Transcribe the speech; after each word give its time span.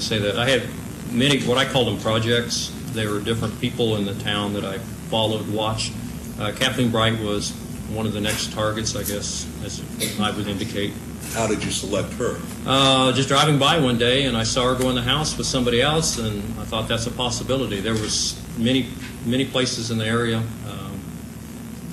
exactly 0.00 0.18
say 0.26 0.32
that. 0.32 0.38
I 0.38 0.48
had 0.48 0.62
many, 1.12 1.42
what 1.42 1.58
I 1.58 1.64
call 1.64 1.84
them 1.84 1.98
projects. 1.98 2.72
There 2.92 3.10
were 3.10 3.20
different 3.20 3.60
people 3.60 3.96
in 3.96 4.04
the 4.04 4.14
town 4.14 4.52
that 4.54 4.64
I 4.64 4.78
followed, 5.10 5.48
watched. 5.48 5.92
Uh, 6.38 6.52
Kathleen 6.52 6.90
Bright 6.90 7.18
was 7.20 7.50
one 7.90 8.06
of 8.06 8.12
the 8.12 8.20
next 8.20 8.52
targets, 8.52 8.96
I 8.96 9.02
guess, 9.02 9.46
as 9.64 9.82
I 10.20 10.30
would 10.30 10.46
indicate. 10.46 10.92
How 11.32 11.46
did 11.46 11.62
you 11.62 11.70
select 11.70 12.12
her? 12.14 12.40
Uh, 12.66 13.12
just 13.12 13.28
driving 13.28 13.58
by 13.58 13.78
one 13.78 13.98
day, 13.98 14.24
and 14.24 14.36
I 14.36 14.42
saw 14.42 14.72
her 14.72 14.80
go 14.80 14.88
in 14.88 14.96
the 14.96 15.02
house 15.02 15.36
with 15.36 15.46
somebody 15.46 15.80
else, 15.80 16.18
and 16.18 16.42
I 16.58 16.64
thought 16.64 16.88
that's 16.88 17.06
a 17.06 17.10
possibility. 17.10 17.80
There 17.80 17.92
was 17.92 18.40
many, 18.58 18.88
many 19.26 19.44
places 19.44 19.90
in 19.90 19.98
the 19.98 20.06
area, 20.06 20.38
um, 20.38 21.00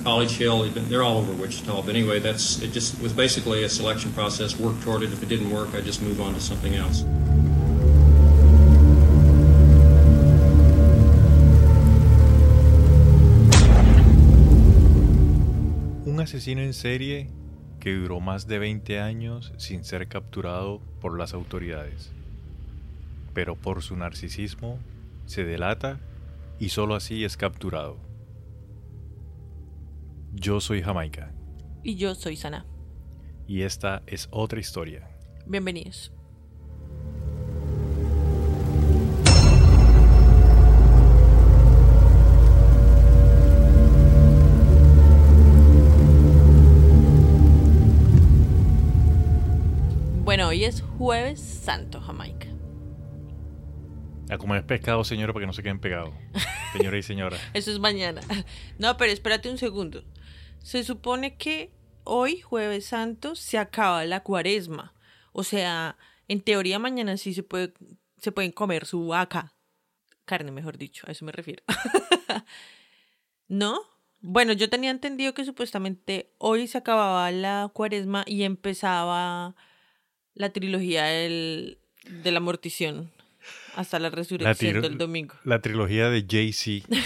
College 0.02 0.32
Hill, 0.32 0.68
they're 0.70 1.02
all 1.02 1.18
over 1.18 1.32
Wichita. 1.32 1.82
But 1.82 1.94
anyway, 1.94 2.18
that's 2.18 2.60
it. 2.62 2.72
Just 2.72 3.00
was 3.00 3.12
basically 3.12 3.62
a 3.64 3.68
selection 3.68 4.12
process. 4.12 4.58
Worked 4.58 4.82
toward 4.82 5.02
it. 5.02 5.12
If 5.12 5.22
it 5.22 5.28
didn't 5.28 5.50
work, 5.50 5.74
I 5.74 5.80
just 5.80 6.02
move 6.02 6.20
on 6.20 6.34
to 6.34 6.40
something 6.40 6.74
else. 6.74 7.04
Asesino 16.28 16.60
en 16.60 16.74
serie 16.74 17.30
que 17.80 17.94
duró 17.94 18.20
más 18.20 18.46
de 18.46 18.58
20 18.58 19.00
años 19.00 19.54
sin 19.56 19.82
ser 19.82 20.08
capturado 20.08 20.78
por 21.00 21.18
las 21.18 21.32
autoridades. 21.32 22.12
Pero 23.32 23.56
por 23.56 23.82
su 23.82 23.96
narcisismo 23.96 24.78
se 25.24 25.44
delata 25.44 25.98
y 26.58 26.68
solo 26.68 26.96
así 26.96 27.24
es 27.24 27.38
capturado. 27.38 27.96
Yo 30.34 30.60
soy 30.60 30.82
Jamaica 30.82 31.32
Y 31.82 31.96
yo 31.96 32.14
soy 32.14 32.36
Sana. 32.36 32.66
y 33.46 33.62
esta 33.62 34.02
es 34.06 34.28
otra 34.30 34.60
historia. 34.60 35.08
Bienvenidos. 35.46 36.12
Hoy 50.58 50.64
es 50.64 50.80
jueves 50.80 51.38
santo, 51.40 52.00
Jamaica. 52.00 52.48
A 54.28 54.38
comer 54.38 54.66
pescado, 54.66 55.04
señora, 55.04 55.32
para 55.32 55.44
que 55.44 55.46
no 55.46 55.52
se 55.52 55.62
queden 55.62 55.78
pegados. 55.78 56.12
Señora 56.72 56.98
y 56.98 57.02
señora. 57.04 57.38
Eso 57.54 57.70
es 57.70 57.78
mañana. 57.78 58.20
No, 58.78 58.96
pero 58.96 59.12
espérate 59.12 59.48
un 59.48 59.56
segundo. 59.56 60.02
Se 60.58 60.82
supone 60.82 61.36
que 61.36 61.70
hoy, 62.02 62.40
jueves 62.40 62.86
santo, 62.86 63.36
se 63.36 63.56
acaba 63.56 64.04
la 64.04 64.24
cuaresma. 64.24 64.94
O 65.32 65.44
sea, 65.44 65.96
en 66.26 66.40
teoría 66.40 66.80
mañana 66.80 67.16
sí 67.18 67.34
se 67.34 67.44
puede, 67.44 67.72
se 68.16 68.32
pueden 68.32 68.50
comer 68.50 68.84
su 68.84 69.06
vaca. 69.06 69.54
Carne, 70.24 70.50
mejor 70.50 70.76
dicho, 70.76 71.06
a 71.06 71.12
eso 71.12 71.24
me 71.24 71.30
refiero. 71.30 71.62
¿No? 73.48 73.78
Bueno, 74.20 74.52
yo 74.54 74.68
tenía 74.68 74.90
entendido 74.90 75.34
que 75.34 75.44
supuestamente 75.44 76.34
hoy 76.38 76.66
se 76.66 76.78
acababa 76.78 77.30
la 77.30 77.70
cuaresma 77.72 78.24
y 78.26 78.42
empezaba 78.42 79.54
la 80.38 80.50
trilogía 80.52 81.04
del, 81.04 81.78
de 82.22 82.30
la 82.32 82.40
mortición 82.40 83.10
hasta 83.74 83.98
la 83.98 84.08
resurrección 84.10 84.76
tri- 84.76 84.80
del 84.80 84.98
domingo. 84.98 85.34
La 85.44 85.60
trilogía 85.60 86.08
de 86.10 86.24
Jay-Z. 86.28 86.86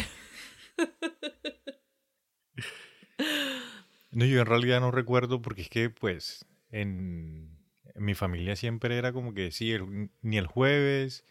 No, 4.10 4.26
yo 4.26 4.40
en 4.40 4.46
realidad 4.46 4.80
no 4.80 4.90
recuerdo 4.90 5.40
porque 5.40 5.62
es 5.62 5.70
que, 5.70 5.88
pues, 5.88 6.44
en, 6.70 7.56
en 7.94 8.04
mi 8.04 8.14
familia 8.14 8.56
siempre 8.56 8.98
era 8.98 9.10
como 9.12 9.32
que 9.32 9.50
sí, 9.52 9.72
el- 9.72 10.10
ni 10.20 10.36
el 10.36 10.46
jueves, 10.46 11.24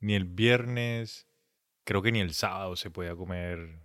ni 0.00 0.14
el 0.14 0.24
viernes, 0.24 1.28
creo 1.84 2.02
que 2.02 2.10
ni 2.10 2.18
el 2.20 2.34
sábado 2.34 2.74
se 2.74 2.90
podía 2.90 3.14
comer 3.14 3.82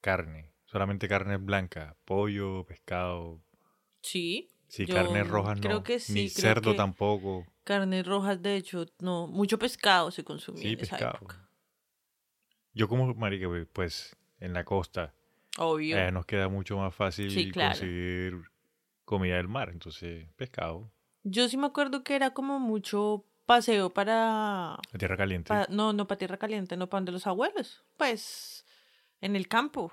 carne. 0.00 0.52
Solamente 0.64 1.08
carne 1.08 1.36
blanca, 1.36 1.96
pollo, 2.06 2.64
pescado. 2.64 3.42
Sí. 4.02 4.48
Sí, 4.68 4.86
Yo 4.86 4.94
carnes 4.94 5.28
rojas 5.28 5.56
no. 5.56 5.62
creo 5.62 5.82
que 5.84 5.98
sí, 6.00 6.12
ni 6.14 6.30
creo 6.30 6.54
cerdo 6.54 6.70
que- 6.72 6.76
tampoco. 6.76 7.46
Carnes 7.64 8.06
rojas, 8.06 8.42
de 8.42 8.56
hecho, 8.56 8.86
no. 9.00 9.26
Mucho 9.26 9.58
pescado 9.58 10.10
se 10.10 10.22
consumía 10.24 10.62
Sí, 10.62 10.68
en 10.74 10.80
esa 10.80 10.96
pescado. 10.96 11.16
época. 11.16 11.48
Yo 12.74 12.88
como 12.88 13.14
marica, 13.14 13.46
pues, 13.72 14.16
en 14.40 14.52
la 14.52 14.64
costa. 14.64 15.14
Obvio. 15.58 15.96
Eh, 15.96 16.10
nos 16.10 16.26
queda 16.26 16.48
mucho 16.48 16.76
más 16.76 16.94
fácil 16.94 17.30
Sí, 17.30 17.50
claro. 17.52 17.70
conseguir 17.70 18.42
comida 19.04 19.36
del 19.36 19.48
mar, 19.48 19.70
entonces 19.70 20.28
pescado, 20.36 20.90
Yo 21.22 21.48
sí 21.48 21.56
me 21.56 21.66
acuerdo 21.66 22.02
que 22.04 22.16
era 22.16 22.32
como 22.34 22.58
mucho 22.58 23.24
paseo 23.46 23.90
para... 23.90 24.74
a 24.74 24.80
tierra 24.98 25.16
caliente. 25.16 25.54
no, 25.70 25.92
no 25.92 26.06
para 26.06 26.18
tierra 26.18 26.36
caliente, 26.38 26.76
no 26.76 26.88
para 26.88 27.00
donde 27.00 27.12
los 27.12 27.26
abuelos. 27.26 27.82
Pues 27.96 28.66
en 29.20 29.36
el 29.36 29.46
campo. 29.48 29.92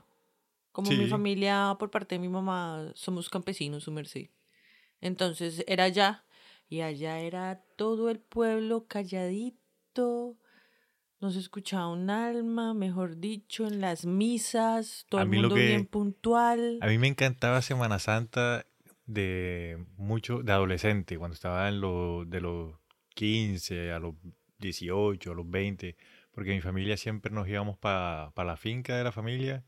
Como 0.74 0.90
mi 0.92 1.08
familia, 1.08 1.76
por 1.80 1.90
parte 1.92 2.16
de 2.16 2.20
mi 2.20 2.30
mamá, 2.30 2.92
somos 2.96 3.30
campesinos, 3.30 3.84
su 3.84 3.92
merced. 3.92 4.30
Entonces 5.02 5.64
era 5.68 5.86
allá. 5.86 6.24
Y 6.70 6.82
allá 6.82 7.20
era 7.20 7.62
todo 7.76 8.10
el 8.10 8.20
pueblo 8.20 8.88
calladito. 8.88 10.38
No 11.20 11.30
se 11.30 11.40
escuchaba 11.40 11.90
un 11.90 12.10
alma, 12.10 12.74
mejor 12.74 13.18
dicho, 13.18 13.68
en 13.68 13.82
las 13.82 14.06
misas, 14.06 15.06
todo 15.10 15.22
el 15.22 15.28
mundo 15.30 15.56
que- 15.56 15.68
bien 15.68 15.86
puntual. 15.86 16.80
A 16.82 16.88
mí 16.88 16.98
me 16.98 17.08
encantaba 17.08 17.62
Semana 17.62 18.00
Santa 18.00 18.66
de 19.06 19.86
mucho 19.98 20.42
de 20.42 20.52
adolescente, 20.54 21.18
cuando 21.18 21.34
estaba 21.36 21.68
en 21.68 21.82
lo, 21.82 22.24
de 22.26 22.40
los 22.42 22.76
15 23.14 23.92
a 23.92 24.00
los 24.00 24.16
18, 24.58 25.32
a 25.32 25.36
los 25.36 25.50
20, 25.50 25.98
porque 26.32 26.52
mi 26.54 26.62
familia 26.62 26.96
siempre 26.96 27.32
nos 27.34 27.48
íbamos 27.48 27.78
para 27.78 28.32
la 28.36 28.56
finca 28.58 28.96
de 28.96 29.04
la 29.04 29.12
familia 29.12 29.64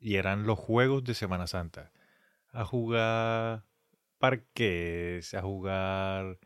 y 0.00 0.14
eran 0.14 0.46
los 0.46 0.58
juegos 0.58 1.04
de 1.04 1.14
Semana 1.14 1.46
Santa. 1.46 1.92
A 2.50 2.64
jugar 2.64 3.64
parques, 4.18 5.32
a 5.34 5.42
jugar 5.42 6.38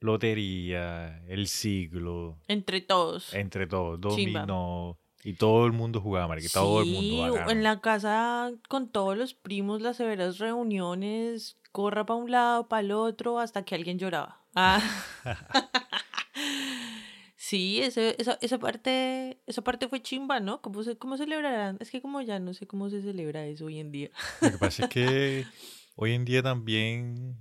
lotería, 0.00 1.22
el 1.28 1.48
siglo, 1.48 2.38
Entre 2.48 2.80
todos. 2.80 3.34
entre 3.34 3.66
todos, 3.66 4.00
dominó, 4.00 4.98
y 5.24 5.32
todo 5.34 5.66
el 5.66 5.72
mundo 5.72 6.00
jugaba, 6.00 6.28
marica, 6.28 6.48
todo 6.52 6.80
el 6.82 6.86
Sí, 6.86 6.92
mundo 6.92 7.22
bacano. 7.32 7.50
en 7.50 7.62
la 7.62 7.80
casa 7.80 8.52
con 8.68 8.88
todos 8.90 9.16
los 9.18 9.34
primos, 9.34 9.80
las 9.82 9.96
severas 9.96 10.38
reuniones, 10.38 11.56
corra 11.72 12.06
para 12.06 12.18
un 12.20 12.30
lado, 12.30 12.68
para 12.68 12.80
el 12.80 12.92
otro, 12.92 13.38
hasta 13.40 13.64
que 13.64 13.74
alguien 13.74 13.98
lloraba. 13.98 14.40
Ah. 14.54 14.80
sí, 17.36 17.80
ese- 17.82 18.16
esa, 18.18 18.38
esa 18.40 18.58
parte, 18.58 19.40
esa 19.46 19.62
parte 19.62 19.88
fue 19.88 20.00
chimba, 20.02 20.40
¿no? 20.40 20.60
¿Cómo, 20.60 20.82
se, 20.82 20.96
¿Cómo 20.96 21.16
celebrarán? 21.16 21.76
Es 21.80 21.90
que 21.90 22.00
como 22.00 22.20
ya 22.22 22.38
no 22.38 22.54
sé 22.54 22.66
cómo 22.66 22.90
se 22.90 23.02
celebra 23.02 23.44
eso 23.46 23.66
hoy 23.66 23.78
en 23.80 23.90
día. 23.92 24.10
Lo 24.40 24.50
que 24.52 24.58
pasa 24.58 24.84
es 24.84 24.88
que 24.90 25.44
hoy 25.96 26.12
en 26.12 26.24
día 26.24 26.42
también 26.42 27.36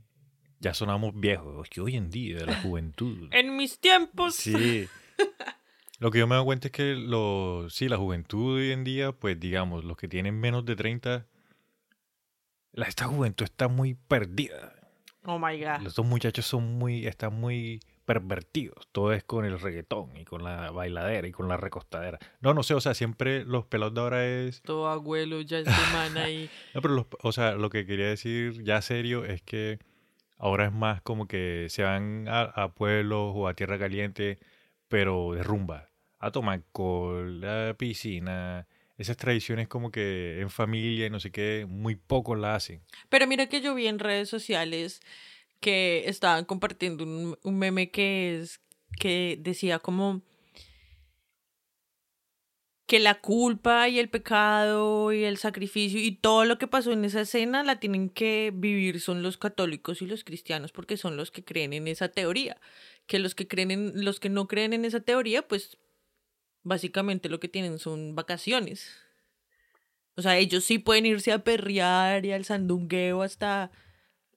ya 0.60 0.74
sonamos 0.74 1.14
viejos. 1.14 1.66
Es 1.66 1.70
que 1.70 1.82
hoy 1.82 1.96
en 1.96 2.10
día 2.10 2.46
la 2.46 2.62
juventud. 2.62 3.30
En 3.32 3.56
mis 3.56 3.80
tiempos. 3.80 4.36
Sí. 4.36 4.88
Lo 6.00 6.12
que 6.12 6.20
yo 6.20 6.28
me 6.28 6.36
doy 6.36 6.44
cuenta 6.44 6.68
es 6.68 6.72
que 6.74 6.94
lo, 6.96 7.70
sí, 7.70 7.88
la 7.88 7.96
juventud 7.96 8.56
hoy 8.58 8.72
en 8.72 8.84
día, 8.84 9.14
pues 9.14 9.40
digamos, 9.40 9.86
los 9.86 9.96
que 9.96 10.10
tienen 10.10 10.38
menos 10.38 10.66
de 10.66 10.76
30, 10.76 11.26
la, 12.74 12.86
esta 12.86 13.06
juventud 13.06 13.46
está 13.46 13.70
muy 13.70 13.94
perdida. 13.94 14.76
Oh 15.24 15.40
my 15.40 15.58
god. 15.58 15.88
Estos 15.88 16.06
muchachos 16.06 16.46
son 16.46 16.78
muy, 16.78 17.08
están 17.08 17.40
muy 17.40 17.80
pervertidos. 18.06 18.88
Todo 18.92 19.14
es 19.14 19.24
con 19.24 19.46
el 19.46 19.60
reggaetón 19.60 20.16
y 20.16 20.26
con 20.26 20.44
la 20.44 20.72
bailadera 20.72 21.28
y 21.28 21.32
con 21.32 21.48
la 21.48 21.58
recostadera. 21.58 22.20
No, 22.40 22.54
no 22.54 22.64
sé, 22.64 22.74
o 22.74 22.82
sea, 22.82 22.94
siempre 22.94 23.44
los 23.46 23.66
pelados 23.66 23.94
de 23.96 24.02
ahora 24.02 24.26
es 24.26 24.62
Todo 24.62 24.88
abuelo 24.88 25.42
ya 25.42 25.64
semana 25.66 26.30
y 26.30 26.50
No, 26.74 26.82
pero 26.82 26.94
los- 26.94 27.08
o 27.22 27.32
sea, 27.32 27.54
lo 27.56 27.70
que 27.70 27.86
quería 27.86 28.08
decir 28.08 28.64
ya 28.64 28.82
serio 28.82 29.26
es 29.26 29.42
que 29.42 29.80
ahora 30.38 30.66
es 30.66 30.72
más 30.72 31.02
como 31.02 31.28
que 31.28 31.68
se 31.70 31.84
van 31.84 32.28
a, 32.28 32.42
a 32.42 32.74
pueblos 32.74 33.32
o 33.36 33.48
a 33.48 33.54
tierra 33.54 33.80
caliente, 33.80 34.38
pero 34.88 35.32
de 35.34 35.44
rumba, 35.44 35.90
a 36.20 36.32
tomar 36.32 36.56
alcohol, 36.56 37.44
a 37.44 37.74
piscina. 37.78 38.68
Esas 38.98 39.18
tradiciones 39.18 39.68
como 39.68 39.92
que 39.92 40.40
en 40.40 40.50
familia 40.50 41.08
y 41.08 41.10
no 41.10 41.20
sé 41.20 41.30
qué, 41.30 41.66
muy 41.68 41.96
pocos 41.96 42.38
la 42.40 42.56
hacen. 42.56 42.82
Pero 43.10 43.28
mira 43.28 43.48
que 43.48 43.60
yo 43.60 43.76
vi 43.76 43.88
en 43.88 44.00
redes 44.00 44.30
sociales 44.30 45.02
que 45.60 46.04
estaban 46.08 46.46
compartiendo 46.46 47.04
un, 47.04 47.38
un 47.44 47.58
meme 47.58 47.92
que 47.92 48.40
es 48.42 48.62
que 49.00 49.38
decía 49.40 49.80
como 49.80 50.22
que 52.86 53.00
la 53.00 53.16
culpa 53.20 53.90
y 53.90 53.98
el 53.98 54.10
pecado 54.10 55.12
y 55.12 55.24
el 55.24 55.38
sacrificio 55.38 56.00
y 56.00 56.12
todo 56.12 56.46
lo 56.46 56.60
que 56.60 56.68
pasó 56.68 56.92
en 56.92 57.04
esa 57.04 57.22
escena 57.22 57.64
la 57.64 57.80
tienen 57.80 58.10
que 58.10 58.52
vivir 58.54 59.02
son 59.02 59.24
los 59.24 59.38
católicos 59.38 60.02
y 60.02 60.06
los 60.06 60.24
cristianos 60.24 60.72
porque 60.72 60.98
son 60.98 61.18
los 61.18 61.32
que 61.32 61.44
creen 61.44 61.74
en 61.74 61.88
esa 61.88 62.10
teoría. 62.10 62.58
Que 63.08 63.20
los 63.20 63.34
que 63.34 63.48
creen 63.48 63.72
en, 63.72 64.06
los 64.06 64.20
que 64.20 64.30
no 64.30 64.48
creen 64.48 64.74
en 64.74 64.86
esa 64.86 65.00
teoría, 65.00 65.48
pues 65.48 65.78
básicamente 66.64 67.30
lo 67.30 67.40
que 67.40 67.48
tienen 67.48 67.80
son 67.80 68.16
vacaciones. 68.16 68.92
O 70.16 70.22
sea, 70.22 70.38
ellos 70.38 70.64
sí 70.64 70.78
pueden 70.80 71.06
irse 71.06 71.32
a 71.32 71.44
perrear 71.44 72.26
y 72.26 72.32
al 72.32 72.46
sandungueo 72.46 73.22
hasta, 73.22 73.72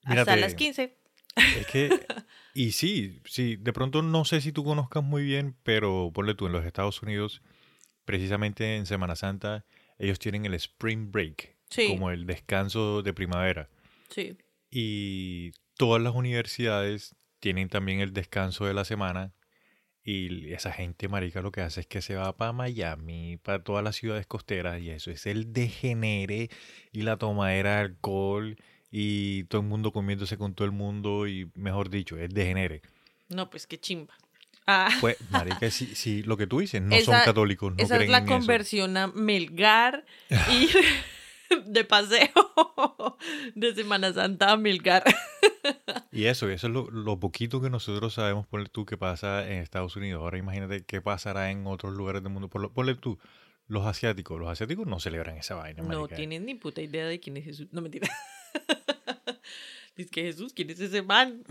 hasta 0.03 0.35
las 0.35 0.55
15. 0.55 0.98
Es 1.35 1.67
que, 1.67 2.05
y 2.53 2.71
sí, 2.71 3.21
sí, 3.25 3.55
de 3.55 3.71
pronto 3.73 4.01
no 4.01 4.25
sé 4.25 4.41
si 4.41 4.51
tú 4.51 4.63
conozcas 4.63 5.03
muy 5.03 5.23
bien, 5.23 5.55
pero 5.63 6.11
ponle 6.13 6.35
tú, 6.35 6.47
en 6.47 6.51
los 6.53 6.65
Estados 6.65 7.01
Unidos, 7.01 7.41
precisamente 8.05 8.75
en 8.77 8.85
Semana 8.85 9.15
Santa, 9.15 9.65
ellos 9.97 10.19
tienen 10.19 10.45
el 10.45 10.53
Spring 10.55 11.11
Break, 11.11 11.55
Sí. 11.69 11.87
como 11.89 12.09
el 12.11 12.25
descanso 12.25 13.03
de 13.03 13.13
primavera. 13.13 13.69
Sí. 14.09 14.37
Y 14.71 15.51
todas 15.77 16.01
las 16.01 16.15
universidades 16.15 17.15
tienen 17.39 17.69
también 17.69 17.99
el 17.99 18.11
descanso 18.13 18.65
de 18.65 18.73
la 18.73 18.85
semana. 18.85 19.33
Y 20.03 20.53
esa 20.53 20.71
gente 20.71 21.07
marica 21.07 21.41
lo 21.41 21.51
que 21.51 21.61
hace 21.61 21.81
es 21.81 21.87
que 21.87 22.01
se 22.01 22.15
va 22.15 22.35
para 22.35 22.53
Miami, 22.53 23.37
para 23.37 23.63
todas 23.63 23.83
las 23.83 23.95
ciudades 23.97 24.25
costeras, 24.25 24.81
y 24.81 24.89
eso 24.89 25.11
es 25.11 25.25
el 25.27 25.53
degenere 25.53 26.49
y 26.91 27.01
la 27.03 27.17
tomadera 27.17 27.75
de 27.75 27.81
alcohol 27.81 28.55
y 28.91 29.43
todo 29.45 29.61
el 29.61 29.67
mundo 29.67 29.91
comiéndose 29.91 30.37
con 30.37 30.53
todo 30.53 30.65
el 30.65 30.71
mundo 30.71 31.27
y 31.27 31.49
mejor 31.55 31.89
dicho, 31.89 32.17
es 32.17 32.33
degenere. 32.33 32.81
No, 33.29 33.49
pues 33.49 33.67
qué 33.67 33.79
chimba. 33.79 34.13
Ah, 34.65 34.89
Pues, 35.01 35.17
marica, 35.31 35.69
si, 35.71 35.95
si 35.95 36.21
lo 36.23 36.37
que 36.37 36.45
tú 36.47 36.59
dices, 36.59 36.81
no 36.81 36.95
Esa- 36.95 37.05
son 37.17 37.21
católicos, 37.25 37.73
no 37.75 37.83
esa 37.83 37.97
es 37.97 38.09
la 38.09 38.19
en 38.19 38.23
eso. 38.25 38.33
conversión 38.33 38.97
a 38.97 39.07
Melgar 39.07 40.05
y 40.51 40.69
de 41.65 41.83
paseo 41.83 42.29
de 43.55 43.73
Semana 43.75 44.13
Santa 44.13 44.51
a 44.51 44.57
Melgar. 44.57 45.03
Y 46.11 46.25
eso, 46.25 46.47
eso 46.49 46.67
es 46.67 46.73
lo, 46.73 46.89
lo 46.91 47.19
poquito 47.19 47.61
que 47.61 47.69
nosotros 47.69 48.13
sabemos, 48.13 48.45
ponle 48.47 48.69
tú, 48.69 48.85
que 48.85 48.97
pasa 48.97 49.47
en 49.47 49.59
Estados 49.59 49.95
Unidos. 49.95 50.21
Ahora 50.21 50.37
imagínate 50.37 50.83
qué 50.85 51.01
pasará 51.01 51.49
en 51.51 51.65
otros 51.65 51.93
lugares 51.95 52.21
del 52.23 52.31
mundo. 52.31 52.47
Por 52.49 52.61
lo- 52.61 52.71
Ponle 52.71 52.93
tú, 52.95 53.17
los 53.67 53.85
asiáticos. 53.87 54.39
Los 54.39 54.49
asiáticos 54.49 54.85
no 54.87 54.99
celebran 54.99 55.37
esa 55.37 55.55
vaina, 55.55 55.81
No 55.81 56.01
marica. 56.01 56.15
tienen 56.15 56.45
ni 56.45 56.55
puta 56.55 56.81
idea 56.81 57.05
de 57.07 57.19
quién 57.19 57.37
es 57.37 57.45
Jesús. 57.45 57.67
No, 57.71 57.81
mentira. 57.81 58.07
Dice 59.95 60.09
que 60.09 60.21
Jesús, 60.23 60.53
¿quién 60.53 60.69
es 60.69 60.79
ese 60.79 61.01
man? 61.01 61.43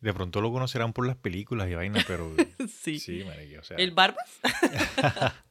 De 0.00 0.12
pronto 0.12 0.40
lo 0.40 0.50
conocerán 0.50 0.92
por 0.92 1.06
las 1.06 1.16
películas 1.16 1.70
y 1.70 1.74
vaina, 1.74 2.04
pero 2.08 2.34
sí. 2.82 2.98
sí, 2.98 3.22
marica, 3.24 3.60
o 3.60 3.62
sea, 3.62 3.76
¿El 3.76 3.92
Barbas? 3.92 4.40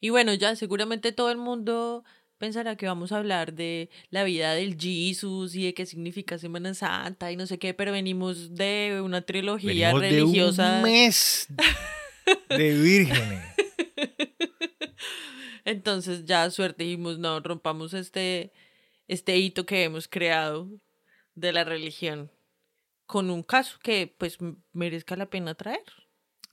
y 0.00 0.08
bueno, 0.08 0.32
ya 0.32 0.56
seguramente 0.56 1.12
todo 1.12 1.30
el 1.30 1.36
mundo 1.36 2.02
pensará 2.38 2.76
que 2.76 2.86
vamos 2.86 3.12
a 3.12 3.18
hablar 3.18 3.52
de 3.52 3.90
la 4.08 4.24
vida 4.24 4.54
del 4.54 4.80
Jesus 4.80 5.54
y 5.54 5.64
de 5.66 5.74
qué 5.74 5.84
significa 5.84 6.38
Semana 6.38 6.72
Santa 6.72 7.30
y 7.30 7.36
no 7.36 7.46
sé 7.46 7.58
qué, 7.58 7.74
pero 7.74 7.92
venimos 7.92 8.54
de 8.54 9.02
una 9.04 9.20
trilogía 9.20 9.88
venimos 9.88 10.00
de 10.00 10.08
religiosa. 10.08 10.76
un 10.76 10.82
mes 10.84 11.46
de 12.48 12.74
vírgenes. 12.80 13.44
Entonces 15.64 16.24
ya 16.24 16.48
suerte 16.50 16.84
dijimos, 16.84 17.18
no, 17.18 17.40
rompamos 17.40 17.94
este, 17.94 18.52
este 19.08 19.36
hito 19.38 19.66
que 19.66 19.84
hemos 19.84 20.08
creado 20.08 20.68
de 21.34 21.52
la 21.52 21.64
religión 21.64 22.30
con 23.06 23.30
un 23.30 23.42
caso 23.42 23.78
que 23.82 24.14
pues 24.18 24.38
merezca 24.72 25.16
la 25.16 25.26
pena 25.26 25.54
traer. 25.54 25.82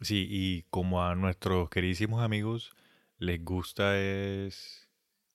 Sí, 0.02 0.28
y 0.30 0.64
como 0.70 1.04
a 1.04 1.16
nuestros 1.16 1.70
queridísimos 1.70 2.22
amigos 2.24 2.72
les 3.18 3.44
gusta 3.44 3.98
es 4.00 4.88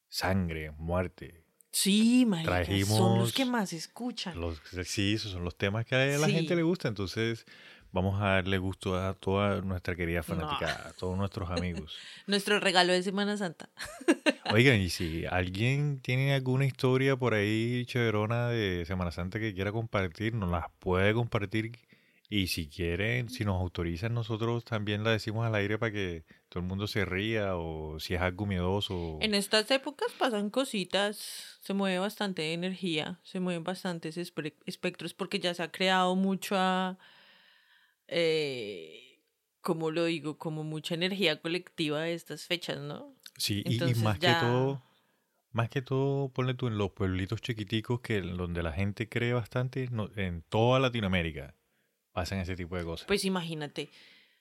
sangre, 0.08 0.70
muerte. 0.72 1.44
Sí, 1.72 2.26
marica, 2.26 2.64
son 2.64 3.18
los 3.18 3.32
Trajimos 3.32 3.32
que 3.32 3.44
más 3.46 3.72
escuchan. 3.72 4.38
Los, 4.38 4.60
sí, 4.84 5.14
esos 5.14 5.32
son 5.32 5.42
los 5.44 5.56
temas 5.56 5.86
que 5.86 5.94
a 5.94 6.18
la 6.18 6.26
Sí. 6.26 6.32
gente 6.32 6.54
le 6.54 6.62
gusta. 6.62 6.88
Entonces, 6.88 7.46
vamos 7.92 8.20
a 8.20 8.34
darle 8.34 8.58
gusto 8.58 8.96
a 8.96 9.14
toda 9.14 9.60
nuestra 9.60 9.94
querida 9.94 10.22
fanática, 10.22 10.88
a 10.88 10.92
todos 10.92 11.16
nuestros 11.16 11.50
amigos. 11.50 11.96
Nuestro 12.26 12.58
regalo 12.58 12.92
de 12.92 13.02
Semana 13.02 13.36
Santa. 13.36 13.68
Oigan, 14.52 14.80
y 14.80 14.88
si 14.88 15.24
alguien 15.26 16.00
tiene 16.00 16.34
alguna 16.34 16.64
historia 16.64 17.16
por 17.16 17.34
ahí 17.34 17.84
chéverona 17.86 18.48
de 18.48 18.84
Semana 18.86 19.12
Santa 19.12 19.38
que 19.38 19.54
quiera 19.54 19.72
compartir, 19.72 20.34
nos 20.34 20.50
las 20.50 20.64
puede 20.78 21.14
compartir. 21.14 21.72
Y 22.34 22.46
si 22.46 22.66
quieren, 22.66 23.28
si 23.28 23.44
nos 23.44 23.60
autorizan, 23.60 24.14
nosotros 24.14 24.64
también 24.64 25.04
la 25.04 25.10
decimos 25.10 25.44
al 25.44 25.54
aire 25.54 25.76
para 25.76 25.92
que 25.92 26.24
todo 26.48 26.62
el 26.62 26.66
mundo 26.66 26.86
se 26.86 27.04
ría 27.04 27.56
o 27.56 28.00
si 28.00 28.14
es 28.14 28.22
algo 28.22 28.46
miedoso. 28.46 29.18
En 29.20 29.34
estas 29.34 29.70
épocas 29.70 30.08
pasan 30.18 30.48
cositas, 30.48 31.58
se 31.60 31.74
mueve 31.74 31.98
bastante 31.98 32.54
energía, 32.54 33.20
se 33.22 33.38
mueven 33.38 33.64
bastantes 33.64 34.16
espectros 34.16 35.12
porque 35.12 35.40
ya 35.40 35.52
se 35.52 35.62
ha 35.62 35.70
creado 35.70 36.16
mucha, 36.16 36.96
eh, 38.08 39.20
¿cómo 39.60 39.90
lo 39.90 40.04
digo? 40.04 40.38
Como 40.38 40.64
mucha 40.64 40.94
energía 40.94 41.40
colectiva 41.40 42.00
de 42.02 42.14
estas 42.14 42.46
fechas, 42.46 42.78
¿no? 42.78 43.14
Sí, 43.36 43.62
y- 43.66 43.94
más 43.96 44.18
ya- 44.18 44.34
que 44.34 44.46
todo, 44.46 44.82
más 45.52 45.68
que 45.70 45.82
todo, 45.82 46.28
ponle 46.30 46.54
tú 46.54 46.66
en 46.66 46.78
los 46.78 46.90
pueblitos 46.92 47.40
chiquiticos 47.40 48.00
que 48.00 48.20
donde 48.20 48.62
la 48.62 48.72
gente 48.72 49.08
cree 49.08 49.32
bastante, 49.32 49.88
no- 49.90 50.10
en 50.16 50.42
toda 50.48 50.78
Latinoamérica 50.80 51.54
pasan 52.12 52.38
ese 52.40 52.56
tipo 52.56 52.76
de 52.76 52.84
cosas. 52.84 53.06
Pues 53.06 53.24
imagínate. 53.24 53.90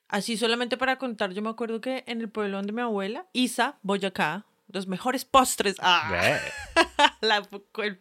Así 0.09 0.35
solamente 0.35 0.75
para 0.75 0.97
contar, 0.97 1.31
yo 1.33 1.41
me 1.41 1.49
acuerdo 1.49 1.79
que 1.79 2.03
en 2.05 2.19
el 2.19 2.27
pueblo 2.29 2.57
donde 2.57 2.73
mi 2.73 2.81
abuela, 2.81 3.27
Isa, 3.31 3.79
Boyacá, 3.81 4.45
los 4.67 4.87
mejores 4.87 5.23
postres. 5.23 5.77
¡Ah! 5.79 6.37
La, 7.21 7.47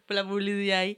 la 0.09 0.27
publicidad 0.27 0.79
ahí. 0.79 0.97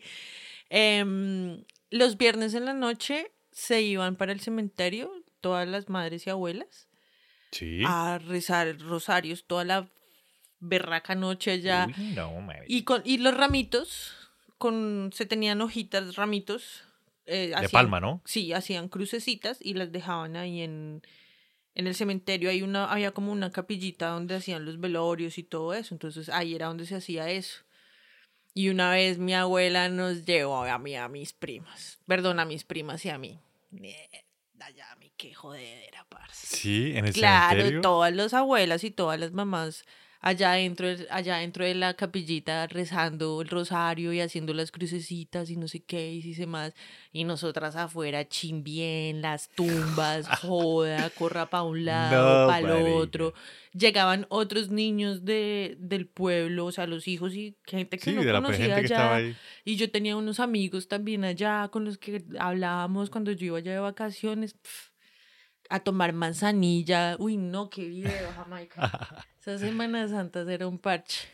Em, 0.69 1.63
los 1.91 2.17
viernes 2.17 2.53
en 2.53 2.65
la 2.65 2.73
noche 2.73 3.31
se 3.53 3.81
iban 3.81 4.15
para 4.17 4.31
el 4.33 4.39
cementerio, 4.41 5.11
todas 5.41 5.67
las 5.67 5.87
madres 5.89 6.27
y 6.27 6.29
abuelas, 6.29 6.87
sí. 7.51 7.83
a 7.85 8.17
rezar 8.19 8.77
rosarios 8.79 9.45
toda 9.45 9.63
la 9.63 9.89
berraca 10.59 11.15
noche 11.15 11.51
allá. 11.51 11.87
Uy, 11.87 12.13
no, 12.15 12.39
marica. 12.41 12.65
Y, 12.67 12.83
con, 12.83 13.01
y 13.05 13.17
los 13.19 13.35
ramitos, 13.35 14.13
con, 14.57 15.11
se 15.13 15.25
tenían 15.25 15.61
hojitas, 15.61 16.15
ramitos. 16.15 16.83
eh, 17.25 17.47
de 17.49 17.55
hacían- 17.55 17.71
palma, 17.71 17.99
¿no? 17.99 18.21
Sí, 18.25 18.51
hacían 18.53 18.89
crucecitas 18.89 19.57
y 19.61 19.73
las 19.75 19.91
dejaban 19.91 20.35
ahí 20.35 20.61
en, 20.61 21.01
en 21.75 21.87
el 21.87 21.95
cementerio. 21.95 22.49
Hay 22.49 22.61
una, 22.61 22.91
había 22.91 23.11
como 23.11 23.31
una 23.31 23.51
capillita 23.51 24.07
donde 24.09 24.35
hacían 24.35 24.65
los 24.65 24.79
velorios 24.79 25.37
y 25.37 25.43
todo 25.43 25.73
eso. 25.73 25.93
Entonces 25.95 26.29
ahí 26.29 26.55
era 26.55 26.67
donde 26.67 26.85
se 26.85 26.95
hacía 26.95 27.29
eso. 27.29 27.59
Y 28.53 28.69
una 28.69 28.91
vez 28.91 29.17
mi 29.17 29.33
abuela 29.33 29.89
nos 29.89 30.25
llevó 30.25 30.63
a 30.63 30.77
mí, 30.77 30.95
a 30.95 31.07
mis 31.07 31.33
primas. 31.33 31.99
Perdón, 32.05 32.39
a 32.39 32.45
mis 32.45 32.63
primas 32.63 33.03
y 33.05 33.09
a 33.09 33.17
mí. 33.17 33.39
Mí 33.71 33.93
qué 35.17 35.33
jodedera, 35.33 36.05
parce. 36.09 36.47
Sí, 36.57 36.93
en 36.95 37.05
el 37.05 37.13
Claro, 37.13 37.49
cementerio. 37.51 37.81
todas 37.81 38.13
las 38.13 38.33
abuelas 38.33 38.83
y 38.83 38.91
todas 38.91 39.19
las 39.19 39.31
mamás 39.31 39.85
allá 40.23 40.53
dentro, 40.53 40.87
allá 41.11 41.37
dentro 41.37 41.65
de 41.65 41.75
la 41.75 41.93
capillita 41.95 42.65
rezando 42.67 43.41
el 43.41 43.49
rosario 43.49 44.13
y 44.13 44.21
haciendo 44.21 44.53
las 44.53 44.71
crucecitas 44.71 45.49
y 45.49 45.57
no 45.57 45.67
sé 45.67 45.83
qué 45.83 46.13
y 46.13 46.21
si 46.21 46.33
se 46.33 46.47
más. 46.47 46.73
Y 47.11 47.25
nosotras 47.25 47.75
afuera 47.75 48.27
chimbien, 48.27 49.21
las 49.21 49.49
tumbas, 49.49 50.27
joda, 50.41 51.09
corra 51.11 51.49
para 51.49 51.63
un 51.63 51.85
lado, 51.85 52.45
No, 52.45 52.47
para 52.47 52.79
el 52.79 52.93
otro. 52.93 53.33
Llegaban 53.73 54.25
otros 54.29 54.69
niños 54.69 55.25
de, 55.25 55.75
del 55.79 56.07
pueblo, 56.07 56.65
o 56.67 56.71
sea, 56.71 56.87
los 56.87 57.07
hijos 57.07 57.35
y 57.35 57.57
gente 57.65 57.97
que 57.97 58.05
Sí, 58.11 58.13
no 58.13 58.23
de 58.23 58.31
la 58.31 58.41
conocía 58.41 58.67
que 58.67 58.73
allá. 58.73 58.83
estaba 58.85 59.15
ahí. 59.17 59.35
Y 59.65 59.75
yo 59.75 59.91
tenía 59.91 60.15
unos 60.15 60.39
amigos 60.39 60.87
también 60.87 61.25
allá 61.25 61.67
con 61.69 61.83
los 61.83 61.97
que 61.97 62.23
hablábamos 62.39 63.09
cuando 63.09 63.31
yo 63.31 63.47
iba 63.47 63.57
allá 63.57 63.73
de 63.73 63.79
vacaciones. 63.79 64.55
A 65.69 65.79
tomar 65.79 66.13
manzanilla. 66.13 67.15
Uy, 67.19 67.37
no, 67.37 67.69
qué 67.69 67.87
video, 67.87 68.31
Jamaica. 68.35 69.25
Esas 69.39 69.61
Semanas 69.61 70.11
Santas 70.11 70.47
era 70.47 70.67
un 70.67 70.79
parche. 70.79 71.27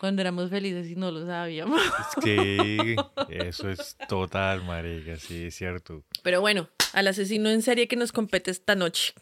Cuando 0.00 0.22
éramos 0.22 0.50
felices 0.50 0.88
y 0.88 0.94
no 0.94 1.10
lo 1.10 1.26
sabíamos. 1.26 1.80
Sí, 2.22 2.94
eso 3.28 3.68
es 3.68 3.96
total, 4.08 4.62
marica, 4.64 5.16
sí, 5.16 5.46
es 5.46 5.56
cierto. 5.56 6.04
Pero 6.22 6.40
bueno, 6.40 6.68
al 6.92 7.08
asesino 7.08 7.50
en 7.50 7.62
serie 7.62 7.88
que 7.88 7.96
nos 7.96 8.12
compete 8.12 8.52
esta 8.52 8.76
noche. 8.76 9.12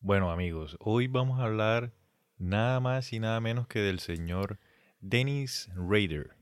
Bueno, 0.00 0.30
amigos, 0.30 0.76
hoy 0.80 1.08
vamos 1.08 1.40
a 1.40 1.44
hablar 1.44 1.92
nada 2.38 2.80
más 2.80 3.12
y 3.12 3.18
nada 3.18 3.40
menos 3.40 3.66
que 3.66 3.80
del 3.80 3.98
señor 3.98 4.58
Dennis 5.00 5.68
Rader, 5.74 6.36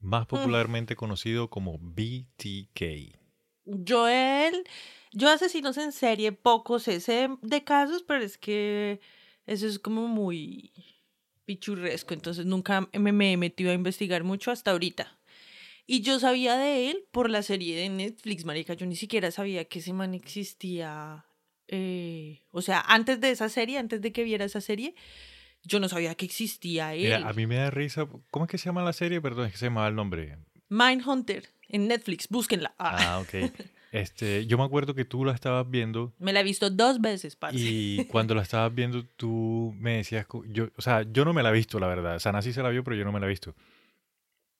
más 0.00 0.26
popularmente 0.26 0.96
conocido 0.96 1.50
como 1.50 1.78
BTK. 1.78 3.18
Yo 3.64 4.08
él, 4.08 4.64
yo 5.12 5.28
asesinos 5.28 5.76
en 5.78 5.92
serie 5.92 6.32
pocos 6.32 6.84
sé 6.84 7.28
de 7.42 7.64
casos, 7.64 8.02
pero 8.06 8.24
es 8.24 8.38
que 8.38 9.00
eso 9.46 9.66
es 9.66 9.78
como 9.78 10.06
muy 10.08 10.72
pichurresco, 11.44 12.14
entonces 12.14 12.46
nunca 12.46 12.88
me, 12.92 13.32
he 13.32 13.36
metido 13.36 13.70
a 13.70 13.74
investigar 13.74 14.22
mucho 14.22 14.50
hasta 14.50 14.70
ahorita. 14.70 15.18
Y 15.86 16.02
yo 16.02 16.20
sabía 16.20 16.56
de 16.56 16.90
él 16.90 17.04
por 17.10 17.28
la 17.28 17.42
serie 17.42 17.76
de 17.76 17.88
Netflix, 17.88 18.44
marica, 18.44 18.74
yo 18.74 18.86
ni 18.86 18.94
siquiera 18.94 19.32
sabía 19.32 19.64
que 19.64 19.80
ese 19.80 19.92
man 19.92 20.14
existía. 20.14 21.24
eh, 21.66 22.42
o 22.52 22.62
sea, 22.62 22.80
antes 22.86 23.20
de 23.20 23.32
esa 23.32 23.48
serie, 23.48 23.78
antes 23.78 24.00
de 24.00 24.12
que 24.12 24.22
viera 24.22 24.44
esa 24.44 24.60
serie, 24.60 24.94
yo 25.64 25.80
no 25.80 25.88
sabía 25.88 26.14
que 26.14 26.26
existía 26.26 26.94
él. 26.94 27.02
Mira, 27.02 27.28
a 27.28 27.32
mí 27.32 27.46
me 27.46 27.56
da 27.56 27.70
risa. 27.70 28.06
¿Cómo 28.30 28.44
es 28.44 28.50
que 28.50 28.58
se 28.58 28.66
llama 28.66 28.84
la 28.84 28.92
serie? 28.92 29.20
Perdón, 29.20 29.46
es 29.46 29.52
que 29.52 29.58
se 29.58 29.66
llamaba 29.66 29.88
el 29.88 29.96
nombre. 29.96 30.38
Mindhunter 30.68 31.48
en 31.68 31.88
Netflix, 31.88 32.28
búsquenla. 32.28 32.74
Ah, 32.78 33.16
Ah, 33.16 33.20
ok. 33.20 33.50
Este, 33.92 34.46
yo 34.46 34.56
me 34.56 34.64
acuerdo 34.64 34.94
que 34.94 35.04
tú 35.04 35.24
la 35.24 35.32
estabas 35.32 35.68
viendo 35.68 36.12
Me 36.18 36.32
la 36.32 36.40
he 36.40 36.44
visto 36.44 36.70
dos 36.70 37.00
veces, 37.00 37.34
parce. 37.34 37.58
y 37.58 38.04
cuando 38.10 38.34
la 38.34 38.42
estabas 38.42 38.72
viendo 38.72 39.04
tú 39.16 39.74
me 39.78 39.96
decías, 39.96 40.26
yo, 40.48 40.68
o 40.76 40.82
sea, 40.82 41.02
yo 41.02 41.24
no 41.24 41.32
me 41.32 41.42
la 41.42 41.50
he 41.50 41.52
visto, 41.52 41.80
la 41.80 41.88
verdad. 41.88 42.18
Sana 42.20 42.40
sí 42.42 42.52
se 42.52 42.62
la 42.62 42.68
vio, 42.68 42.84
pero 42.84 42.96
yo 42.96 43.04
no 43.04 43.12
me 43.12 43.18
la 43.18 43.26
he 43.26 43.28
visto. 43.28 43.54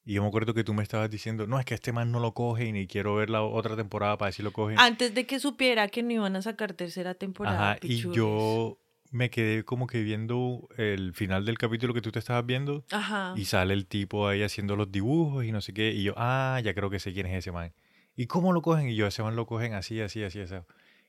Y 0.04 0.14
yo 0.14 0.22
me 0.22 0.28
acuerdo 0.28 0.54
que 0.54 0.64
tú 0.64 0.74
me 0.74 0.82
estabas 0.82 1.10
diciendo, 1.10 1.46
no, 1.46 1.60
es 1.60 1.64
que 1.64 1.74
este 1.74 1.92
man 1.92 2.10
no 2.10 2.18
lo 2.18 2.32
coge 2.32 2.66
y 2.66 2.72
ni 2.72 2.86
quiero 2.86 3.14
ver 3.14 3.30
la 3.30 3.42
otra 3.42 3.76
temporada 3.76 4.16
para 4.18 4.28
ver 4.28 4.34
si 4.34 4.42
lo. 4.42 4.52
Antes 4.76 5.14
de 5.14 5.26
que 5.26 5.38
supiera 5.38 5.86
que 5.88 6.02
no 6.02 6.12
iban 6.12 6.34
a 6.36 6.42
sacar 6.42 6.72
tercera 6.72 7.14
temporada. 7.14 7.72
Ajá, 7.72 7.78
y 7.82 7.98
yo 7.98 8.78
me 9.12 9.30
quedé 9.30 9.64
como 9.64 9.86
que 9.86 10.02
viendo 10.02 10.68
el 10.76 11.12
final 11.14 11.44
del 11.44 11.58
capítulo 11.58 11.92
que 11.94 12.00
tú 12.00 12.10
te 12.10 12.18
estabas 12.18 12.46
viendo 12.46 12.84
Ajá. 12.90 13.34
y 13.36 13.44
sale 13.44 13.74
el 13.74 13.86
tipo 13.86 14.26
ahí 14.26 14.42
haciendo 14.42 14.76
los 14.76 14.90
dibujos 14.90 15.44
y 15.44 15.52
no 15.52 15.60
sé 15.60 15.74
qué. 15.74 15.92
Y 15.92 16.02
yo, 16.02 16.14
ah, 16.16 16.60
ya 16.64 16.74
creo 16.74 16.90
que 16.90 16.98
sé 16.98 17.12
quién 17.12 17.26
es 17.26 17.34
ese 17.34 17.52
man. 17.52 17.72
¿Y 18.16 18.26
cómo 18.26 18.52
lo 18.52 18.62
cogen? 18.62 18.88
Y 18.88 18.96
yo, 18.96 19.06
ese 19.06 19.22
man 19.22 19.36
lo 19.36 19.46
cogen 19.46 19.74
así, 19.74 20.00
así, 20.00 20.22
así, 20.22 20.40
así. 20.40 20.54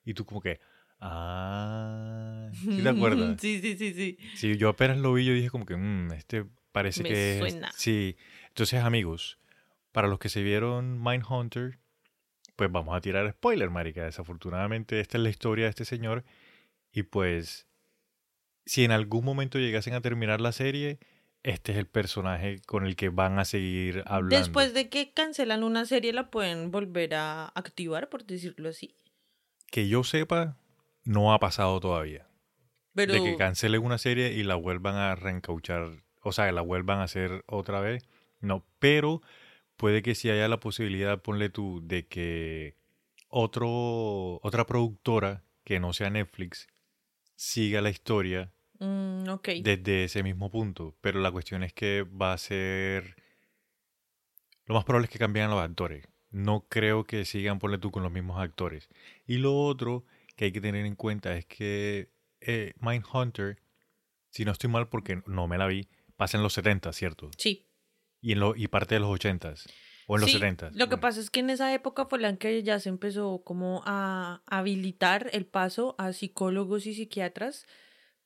Y 0.06 0.14
tú 0.14 0.26
como 0.26 0.42
que, 0.42 0.60
ah, 1.00 2.50
¿sí 2.54 2.82
te 2.84 2.90
acuerdas? 2.90 3.40
sí, 3.42 3.60
sí, 3.62 3.78
sí, 3.78 3.94
sí. 3.94 4.18
Sí, 4.36 4.58
yo 4.58 4.70
apenas 4.70 4.98
lo 4.98 5.14
vi, 5.14 5.26
yo 5.26 5.34
dije 5.34 5.50
como 5.50 5.66
que, 5.66 5.76
"Mm, 5.76 6.12
este 6.14 6.46
parece 6.72 7.04
Me 7.04 7.10
que 7.10 7.32
es... 7.34 7.38
suena. 7.40 7.72
Sí. 7.76 8.16
Entonces, 8.50 8.82
amigos, 8.84 9.38
para 9.92 10.08
los 10.08 10.20
que 10.20 10.30
se 10.30 10.42
vieron 10.44 11.02
Mindhunter, 11.04 11.80
pues 12.56 12.72
vamos 12.72 12.96
a 12.96 13.02
tirar 13.02 13.30
spoiler, 13.32 13.70
marica. 13.70 14.04
Desafortunadamente, 14.06 15.00
esta 15.00 15.18
es 15.18 15.24
la 15.24 15.30
historia 15.30 15.66
de 15.66 15.70
este 15.72 15.86
señor. 15.86 16.24
Y 16.94 17.04
pues, 17.04 17.68
si 18.66 18.84
en 18.84 18.92
algún 18.92 19.26
momento 19.26 19.60
llegasen 19.60 19.94
a 19.94 20.02
terminar 20.02 20.40
la 20.42 20.52
serie, 20.52 21.00
este 21.44 21.72
es 21.72 21.78
el 21.78 21.88
personaje 21.88 22.62
con 22.66 22.86
el 22.86 22.96
que 22.96 23.10
van 23.10 23.40
a 23.40 23.46
seguir 23.46 24.04
hablando. 24.06 24.38
Después 24.38 24.74
de 24.74 24.90
que 24.90 25.12
cancelan 25.12 25.64
una 25.64 25.86
serie, 25.86 26.14
la 26.14 26.30
pueden 26.30 26.72
volver 26.72 27.16
a 27.16 27.48
activar, 27.48 28.10
por 28.10 28.26
decirlo 28.26 28.70
así. 28.70 28.96
Que 29.72 29.88
yo 29.88 30.04
sepa, 30.04 30.58
no 31.04 31.34
ha 31.34 31.40
pasado 31.40 31.80
todavía. 31.80 32.28
Pero 32.94 33.14
De 33.14 33.24
que 33.24 33.38
cancelen 33.38 33.84
una 33.84 33.98
serie 33.98 34.34
y 34.34 34.44
la 34.44 34.56
vuelvan 34.56 34.96
a 34.96 35.16
reencauchar, 35.16 36.04
o 36.22 36.32
sea, 36.32 36.52
la 36.52 36.62
vuelvan 36.62 37.00
a 37.00 37.04
hacer 37.04 37.44
otra 37.48 37.80
vez. 37.80 38.08
No, 38.40 38.66
pero 38.80 39.22
puede 39.78 40.02
que 40.02 40.14
si 40.14 40.30
haya 40.30 40.48
la 40.48 40.60
posibilidad, 40.60 41.22
ponle 41.22 41.50
tú, 41.50 41.82
de 41.84 42.06
que 42.08 42.76
otro, 43.30 44.40
otra 44.44 44.66
productora 44.66 45.44
que 45.64 45.80
no 45.80 45.94
sea 45.94 46.10
Netflix 46.10 46.68
siga 47.36 47.82
la 47.82 47.90
historia 47.90 48.52
Mm, 48.82 49.30
ok. 49.30 49.50
desde 49.62 50.06
ese 50.06 50.24
mismo 50.24 50.50
punto. 50.50 50.96
Pero 51.02 51.20
la 51.20 51.32
cuestión 51.32 51.64
es 51.64 51.72
que 51.72 52.04
va 52.04 52.34
a 52.34 52.38
ser... 52.38 53.16
Lo 54.66 54.76
más 54.76 54.86
probable 54.86 55.06
es 55.06 55.12
que 55.12 55.20
cambien 55.20 55.50
los 55.50 55.62
actores. 55.62 56.08
No 56.32 56.66
creo 56.68 57.04
que 57.04 57.26
sigan, 57.26 57.60
ponle 57.60 57.78
tú, 57.78 57.92
con 57.92 58.04
los 58.04 58.12
mismos 58.12 58.40
actores. 58.40 58.90
Y 59.28 59.38
lo 59.38 59.56
otro 59.56 60.06
que 60.36 60.46
hay 60.46 60.52
que 60.52 60.62
tener 60.62 60.86
en 60.86 60.96
cuenta 60.96 61.38
es 61.38 61.46
que 61.46 62.10
eh, 62.40 62.74
Mindhunter, 62.80 63.62
si 64.30 64.46
no 64.46 64.52
estoy 64.52 64.70
mal 64.70 64.90
porque 64.90 65.22
no 65.28 65.48
me 65.48 65.58
la 65.58 65.68
vi, 65.68 65.88
pasa 66.16 66.38
en 66.38 66.44
los 66.44 66.54
70, 66.54 66.94
¿cierto? 66.94 67.30
Sí. 67.38 67.68
Y, 68.22 68.32
en 68.32 68.40
lo, 68.40 68.56
y 68.56 68.68
parte 68.68 68.96
de 68.96 69.02
los 69.02 69.10
80 69.10 69.54
o 70.08 70.16
en 70.16 70.22
los 70.22 70.32
Sí, 70.32 70.38
70. 70.38 70.72
Lo 70.74 70.90
que 70.90 70.98
pasa 70.98 71.20
es 71.20 71.30
que 71.30 71.42
en 71.42 71.50
esa 71.50 71.74
época 71.74 72.06
fue 72.06 72.20
la 72.20 72.36
que 72.38 72.64
ya 72.64 72.80
se 72.80 72.90
empezó 72.90 73.44
como 73.44 73.84
a 73.86 74.42
habilitar 74.48 75.30
el 75.34 75.46
paso 75.46 75.96
a 75.98 76.14
psicólogos 76.14 76.88
y 76.88 76.96
psiquiatras 76.96 77.68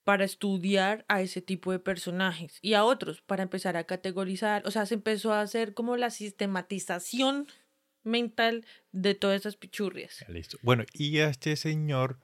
para 0.05 0.24
estudiar 0.24 1.03
a 1.09 1.21
ese 1.21 1.41
tipo 1.41 1.71
de 1.74 1.79
personajes 1.79 2.59
y 2.62 2.75
a 2.75 2.85
otros 2.85 3.21
para 3.21 3.43
empezar 3.43 3.75
a 3.75 3.83
categorizar, 3.83 4.62
o 4.65 4.71
sea, 4.71 4.85
se 4.85 4.93
empezó 4.93 5.33
a 5.33 5.41
hacer 5.41 5.74
como 5.74 5.97
la 5.97 6.09
sistematización 6.12 7.47
mental 8.03 8.65
de 8.91 9.15
todas 9.15 9.39
esas 9.41 9.55
pichurrias. 9.57 10.24
Listo. 10.29 10.57
Bueno, 10.62 10.83
y 10.93 11.17
a 11.19 11.29
este 11.29 11.55
señor 11.55 12.19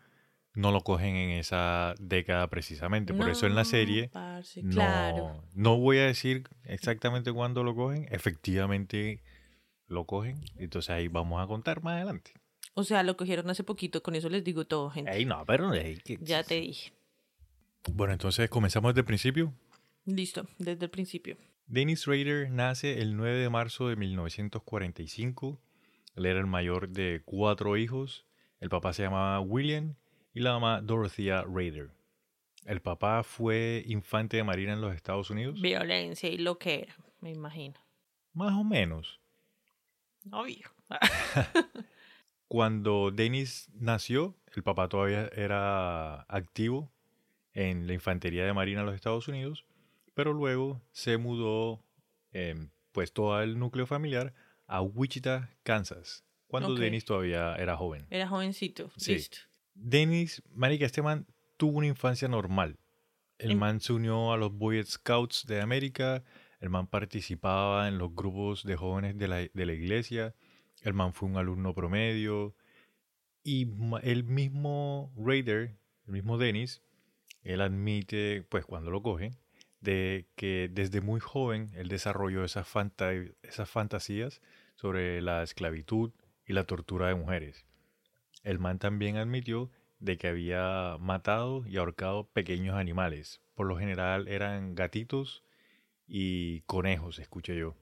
no 0.53 0.71
lo 0.71 0.81
cogen 0.81 1.15
en 1.15 1.31
esa 1.31 1.95
década 1.99 2.47
precisamente. 2.49 3.13
Por 3.13 3.29
eso 3.29 3.47
en 3.47 3.55
la 3.55 3.63
No, 3.63 3.69
serie 3.69 4.09
parce, 4.09 4.61
no, 4.63 4.71
claro. 4.75 5.43
no 5.53 5.77
voy 5.77 5.97
a 5.97 6.05
decir 6.05 6.43
exactamente 6.65 7.31
cuándo 7.33 7.63
lo 7.63 7.73
cogen. 7.75 8.07
Efectivamente 8.11 9.23
lo 9.87 10.05
cogen. 10.05 10.39
Entonces 10.57 10.89
ahí 10.91 11.07
vamos 11.07 11.41
a 11.43 11.47
contar 11.47 11.81
más 11.81 11.95
adelante. 11.95 12.33
O 12.73 12.83
sea, 12.83 13.01
lo 13.03 13.17
cogieron 13.17 13.49
hace 13.49 13.63
poquito, 13.63 14.03
con 14.03 14.13
eso 14.15 14.29
les 14.29 14.43
digo 14.43 14.65
todo, 14.67 14.89
gente. 14.91 15.11
Ey, 15.11 15.25
no, 15.25 15.43
pero 15.45 15.73
ey, 15.73 15.97
que- 15.97 16.17
Ya 16.21 16.43
te 16.43 16.55
dije. 16.61 16.93
Bueno, 17.89 18.13
entonces 18.13 18.49
comenzamos 18.49 18.91
desde 18.91 19.01
el 19.01 19.05
principio. 19.05 19.53
Listo, 20.05 20.47
desde 20.57 20.85
el 20.85 20.91
principio. 20.91 21.37
Dennis 21.67 22.05
Rader 22.05 22.51
nace 22.51 23.01
el 23.01 23.15
9 23.15 23.37
de 23.37 23.49
marzo 23.49 23.87
de 23.87 23.95
1945. 23.95 25.59
Él 26.15 26.25
era 26.25 26.39
el 26.39 26.47
mayor 26.47 26.89
de 26.89 27.21
cuatro 27.25 27.77
hijos. 27.77 28.25
El 28.59 28.69
papá 28.69 28.93
se 28.93 29.03
llamaba 29.03 29.39
William 29.39 29.95
y 30.33 30.41
la 30.41 30.53
mamá 30.53 30.81
Dorothea 30.81 31.43
Rader. 31.43 31.91
El 32.65 32.81
papá 32.81 33.23
fue 33.23 33.83
infante 33.87 34.37
de 34.37 34.43
marina 34.43 34.73
en 34.73 34.81
los 34.81 34.93
Estados 34.93 35.29
Unidos. 35.29 35.59
Violencia 35.59 36.29
y 36.29 36.37
lo 36.37 36.59
que 36.59 36.81
era, 36.81 36.95
me 37.19 37.31
imagino. 37.31 37.79
Más 38.33 38.51
o 38.53 38.63
menos. 38.63 39.19
Obvio. 40.31 40.69
Cuando 42.47 43.11
Dennis 43.11 43.69
nació, 43.73 44.35
el 44.55 44.61
papá 44.61 44.89
todavía 44.89 45.29
era 45.33 46.23
activo 46.23 46.91
en 47.53 47.87
la 47.87 47.93
infantería 47.93 48.45
de 48.45 48.53
marina 48.53 48.79
de 48.81 48.85
los 48.87 48.95
Estados 48.95 49.27
Unidos, 49.27 49.65
pero 50.13 50.33
luego 50.33 50.81
se 50.91 51.17
mudó, 51.17 51.83
em, 52.31 52.69
pues 52.91 53.13
todo 53.13 53.41
el 53.41 53.57
núcleo 53.59 53.85
familiar, 53.87 54.33
a 54.67 54.81
Wichita, 54.81 55.49
Kansas, 55.63 56.23
cuando 56.47 56.73
Ok. 56.73 56.79
Dennis 56.79 57.05
todavía 57.05 57.55
era 57.55 57.75
joven. 57.77 58.05
Era 58.09 58.27
jovencito. 58.27 58.91
Sí. 58.97 59.13
Listo. 59.15 59.37
Dennis, 59.73 60.43
marica, 60.53 60.85
este 60.85 61.01
man 61.01 61.25
tuvo 61.57 61.77
una 61.79 61.87
infancia 61.87 62.27
normal. 62.27 62.77
El 63.37 63.51
En- 63.51 63.59
man 63.59 63.79
se 63.81 63.93
unió 63.93 64.31
a 64.33 64.37
los 64.37 64.51
Boy 64.53 64.83
Scouts 64.83 65.45
de 65.47 65.61
América, 65.61 66.23
el 66.59 66.69
man 66.69 66.87
participaba 66.87 67.87
en 67.87 67.97
los 67.97 68.13
grupos 68.13 68.63
de 68.63 68.75
jóvenes 68.75 69.17
de 69.17 69.27
la, 69.27 69.37
de 69.37 69.65
la 69.65 69.73
iglesia, 69.73 70.35
el 70.83 70.93
man 70.93 71.13
fue 71.13 71.27
un 71.29 71.37
alumno 71.37 71.73
promedio 71.73 72.55
y 73.43 73.67
el 74.03 74.23
mismo 74.23 75.11
Raider, 75.17 75.77
el 76.05 76.13
mismo 76.13 76.37
Dennis, 76.37 76.81
él 77.43 77.61
admite, 77.61 78.43
pues 78.49 78.65
cuando 78.65 78.91
lo 78.91 79.01
cogen, 79.01 79.35
de 79.79 80.27
que 80.35 80.69
desde 80.71 81.01
muy 81.01 81.19
joven 81.19 81.71
él 81.75 81.87
desarrolló 81.87 82.43
esas, 82.43 82.67
fanta- 82.67 83.33
esas 83.41 83.69
fantasías 83.69 84.41
sobre 84.75 85.21
la 85.21 85.43
esclavitud 85.43 86.11
y 86.45 86.53
la 86.53 86.65
tortura 86.65 87.07
de 87.07 87.15
mujeres. 87.15 87.65
El 88.43 88.59
man 88.59 88.79
también 88.79 89.17
admitió 89.17 89.69
de 89.99 90.17
que 90.17 90.27
había 90.27 90.97
matado 90.99 91.65
y 91.67 91.77
ahorcado 91.77 92.27
pequeños 92.27 92.75
animales. 92.75 93.41
Por 93.53 93.67
lo 93.67 93.77
general 93.77 94.27
eran 94.27 94.73
gatitos 94.75 95.43
y 96.07 96.61
conejos, 96.61 97.19
escuché 97.19 97.55
yo. 97.57 97.75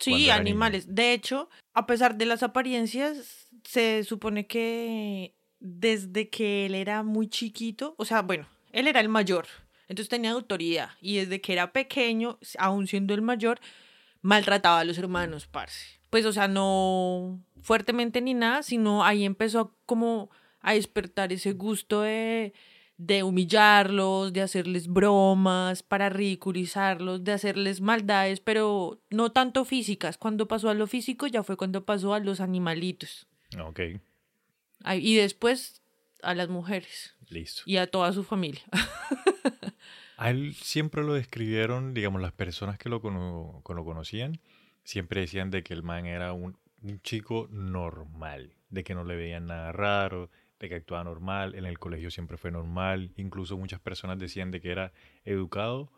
Sí, 0.00 0.30
animales. 0.30 0.92
De 0.94 1.12
hecho, 1.12 1.48
a 1.74 1.86
pesar 1.86 2.16
de 2.16 2.26
las 2.26 2.42
apariencias, 2.42 3.48
se 3.64 4.02
supone 4.04 4.46
que 4.46 5.36
desde 5.60 6.28
que 6.28 6.66
él 6.66 6.74
era 6.74 7.02
muy 7.04 7.28
chiquito, 7.28 7.94
o 7.98 8.04
sea, 8.04 8.22
bueno, 8.22 8.48
él 8.72 8.88
era 8.88 9.00
el 9.00 9.08
mayor, 9.08 9.46
entonces 9.88 10.08
tenía 10.08 10.32
autoridad. 10.32 10.90
Y 11.00 11.16
desde 11.16 11.40
que 11.40 11.52
era 11.52 11.72
pequeño, 11.72 12.38
aún 12.58 12.86
siendo 12.86 13.14
el 13.14 13.22
mayor, 13.22 13.60
maltrataba 14.22 14.80
a 14.80 14.84
los 14.84 14.98
hermanos, 14.98 15.46
parce. 15.46 16.00
Pues, 16.10 16.24
o 16.26 16.32
sea, 16.32 16.48
no 16.48 17.40
fuertemente 17.62 18.20
ni 18.20 18.34
nada, 18.34 18.62
sino 18.62 19.04
ahí 19.04 19.24
empezó 19.24 19.60
a 19.60 19.70
como 19.86 20.30
a 20.60 20.74
despertar 20.74 21.32
ese 21.32 21.52
gusto 21.52 22.02
de, 22.02 22.52
de 22.96 23.22
humillarlos, 23.22 24.32
de 24.32 24.42
hacerles 24.42 24.88
bromas, 24.88 25.82
para 25.82 26.08
ridiculizarlos, 26.08 27.24
de 27.24 27.32
hacerles 27.32 27.80
maldades, 27.80 28.40
pero 28.40 29.00
no 29.10 29.32
tanto 29.32 29.64
físicas. 29.64 30.18
Cuando 30.18 30.46
pasó 30.48 30.70
a 30.70 30.74
lo 30.74 30.86
físico 30.86 31.26
ya 31.26 31.42
fue 31.42 31.56
cuando 31.56 31.84
pasó 31.84 32.14
a 32.14 32.20
los 32.20 32.40
animalitos. 32.40 33.26
Ok, 33.60 33.80
Y 34.94 35.16
después 35.16 35.82
a 36.22 36.34
las 36.34 36.48
mujeres 36.48 37.14
listo. 37.32 37.62
y 37.66 37.76
a 37.78 37.86
toda 37.86 38.12
su 38.12 38.22
familia. 38.24 38.62
A 40.16 40.30
él 40.30 40.54
siempre 40.54 41.02
lo 41.02 41.14
describieron, 41.14 41.94
digamos, 41.94 42.20
las 42.22 42.32
personas 42.32 42.78
que 42.78 42.88
lo, 42.88 43.00
cono- 43.00 43.62
que 43.66 43.74
lo 43.74 43.84
conocían, 43.84 44.38
siempre 44.84 45.20
decían 45.22 45.50
de 45.50 45.62
que 45.64 45.74
el 45.74 45.82
man 45.82 46.06
era 46.06 46.32
un, 46.32 46.56
un 46.82 47.00
chico 47.00 47.48
normal, 47.50 48.54
de 48.68 48.84
que 48.84 48.94
no 48.94 49.02
le 49.04 49.16
veían 49.16 49.46
nada 49.46 49.72
raro, 49.72 50.30
de 50.60 50.68
que 50.68 50.76
actuaba 50.76 51.02
normal, 51.02 51.56
en 51.56 51.64
el 51.66 51.78
colegio 51.80 52.10
siempre 52.12 52.36
fue 52.36 52.52
normal, 52.52 53.10
incluso 53.16 53.56
muchas 53.56 53.80
personas 53.80 54.18
decían 54.18 54.52
de 54.52 54.60
que 54.60 54.70
era 54.70 54.92
educado 55.24 55.90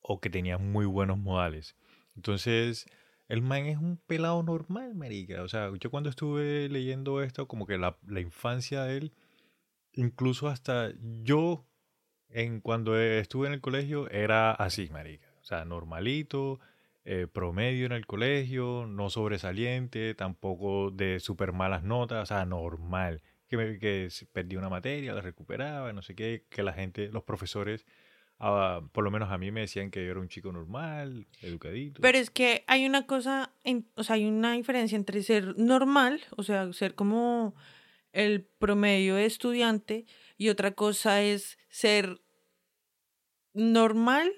o 0.00 0.20
que 0.20 0.30
tenía 0.30 0.58
muy 0.58 0.86
buenos 0.86 1.18
modales. 1.18 1.76
Entonces, 2.16 2.86
el 3.28 3.40
man 3.40 3.66
es 3.66 3.78
un 3.78 3.98
pelado 3.98 4.42
normal, 4.42 4.94
marica. 4.96 5.42
O 5.42 5.48
sea, 5.48 5.70
yo 5.78 5.90
cuando 5.90 6.10
estuve 6.10 6.68
leyendo 6.68 7.22
esto, 7.22 7.46
como 7.46 7.66
que 7.66 7.78
la, 7.78 7.96
la 8.06 8.20
infancia 8.20 8.82
de 8.82 8.96
él, 8.96 9.12
incluso 9.94 10.48
hasta 10.48 10.92
yo 11.22 11.66
en 12.28 12.60
cuando 12.60 12.98
estuve 12.98 13.46
en 13.46 13.54
el 13.54 13.60
colegio 13.60 14.08
era 14.10 14.52
así, 14.52 14.88
marica. 14.90 15.28
O 15.40 15.44
sea, 15.44 15.64
normalito, 15.64 16.58
eh, 17.04 17.26
promedio 17.32 17.86
en 17.86 17.92
el 17.92 18.06
colegio, 18.06 18.86
no 18.88 19.10
sobresaliente, 19.10 20.14
tampoco 20.14 20.90
de 20.90 21.20
súper 21.20 21.52
malas 21.52 21.82
notas, 21.82 22.22
o 22.22 22.26
sea, 22.26 22.44
normal. 22.44 23.22
Que, 23.48 23.56
me- 23.56 23.78
que 23.78 24.08
perdí 24.32 24.56
una 24.56 24.68
materia, 24.70 25.12
la 25.14 25.20
recuperaba, 25.20 25.92
no 25.92 26.02
sé 26.02 26.14
qué, 26.14 26.44
que 26.48 26.62
la 26.62 26.72
gente, 26.72 27.08
los 27.12 27.22
profesores 27.24 27.86
ah, 28.40 28.80
por 28.92 29.04
lo 29.04 29.10
menos 29.12 29.30
a 29.30 29.38
mí 29.38 29.50
me 29.52 29.60
decían 29.60 29.90
que 29.90 30.04
yo 30.04 30.10
era 30.10 30.20
un 30.20 30.28
chico 30.28 30.50
normal, 30.50 31.26
educadito. 31.40 32.00
Pero 32.02 32.18
es 32.18 32.30
que 32.30 32.64
hay 32.66 32.84
una 32.84 33.06
cosa, 33.06 33.52
o 33.94 34.02
sea, 34.02 34.16
hay 34.16 34.24
una 34.26 34.54
diferencia 34.54 34.96
entre 34.96 35.22
ser 35.22 35.56
normal, 35.56 36.20
o 36.36 36.42
sea, 36.42 36.72
ser 36.72 36.94
como 36.94 37.54
el 38.14 38.42
promedio 38.44 39.16
de 39.16 39.26
estudiante, 39.26 40.06
y 40.38 40.48
otra 40.48 40.70
cosa 40.72 41.20
es 41.22 41.58
ser 41.68 42.20
normal, 43.52 44.32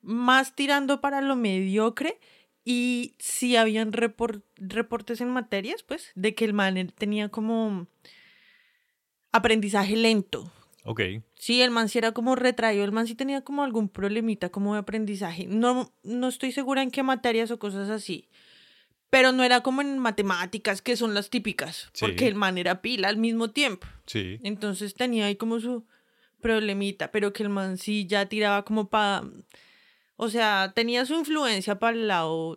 más 0.00 0.54
tirando 0.54 1.00
para 1.00 1.20
lo 1.20 1.36
mediocre. 1.36 2.18
Y 2.64 3.14
si 3.18 3.54
habían 3.56 3.92
repor- 3.92 4.42
reportes 4.56 5.20
en 5.20 5.30
materias, 5.30 5.82
pues, 5.84 6.10
de 6.14 6.34
que 6.34 6.44
el 6.44 6.52
man 6.52 6.92
tenía 6.96 7.28
como 7.28 7.86
aprendizaje 9.32 9.96
lento. 9.96 10.50
ok, 10.84 11.00
Sí, 11.38 11.60
el 11.60 11.70
man 11.70 11.88
sí 11.88 11.98
era 11.98 12.12
como 12.12 12.34
retraído, 12.34 12.82
el 12.84 12.92
man 12.92 13.06
sí 13.06 13.14
tenía 13.14 13.42
como 13.42 13.62
algún 13.62 13.88
problemita 13.88 14.48
como 14.48 14.72
de 14.72 14.80
aprendizaje. 14.80 15.46
No, 15.46 15.92
no 16.02 16.28
estoy 16.28 16.50
segura 16.50 16.82
en 16.82 16.90
qué 16.90 17.02
materias 17.02 17.50
o 17.50 17.58
cosas 17.58 17.90
así. 17.90 18.28
Pero 19.10 19.32
no 19.32 19.44
era 19.44 19.60
como 19.62 19.80
en 19.82 19.98
matemáticas, 19.98 20.82
que 20.82 20.96
son 20.96 21.14
las 21.14 21.30
típicas, 21.30 21.90
Sí. 21.92 22.04
porque 22.06 22.26
el 22.26 22.34
man 22.34 22.58
era 22.58 22.82
pila 22.82 23.08
al 23.08 23.16
mismo 23.16 23.50
tiempo. 23.50 23.86
sí. 24.06 24.40
Entonces 24.42 24.94
tenía 24.94 25.26
ahí 25.26 25.36
como 25.36 25.60
su 25.60 25.86
problemita, 26.40 27.10
pero 27.12 27.32
que 27.32 27.42
el 27.42 27.48
man 27.48 27.78
sí 27.78 28.06
ya 28.06 28.26
tiraba 28.26 28.64
como 28.64 28.88
para... 28.88 29.24
O 30.16 30.28
sea, 30.28 30.72
tenía 30.74 31.04
su 31.06 31.14
influencia 31.14 31.78
para 31.78 31.96
el 31.96 32.08
lado 32.08 32.56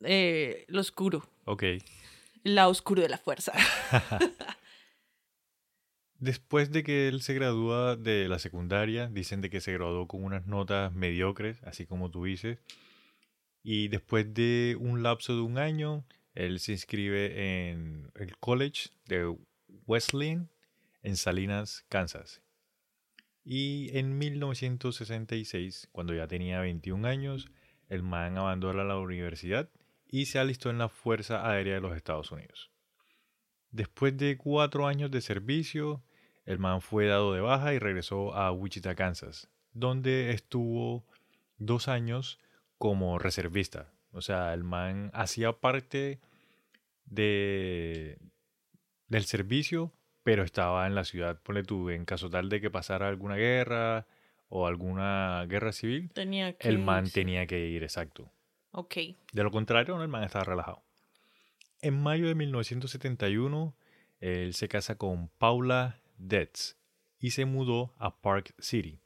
eh, 0.00 0.64
lo 0.68 0.80
oscuro, 0.80 1.28
Ok. 1.44 1.62
el 1.62 2.54
lado 2.54 2.70
oscuro 2.70 3.02
de 3.02 3.08
la 3.08 3.18
fuerza. 3.18 3.52
Después 6.18 6.70
de 6.70 6.82
que 6.82 7.08
él 7.08 7.20
se 7.22 7.34
gradúa 7.34 7.96
de 7.96 8.28
la 8.28 8.38
secundaria, 8.38 9.08
dicen 9.08 9.40
de 9.40 9.50
que 9.50 9.60
se 9.60 9.72
graduó 9.72 10.06
con 10.06 10.24
unas 10.24 10.46
notas 10.46 10.92
mediocres, 10.92 11.62
así 11.64 11.86
como 11.86 12.10
tú 12.10 12.24
dices. 12.24 12.58
Y 13.66 13.88
después 13.88 14.32
de 14.34 14.76
un 14.78 15.02
lapso 15.02 15.34
de 15.34 15.40
un 15.40 15.56
año, 15.56 16.04
él 16.34 16.60
se 16.60 16.72
inscribe 16.72 17.70
en 17.70 18.12
el 18.14 18.36
college 18.36 18.90
de 19.06 19.34
Wesleyan 19.86 20.50
en 21.02 21.16
Salinas, 21.16 21.86
Kansas. 21.88 22.42
Y 23.42 23.88
en 23.96 24.18
1966, 24.18 25.88
cuando 25.92 26.14
ya 26.14 26.28
tenía 26.28 26.60
21 26.60 27.08
años, 27.08 27.48
el 27.88 28.02
man 28.02 28.36
abandona 28.36 28.84
la 28.84 28.98
universidad 28.98 29.70
y 30.06 30.26
se 30.26 30.38
alistó 30.38 30.68
en 30.68 30.76
la 30.78 30.90
Fuerza 30.90 31.48
Aérea 31.48 31.74
de 31.74 31.80
los 31.80 31.96
Estados 31.96 32.30
Unidos. 32.32 32.70
Después 33.70 34.14
de 34.18 34.36
cuatro 34.36 34.86
años 34.86 35.10
de 35.10 35.22
servicio, 35.22 36.02
el 36.44 36.58
man 36.58 36.82
fue 36.82 37.06
dado 37.06 37.32
de 37.32 37.40
baja 37.40 37.72
y 37.72 37.78
regresó 37.78 38.34
a 38.34 38.52
Wichita, 38.52 38.94
Kansas, 38.94 39.48
donde 39.72 40.32
estuvo 40.32 41.06
dos 41.56 41.88
años 41.88 42.38
como 42.78 43.18
reservista. 43.18 43.92
O 44.12 44.20
sea, 44.20 44.52
el 44.54 44.64
man 44.64 45.10
hacía 45.12 45.52
parte 45.52 46.20
de, 47.04 48.18
del 49.08 49.24
servicio, 49.24 49.92
pero 50.22 50.42
estaba 50.42 50.86
en 50.86 50.94
la 50.94 51.04
ciudad, 51.04 51.40
ponle 51.42 51.62
tú, 51.64 51.90
en 51.90 52.04
caso 52.04 52.30
tal 52.30 52.48
de 52.48 52.60
que 52.60 52.70
pasara 52.70 53.08
alguna 53.08 53.36
guerra 53.36 54.06
o 54.48 54.66
alguna 54.66 55.44
guerra 55.48 55.72
civil, 55.72 56.10
Tenía 56.12 56.52
que... 56.56 56.68
el 56.68 56.78
man 56.78 57.04
irse. 57.04 57.14
tenía 57.20 57.46
que 57.46 57.66
ir, 57.66 57.82
exacto. 57.82 58.30
Ok. 58.70 58.94
De 59.32 59.42
lo 59.42 59.50
contrario, 59.50 60.00
el 60.00 60.08
man 60.08 60.24
estaba 60.24 60.44
relajado. 60.44 60.82
En 61.80 62.00
mayo 62.00 62.26
de 62.28 62.34
1971, 62.34 63.74
él 64.20 64.54
se 64.54 64.68
casa 64.68 64.96
con 64.96 65.28
Paula 65.28 66.00
Detz 66.16 66.76
y 67.18 67.30
se 67.30 67.44
mudó 67.44 67.94
a 67.98 68.16
Park 68.20 68.54
City, 68.58 69.00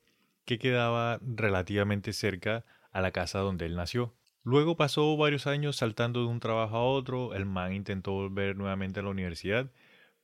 que 0.44 0.58
quedaba 0.58 1.18
relativamente 1.22 2.12
cerca 2.12 2.64
a 2.90 3.00
la 3.00 3.10
casa 3.10 3.40
donde 3.40 3.66
él 3.66 3.76
nació. 3.76 4.14
Luego 4.42 4.76
pasó 4.76 5.16
varios 5.16 5.46
años 5.46 5.76
saltando 5.76 6.20
de 6.20 6.26
un 6.26 6.40
trabajo 6.40 6.76
a 6.76 6.84
otro, 6.84 7.34
el 7.34 7.44
man 7.44 7.72
intentó 7.72 8.12
volver 8.12 8.56
nuevamente 8.56 9.00
a 9.00 9.02
la 9.02 9.10
universidad, 9.10 9.70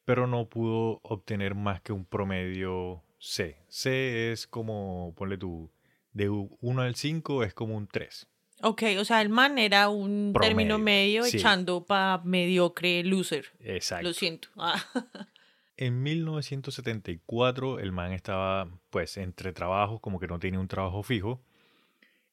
pero 0.05 0.27
no 0.27 0.49
pudo 0.49 1.01
obtener 1.03 1.55
más 1.55 1.81
que 1.83 1.93
un 1.93 2.05
promedio 2.05 3.03
C. 3.19 3.57
C 3.69 4.33
es 4.33 4.47
como, 4.47 5.15
ponle 5.17 5.37
tú, 5.37 5.71
de 6.13 6.29
1 6.29 6.83
al 6.83 6.95
5 6.95 7.45
es 7.45 7.55
como 7.55 7.77
un 7.77 7.87
3. 7.87 8.27
Ok, 8.63 8.83
o 8.99 9.05
sea, 9.05 9.21
el 9.21 9.29
man 9.29 9.59
era 9.59 9.89
un 9.89 10.33
término 10.41 10.77
Promedio, 10.77 10.79
medio 10.79 11.25
sí. 11.25 11.37
echando 11.37 11.85
para 11.85 12.23
mediocre 12.25 13.03
loser. 13.05 13.47
Exacto. 13.61 14.09
Lo 14.09 14.15
siento. 14.15 14.49
Ah. 14.57 14.83
En 15.77 16.05
1974 16.05 17.81
el 17.81 17.91
man 17.91 18.13
estaba 18.13 18.69
pues 18.91 19.17
entre 19.17 19.53
trabajos, 19.53 20.01
como 20.01 20.21
que 20.21 20.29
no 20.29 20.39
tenía 20.39 20.61
un 20.61 20.69
trabajo 20.69 21.03
fijo. 21.03 21.43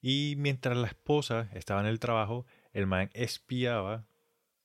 Y 0.01 0.35
mientras 0.37 0.75
la 0.75 0.87
esposa 0.87 1.49
estaba 1.53 1.81
en 1.81 1.87
el 1.87 1.99
trabajo, 1.99 2.45
el 2.73 2.87
man 2.87 3.09
espiaba 3.13 4.05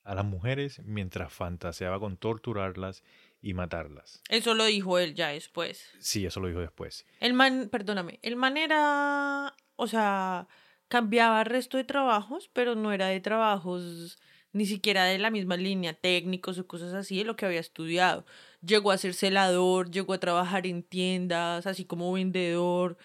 a 0.02 0.14
las 0.14 0.24
mujeres 0.24 0.80
mientras 0.84 1.32
fantaseaba 1.32 1.98
con 1.98 2.16
torturarlas 2.16 3.02
y 3.42 3.54
matarlas. 3.54 4.22
Eso 4.28 4.54
lo 4.54 4.64
dijo 4.64 4.98
él 4.98 5.14
ya 5.14 5.28
después. 5.28 5.90
Sí, 5.98 6.24
eso 6.24 6.40
lo 6.40 6.48
dijo 6.48 6.60
después. 6.60 7.04
El 7.20 7.34
man, 7.34 7.68
perdóname, 7.70 8.18
el 8.22 8.36
man 8.36 8.56
era, 8.56 9.54
o 9.76 9.86
sea, 9.86 10.48
cambiaba 10.88 11.40
el 11.40 11.46
resto 11.46 11.76
de 11.76 11.84
trabajos, 11.84 12.48
pero 12.52 12.74
no 12.74 12.92
era 12.92 13.08
de 13.08 13.20
trabajos 13.20 14.18
ni 14.52 14.64
siquiera 14.64 15.04
de 15.04 15.18
la 15.18 15.30
misma 15.30 15.56
línea, 15.56 15.92
técnicos 15.92 16.58
o 16.58 16.66
cosas 16.66 16.94
así 16.94 17.18
de 17.18 17.24
lo 17.24 17.36
que 17.36 17.44
había 17.44 17.60
estudiado. 17.60 18.24
Llegó 18.64 18.90
a 18.90 18.98
ser 18.98 19.12
celador, 19.12 19.90
llegó 19.90 20.14
a 20.14 20.18
trabajar 20.18 20.66
en 20.66 20.82
tiendas, 20.82 21.66
así 21.66 21.84
como 21.84 22.10
vendedor. 22.12 22.96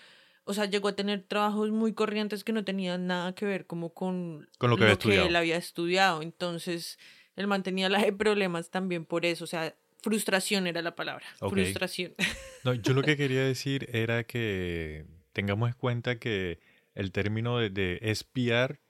O 0.52 0.54
sea, 0.54 0.66
llegó 0.66 0.90
a 0.90 0.96
tener 0.98 1.24
trabajos 1.24 1.72
muy 1.72 1.94
corrientes 1.94 2.44
que 2.44 2.52
no 2.52 2.66
tenían 2.66 3.08
nada 3.08 3.34
que 3.34 3.46
ver 3.46 3.66
como 3.66 3.94
con, 3.94 4.50
Con 4.58 4.70
lo 4.70 4.76
que 4.76 4.84
él 5.06 5.36
había 5.38 5.56
estudiado. 5.56 6.22
Entonces, 6.22 7.00
él 7.38 7.48
mantenía 7.48 7.88
la 7.88 8.02
de 8.02 8.12
problemas 8.12 8.70
también 8.70 9.06
por 9.06 9.26
eso. 9.26 9.46
O 9.46 9.48
sea, 9.48 9.74
frustración 10.04 10.68
era 10.68 10.82
la 10.82 10.94
palabra. 10.94 11.26
Frustración. 11.40 12.14
No, 12.66 12.74
yo 12.74 12.94
lo 12.94 13.02
que 13.02 13.18
quería 13.18 13.44
decir 13.44 13.90
era 13.92 14.24
que 14.24 15.06
tengamos 15.34 15.70
en 15.70 15.76
cuenta 15.76 16.20
que 16.20 16.60
el 16.94 17.12
término 17.12 17.58
de, 17.58 17.72
de 17.72 17.98
espiar 18.02 18.82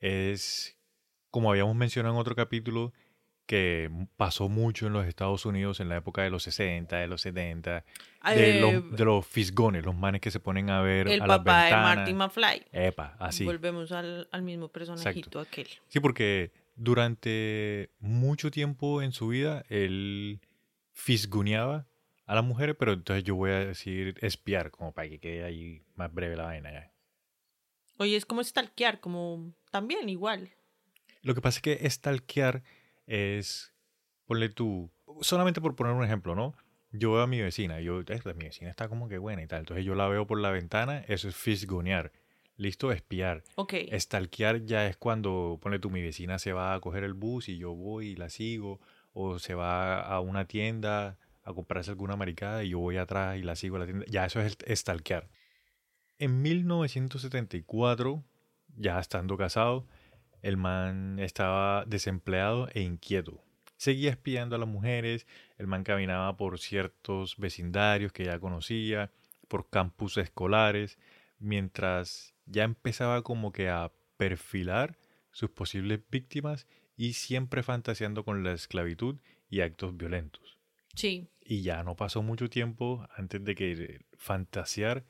es, 0.00 0.78
como 1.30 1.50
habíamos 1.50 1.74
mencionado 1.74 2.14
en 2.14 2.20
otro 2.20 2.34
capítulo, 2.36 2.94
que 3.48 3.90
pasó 4.18 4.50
mucho 4.50 4.86
en 4.86 4.92
los 4.92 5.06
Estados 5.06 5.46
Unidos 5.46 5.80
en 5.80 5.88
la 5.88 5.96
época 5.96 6.22
de 6.22 6.28
los 6.28 6.42
60, 6.42 6.98
de 6.98 7.06
los 7.08 7.22
70, 7.22 7.82
de, 8.26 8.58
Eh, 8.58 8.60
los, 8.60 8.92
de 8.92 9.04
los 9.06 9.26
fisgones, 9.26 9.86
los 9.86 9.96
manes 9.96 10.20
que 10.20 10.30
se 10.30 10.38
ponen 10.38 10.68
a 10.68 10.82
ver 10.82 11.08
el 11.08 11.22
a 11.22 11.26
las 11.26 11.38
papá 11.38 11.64
de. 11.64 11.70
Marty 11.70 12.12
McFly. 12.12 12.66
Epa, 12.72 13.16
así. 13.18 13.46
Volvemos 13.46 13.90
al, 13.90 14.28
al 14.32 14.42
mismo 14.42 14.68
personajito 14.68 15.40
aquel. 15.40 15.66
Sí, 15.88 15.98
porque 15.98 16.52
durante 16.76 17.90
mucho 18.00 18.50
tiempo 18.50 19.00
en 19.00 19.12
su 19.12 19.28
vida 19.28 19.64
él 19.70 20.40
fisgoneaba 20.92 21.86
a 22.26 22.34
las 22.34 22.44
mujeres, 22.44 22.76
pero 22.78 22.92
entonces 22.92 23.24
yo 23.24 23.34
voy 23.34 23.52
a 23.52 23.64
decir 23.64 24.14
espiar, 24.20 24.70
como 24.70 24.92
para 24.92 25.08
que 25.08 25.20
quede 25.20 25.44
ahí 25.44 25.82
más 25.94 26.12
breve 26.12 26.36
la 26.36 26.44
vaina 26.44 26.70
ya. 26.70 26.92
Oye, 27.96 28.14
es 28.14 28.26
como 28.26 28.44
stalkear, 28.44 29.00
como 29.00 29.54
también 29.70 30.10
igual. 30.10 30.50
Lo 31.22 31.34
que 31.34 31.40
pasa 31.40 31.60
es 31.60 31.62
que 31.62 31.90
stalkear 31.90 32.62
es, 33.08 33.74
ponle 34.26 34.48
tú, 34.48 34.92
solamente 35.22 35.60
por 35.60 35.74
poner 35.74 35.94
un 35.94 36.04
ejemplo, 36.04 36.36
¿no? 36.36 36.54
Yo 36.92 37.12
veo 37.12 37.22
a 37.22 37.26
mi 37.26 37.40
vecina, 37.40 37.80
yo, 37.80 38.00
"Eh, 38.00 38.20
mi 38.36 38.44
vecina 38.44 38.70
está 38.70 38.88
como 38.88 39.08
que 39.08 39.18
buena 39.18 39.42
y 39.42 39.46
tal, 39.48 39.60
entonces 39.60 39.84
yo 39.84 39.94
la 39.96 40.08
veo 40.08 40.26
por 40.26 40.38
la 40.40 40.50
ventana, 40.50 41.04
eso 41.08 41.28
es 41.28 41.34
fisgonear. 41.36 42.12
Listo, 42.56 42.92
espiar. 42.92 43.44
Ok. 43.56 43.74
Stalkear 43.98 44.64
ya 44.64 44.86
es 44.86 44.96
cuando, 44.96 45.58
ponle 45.62 45.78
tú, 45.78 45.90
mi 45.90 46.02
vecina 46.02 46.38
se 46.38 46.52
va 46.52 46.74
a 46.74 46.80
coger 46.80 47.04
el 47.04 47.14
bus 47.14 47.48
y 47.48 47.58
yo 47.58 47.74
voy 47.74 48.08
y 48.10 48.16
la 48.16 48.30
sigo, 48.30 48.80
o 49.12 49.38
se 49.38 49.54
va 49.54 50.00
a 50.00 50.20
una 50.20 50.46
tienda 50.46 51.18
a 51.44 51.52
comprarse 51.54 51.90
alguna 51.90 52.16
maricada 52.16 52.64
y 52.64 52.70
yo 52.70 52.78
voy 52.78 52.96
atrás 52.98 53.38
y 53.38 53.42
la 53.42 53.56
sigo 53.56 53.76
a 53.76 53.80
la 53.80 53.86
tienda. 53.86 54.04
Ya 54.08 54.26
eso 54.26 54.40
es 54.40 54.56
stalkear. 54.68 55.28
En 56.18 56.42
1974, 56.42 58.24
ya 58.76 58.98
estando 58.98 59.36
casado, 59.36 59.86
el 60.42 60.56
man 60.56 61.18
estaba 61.18 61.84
desempleado 61.86 62.68
e 62.72 62.80
inquieto. 62.80 63.42
Seguía 63.76 64.10
espiando 64.10 64.56
a 64.56 64.58
las 64.58 64.68
mujeres, 64.68 65.26
el 65.56 65.66
man 65.66 65.84
caminaba 65.84 66.36
por 66.36 66.58
ciertos 66.58 67.36
vecindarios 67.36 68.12
que 68.12 68.24
ya 68.24 68.40
conocía, 68.40 69.12
por 69.46 69.70
campus 69.70 70.16
escolares, 70.18 70.98
mientras 71.38 72.34
ya 72.46 72.64
empezaba 72.64 73.22
como 73.22 73.52
que 73.52 73.68
a 73.68 73.92
perfilar 74.16 74.98
sus 75.30 75.50
posibles 75.50 76.00
víctimas 76.10 76.66
y 76.96 77.12
siempre 77.12 77.62
fantaseando 77.62 78.24
con 78.24 78.42
la 78.42 78.52
esclavitud 78.52 79.20
y 79.48 79.60
actos 79.60 79.96
violentos. 79.96 80.58
Sí. 80.94 81.28
Y 81.40 81.62
ya 81.62 81.84
no 81.84 81.94
pasó 81.94 82.22
mucho 82.22 82.50
tiempo 82.50 83.06
antes 83.16 83.44
de 83.44 83.54
que 83.54 84.00
fantasear 84.16 85.04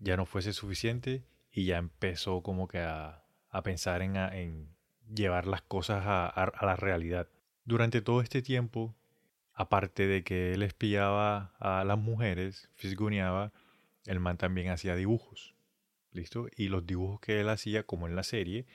ya 0.00 0.16
no 0.16 0.26
fuese 0.26 0.52
suficiente 0.52 1.24
y 1.52 1.66
ya 1.66 1.78
empezó 1.78 2.42
como 2.42 2.66
que 2.66 2.78
a, 2.78 3.22
a 3.50 3.62
pensar 3.62 4.02
en, 4.02 4.16
a- 4.16 4.36
en 4.36 4.68
llevar 5.14 5.46
las 5.46 5.62
cosas 5.62 6.04
a, 6.06 6.26
a- 6.26 6.44
a 6.44 6.66
la 6.66 6.76
realidad. 6.76 7.28
Durante 7.64 8.00
todo 8.02 8.20
este 8.20 8.42
tiempo, 8.42 8.94
aparte 9.54 10.06
de 10.06 10.22
que 10.24 10.52
él 10.54 10.62
espiaba 10.62 11.54
a 11.58 11.84
las 11.84 11.98
mujeres, 11.98 12.70
fisgoneaba, 12.74 13.52
el 14.06 14.20
man 14.20 14.36
también 14.38 14.70
hacía 14.70 14.94
dibujos. 14.96 15.54
¿Listo? 16.12 16.46
Y 16.56 16.68
los 16.68 16.86
dibujos 16.86 17.20
que 17.20 17.40
él 17.40 17.48
hacía, 17.50 17.82
como 17.84 18.06
en 18.08 18.16
la 18.16 18.22
serie, 18.22 18.66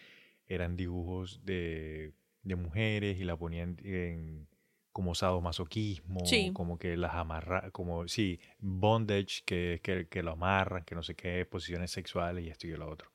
eran 0.47 0.75
dibujos 0.77 1.43
de, 1.45 2.13
de 2.43 2.55
mujeres 2.55 3.19
y 3.19 3.23
la 3.23 3.35
ponían 3.37 3.77
en 3.83 4.47
como 4.91 5.15
sadomasoquismo, 5.15 6.23
Sí. 6.25 6.51
como 6.53 6.77
que 6.77 6.95
las 6.97 7.15
amarra, 7.15 7.71
como, 7.71 8.07
sí, 8.07 8.39
bondage, 8.59 9.41
que, 9.45 9.79
que, 9.81 10.07
que 10.07 10.21
lo 10.21 10.31
amarran, 10.33 10.83
que 10.85 10.93
no 10.93 11.01
sé 11.01 11.15
qué, 11.15 11.43
posiciones 11.47 11.89
sexuales 11.89 12.45
y 12.45 12.49
esto 12.49 12.67
y 12.67 12.71
lo 12.77 12.87
otro. 12.89 13.11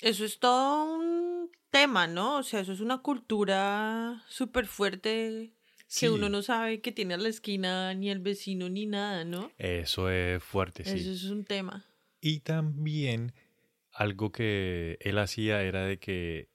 Eso 0.00 0.24
es 0.24 0.38
todo 0.38 0.84
un 0.84 1.50
tema, 1.70 2.06
¿no? 2.06 2.38
O 2.38 2.42
sea, 2.42 2.60
eso 2.60 2.72
es 2.72 2.80
una 2.80 2.98
cultura 2.98 4.24
súper 4.28 4.66
fuerte 4.66 5.52
que 5.98 6.10
uno 6.10 6.28
no 6.28 6.42
sabe 6.42 6.80
que 6.80 6.92
tiene 6.92 7.14
a 7.14 7.18
la 7.18 7.28
esquina 7.28 7.94
ni 7.94 8.10
el 8.10 8.20
vecino 8.20 8.68
ni 8.68 8.86
nada, 8.86 9.24
¿no? 9.24 9.52
Eso 9.58 10.10
es 10.10 10.42
fuerte, 10.42 10.84
sí. 10.84 10.98
Eso 10.98 11.12
es 11.12 11.24
un 11.24 11.44
tema. 11.44 11.86
Y 12.20 12.40
también 12.40 13.32
algo 13.92 14.32
que 14.32 14.98
él 15.00 15.18
hacía 15.18 15.62
era 15.62 15.84
de 15.84 15.98
que 15.98 16.48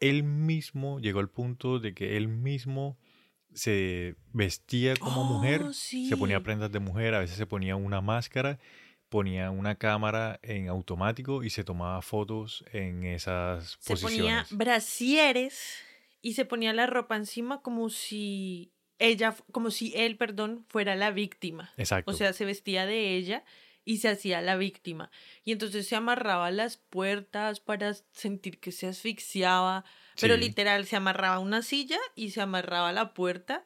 él 0.00 0.22
mismo 0.22 1.00
llegó 1.00 1.20
al 1.20 1.28
punto 1.28 1.80
de 1.80 1.92
que 1.92 2.16
él 2.16 2.28
mismo 2.28 2.98
se 3.52 4.16
vestía 4.32 4.94
como 4.96 5.24
mujer, 5.24 5.62
Oh, 5.64 5.72
se 5.72 6.16
ponía 6.16 6.42
prendas 6.42 6.70
de 6.70 6.78
mujer, 6.78 7.14
a 7.14 7.20
veces 7.20 7.36
se 7.36 7.46
ponía 7.46 7.76
una 7.76 8.00
máscara, 8.00 8.58
ponía 9.08 9.50
una 9.50 9.76
cámara 9.76 10.38
en 10.42 10.68
automático 10.68 11.42
y 11.42 11.50
se 11.50 11.64
tomaba 11.64 12.02
fotos 12.02 12.64
en 12.72 13.04
esas 13.04 13.76
Se 13.80 13.96
ponía 13.96 14.42
posiciones. 14.42 14.52
brasieres 14.56 15.78
y 16.20 16.34
se 16.34 16.44
ponía 16.44 16.72
la 16.72 16.86
ropa 16.86 17.16
encima 17.16 17.62
como 17.62 17.88
si 17.90 18.72
ella, 18.98 19.34
como 19.52 19.70
si 19.70 19.92
él, 19.96 20.16
perdón, 20.16 20.66
fuera 20.68 20.94
la 20.96 21.10
víctima. 21.10 21.72
Exacto. 21.76 22.10
O 22.10 22.14
sea, 22.14 22.32
se 22.32 22.44
vestía 22.44 22.84
de 22.86 23.14
ella 23.16 23.44
y 23.84 23.98
se 23.98 24.08
hacía 24.08 24.42
la 24.42 24.56
víctima. 24.56 25.10
Y 25.44 25.52
entonces 25.52 25.86
se 25.86 25.96
amarraba 25.96 26.50
las 26.50 26.76
puertas 26.76 27.60
para 27.60 27.94
sentir 28.12 28.58
que 28.60 28.72
se 28.72 28.88
asfixiaba. 28.88 29.84
Pero 30.20 30.34
Sí. 30.34 30.40
literal, 30.40 30.84
se 30.84 30.96
amarraba 30.96 31.36
a 31.36 31.38
una 31.38 31.62
silla 31.62 31.98
y 32.16 32.30
se 32.30 32.40
amarraba 32.40 32.88
a 32.90 32.92
la 32.92 33.14
puerta 33.14 33.64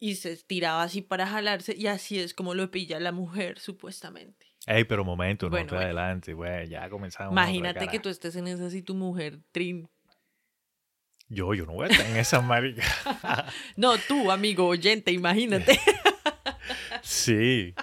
y 0.00 0.16
se 0.16 0.32
estiraba 0.32 0.82
así 0.82 1.00
para 1.00 1.26
jalarse. 1.26 1.74
Y 1.76 1.86
así 1.86 2.18
es 2.18 2.34
como 2.34 2.54
lo 2.54 2.70
pilla 2.70 2.98
la 3.00 3.12
mujer, 3.12 3.58
supuestamente. 3.60 4.49
Ey, 4.66 4.84
pero 4.84 5.04
momento, 5.04 5.46
no 5.46 5.52
Bueno, 5.52 5.66
te 5.68 5.74
bueno. 5.74 5.84
adelante, 5.86 6.34
güey, 6.34 6.68
ya 6.68 6.88
comenzamos. 6.90 7.32
Imagínate 7.32 7.88
que 7.88 7.98
tú 7.98 8.08
estés 8.08 8.36
en 8.36 8.46
esa 8.46 8.74
y 8.76 8.82
tu 8.82 8.94
mujer, 8.94 9.40
Trin. 9.52 9.88
Yo, 11.28 11.54
yo 11.54 11.64
no 11.64 11.72
voy 11.74 11.86
a 11.86 11.88
estar 11.92 12.06
en 12.06 12.16
esa 12.16 12.40
marica. 12.40 12.82
No, 13.76 13.96
tú, 13.98 14.30
amigo 14.30 14.66
oyente, 14.66 15.12
imagínate. 15.12 15.78
Sí. 17.02 17.74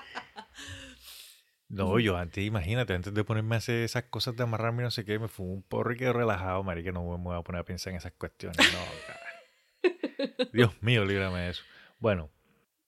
No, 1.70 2.00
yo 2.00 2.16
antes, 2.16 2.46
imagínate, 2.46 2.94
antes 2.94 3.14
de 3.14 3.24
ponerme 3.24 3.56
a 3.56 3.58
hacer 3.58 3.84
esas 3.84 4.04
cosas 4.04 4.36
de 4.38 4.44
amarrarme 4.44 4.84
y 4.84 4.86
no 4.86 4.92
sé 4.92 5.04
qué, 5.04 5.20
me 5.20 5.28
fue 5.28 5.46
un 5.46 5.64
porro 5.64 5.92
y 5.94 5.98
quedé 5.98 6.14
relajado, 6.14 6.64
marica, 6.64 6.92
no 6.92 7.04
me 7.04 7.18
voy 7.24 7.38
a 7.38 7.42
poner 7.42 7.62
a 7.62 7.66
pensar 7.66 7.92
en 7.92 7.98
esas 7.98 8.14
cuestiones, 8.14 8.58
no, 8.72 8.80
cara. 9.08 10.48
Dios 10.54 10.72
mío, 10.82 11.04
líbrame 11.04 11.40
de 11.40 11.50
eso. 11.50 11.64
Bueno, 12.00 12.30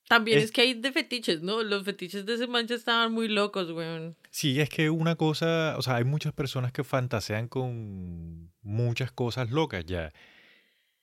También 0.10 0.40
Es- 0.40 0.46
es 0.46 0.52
que 0.52 0.62
hay 0.62 0.74
de 0.74 0.92
fetiches, 0.92 1.42
¿no? 1.42 1.64
Los 1.64 1.84
fetiches 1.86 2.26
de 2.26 2.34
ese 2.34 2.48
mancha 2.48 2.74
estaban 2.76 3.14
muy 3.14 3.28
locos, 3.30 3.72
weón. 3.72 4.18
sí, 4.32 4.60
es 4.60 4.68
que 4.70 4.90
una 4.90 5.16
cosa, 5.16 5.76
o 5.78 5.82
sea, 5.82 5.96
hay 5.98 6.04
muchas 6.04 6.34
personas 6.34 6.72
que 6.74 6.84
fantasean 6.84 7.48
con 7.48 8.52
muchas 8.62 9.12
cosas 9.12 9.52
locas 9.52 9.86
ya, 9.86 10.12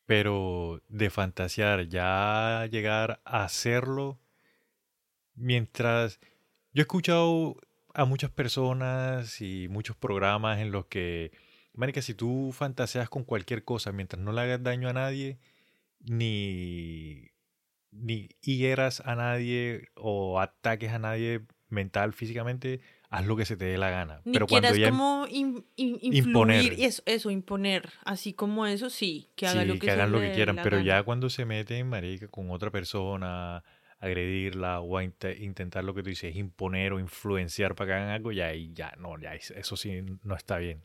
pero 0.07 0.83
de 0.89 1.09
fantasear, 1.09 1.89
ya 1.89 2.67
llegar 2.71 3.21
a 3.25 3.45
hacerlo, 3.45 4.19
mientras 5.35 6.19
yo 6.73 6.81
he 6.81 6.83
escuchado 6.83 7.57
a 7.95 8.05
muchas 8.05 8.31
personas 8.31 9.41
y 9.41 9.69
muchos 9.69 9.97
programas 9.97 10.59
en 10.59 10.71
los 10.71 10.87
que, 10.87 11.31
marica, 11.75 12.03
si 12.03 12.15
tú 12.15 12.51
fantaseas 12.53 13.09
con 13.09 13.25
cualquier 13.25 13.65
cosa 13.65 13.93
mientras 13.93 14.21
no 14.21 14.33
le 14.33 14.41
hagas 14.43 14.63
daño 14.63 14.89
a 14.89 14.93
nadie, 14.93 15.39
ni, 16.01 17.29
ni 18.01 18.29
hieras 18.43 19.01
a 19.05 19.15
nadie 19.15 19.89
o 19.95 20.41
ataques 20.41 20.93
a 20.93 20.99
nadie 20.99 21.43
mental, 21.69 22.13
físicamente, 22.13 22.81
haz 23.11 23.27
lo 23.27 23.37
que 23.37 23.45
se 23.45 23.57
te 23.57 23.65
dé 23.65 23.77
la 23.79 23.91
gana. 23.91 24.21
Ni 24.25 24.33
Pero 24.33 24.47
cuando 24.47 24.75
ya 24.75 24.89
como 24.91 25.27
in- 25.29 25.65
in- 25.77 25.99
imponer. 26.01 26.75
eso, 26.79 27.03
eso, 27.07 27.31
imponer. 27.31 27.89
Así 28.05 28.33
como 28.33 28.67
eso, 28.67 28.89
sí, 28.91 29.29
que 29.35 29.47
haga 29.47 29.63
sí, 29.63 29.69
lo 29.69 29.75
que, 29.75 29.81
que 29.81 29.91
hagan 29.91 30.13
lo 30.13 30.21
que 30.21 30.33
quieran, 30.33 30.59
pero 30.63 30.79
ya 30.81 30.95
gana. 30.95 31.05
cuando 31.05 31.29
se 31.31 31.45
meten, 31.45 31.89
marica, 31.89 32.29
con 32.29 32.51
otra 32.51 32.71
persona, 32.71 33.65
agredirla 33.99 34.81
o 34.81 34.99
a 34.99 35.05
inte- 35.05 35.37
intentar 35.43 35.83
lo 35.85 35.95
que 35.95 36.03
tú 36.03 36.11
dices, 36.11 36.37
imponer 36.37 36.93
o 36.93 37.01
influenciar 37.01 37.75
para 37.75 37.89
que 37.89 37.95
hagan 37.95 38.11
algo, 38.11 38.31
ya 38.33 38.53
ya 38.55 38.95
no, 38.99 39.19
ya 39.19 39.35
es- 39.35 39.51
eso 39.53 39.77
sí 39.77 40.03
no 40.23 40.35
está 40.35 40.59
bien, 40.59 40.83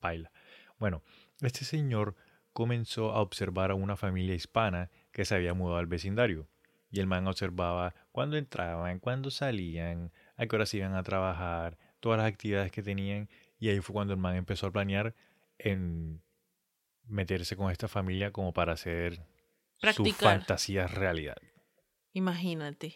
baila. 0.00 0.30
Bueno, 0.78 1.02
este 1.42 1.64
señor 1.64 2.14
comenzó 2.52 3.12
a 3.12 3.20
observar 3.20 3.70
a 3.70 3.74
una 3.74 3.96
familia 3.96 4.34
hispana 4.34 4.90
que 5.10 5.24
se 5.24 5.34
había 5.34 5.54
mudado 5.54 5.78
al 5.78 5.86
vecindario. 5.86 6.46
Y 6.92 7.00
el 7.00 7.08
man 7.08 7.26
observaba 7.26 7.94
cuándo 8.12 8.36
entraban, 8.36 9.00
cuándo 9.00 9.30
salían, 9.30 10.12
a 10.36 10.46
qué 10.46 10.54
horas 10.54 10.72
iban 10.74 10.94
a 10.94 11.02
trabajar, 11.02 11.78
todas 12.00 12.18
las 12.18 12.28
actividades 12.28 12.70
que 12.70 12.82
tenían. 12.82 13.28
Y 13.58 13.70
ahí 13.70 13.80
fue 13.80 13.94
cuando 13.94 14.12
el 14.12 14.20
man 14.20 14.36
empezó 14.36 14.66
a 14.68 14.70
planear 14.70 15.14
en 15.58 16.22
meterse 17.06 17.56
con 17.56 17.72
esta 17.72 17.88
familia 17.88 18.30
como 18.30 18.52
para 18.52 18.74
hacer 18.74 19.16
sus 19.16 19.80
Practicar. 19.80 20.38
fantasías 20.38 20.92
realidad. 20.92 21.36
Imagínate. 22.12 22.94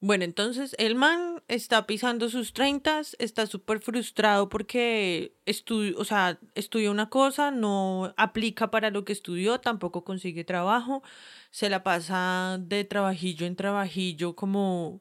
Bueno, 0.00 0.24
entonces 0.24 0.74
el 0.78 0.94
man 0.94 1.29
está 1.54 1.86
pisando 1.86 2.28
sus 2.28 2.52
treintas, 2.52 3.16
está 3.18 3.46
súper 3.46 3.80
frustrado 3.80 4.48
porque 4.48 5.34
estudió, 5.46 5.98
o 5.98 6.04
sea, 6.04 6.38
estudió 6.54 6.90
una 6.90 7.08
cosa, 7.08 7.50
no 7.50 8.14
aplica 8.16 8.70
para 8.70 8.90
lo 8.90 9.04
que 9.04 9.12
estudió, 9.12 9.58
tampoco 9.60 10.04
consigue 10.04 10.44
trabajo, 10.44 11.02
se 11.50 11.68
la 11.68 11.82
pasa 11.82 12.58
de 12.60 12.84
trabajillo 12.84 13.46
en 13.46 13.56
trabajillo 13.56 14.34
como 14.36 15.00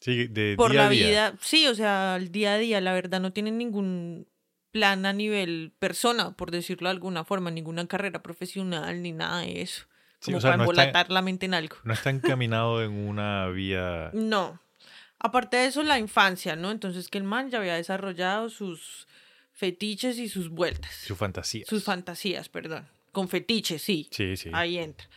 Sí, 0.00 0.26
de 0.28 0.54
por 0.56 0.70
día 0.70 0.80
la 0.80 0.86
a 0.86 0.90
día. 0.90 1.06
vida, 1.08 1.34
sí, 1.40 1.66
o 1.66 1.74
sea, 1.74 2.14
al 2.14 2.30
día 2.30 2.54
a 2.54 2.58
día, 2.58 2.80
la 2.80 2.92
verdad, 2.92 3.20
no 3.20 3.32
tienen 3.32 3.58
ningún 3.58 4.26
plan 4.70 5.06
a 5.06 5.12
nivel 5.12 5.72
persona, 5.78 6.32
por 6.36 6.50
decirlo 6.50 6.88
de 6.88 6.92
alguna 6.92 7.24
forma, 7.24 7.50
ninguna 7.50 7.86
carrera 7.86 8.22
profesional 8.22 9.02
ni 9.02 9.12
nada 9.12 9.40
de 9.40 9.62
eso. 9.62 9.86
Sí, 10.20 10.26
Como 10.26 10.38
o 10.38 10.40
sea, 10.40 10.50
para 10.52 10.64
no 10.64 10.70
está- 10.72 11.06
la 11.08 11.22
mente 11.22 11.46
en 11.46 11.54
algo. 11.54 11.76
No 11.84 11.92
está 11.92 12.10
encaminado 12.10 12.82
en 12.82 12.92
una 12.92 13.48
vía. 13.48 14.10
No. 14.14 14.60
Aparte 15.20 15.56
de 15.56 15.66
eso, 15.66 15.82
la 15.82 15.98
infancia, 15.98 16.54
¿no? 16.56 16.70
Entonces 16.70 17.08
que 17.08 17.18
el 17.18 17.24
man 17.24 17.50
ya 17.50 17.58
había 17.58 17.74
desarrollado 17.74 18.50
sus 18.50 19.08
fetiches 19.52 20.18
y 20.18 20.28
sus 20.28 20.48
vueltas. 20.48 20.94
Su 21.06 21.16
fantasía. 21.16 21.64
Sus 21.68 21.82
fantasías, 21.84 22.48
perdón. 22.48 22.88
Con 23.12 23.28
fetiches, 23.28 23.82
sí. 23.82 24.08
Sí, 24.12 24.36
sí. 24.36 24.50
Ahí 24.52 24.78
entra. 24.78 25.08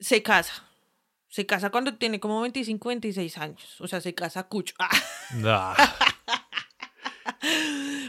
Se 0.00 0.22
casa. 0.22 0.64
Se 1.28 1.46
casa 1.46 1.70
cuando 1.70 1.94
tiene 1.94 2.18
como 2.20 2.40
25, 2.40 2.88
26 2.88 3.38
años. 3.38 3.80
O 3.80 3.86
sea, 3.88 4.00
se 4.00 4.14
casa 4.14 4.44
cucho. 4.48 4.74
Ah, 4.80 4.90
Nah. 5.36 5.74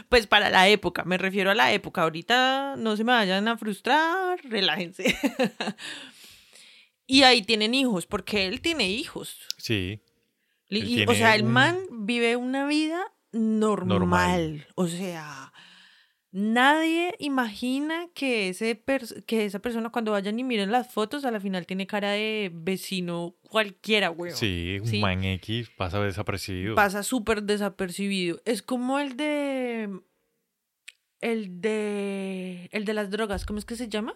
pues 0.08 0.26
para 0.26 0.50
la 0.50 0.68
época, 0.68 1.04
me 1.04 1.18
refiero 1.18 1.50
a 1.50 1.54
la 1.54 1.72
época. 1.72 2.02
Ahorita 2.02 2.74
no 2.76 2.96
se 2.96 3.04
me 3.04 3.12
vayan 3.12 3.48
a 3.48 3.56
frustrar, 3.56 4.38
relájense. 4.44 5.16
y 7.06 7.22
ahí 7.22 7.42
tienen 7.42 7.74
hijos, 7.74 8.06
porque 8.06 8.46
él 8.46 8.60
tiene 8.60 8.88
hijos. 8.88 9.38
Sí. 9.58 10.00
Y, 10.68 11.04
o 11.06 11.14
sea, 11.14 11.34
el 11.34 11.44
man 11.44 11.78
vive 11.90 12.36
una 12.36 12.66
vida 12.66 13.00
normal. 13.32 13.88
Normal. 14.00 14.66
O 14.74 14.88
sea, 14.88 15.52
nadie 16.32 17.14
imagina 17.18 18.08
que, 18.14 18.48
ese 18.48 18.82
que 19.26 19.44
esa 19.44 19.60
persona 19.60 19.90
cuando 19.90 20.12
vayan 20.12 20.38
y 20.38 20.44
miren 20.44 20.72
las 20.72 20.92
fotos 20.92 21.24
a 21.24 21.30
la 21.30 21.40
final 21.40 21.66
tiene 21.66 21.86
cara 21.86 22.10
de 22.10 22.50
vecino 22.52 23.36
cualquiera, 23.48 24.08
güey. 24.08 24.32
Sí, 24.32 24.78
un 24.80 24.88
Sí. 24.88 25.00
man 25.00 25.22
X 25.24 25.70
pasa 25.76 26.00
desapercibido. 26.00 26.74
Pasa 26.74 27.02
súper 27.02 27.42
desapercibido. 27.44 28.40
Es 28.44 28.62
como 28.62 28.98
el 28.98 29.16
de... 29.16 30.00
El 31.20 31.60
de... 31.60 32.68
El 32.72 32.84
de 32.84 32.94
las 32.94 33.10
drogas, 33.10 33.46
¿cómo 33.46 33.58
es 33.58 33.64
que 33.64 33.76
se 33.76 33.88
llama? 33.88 34.14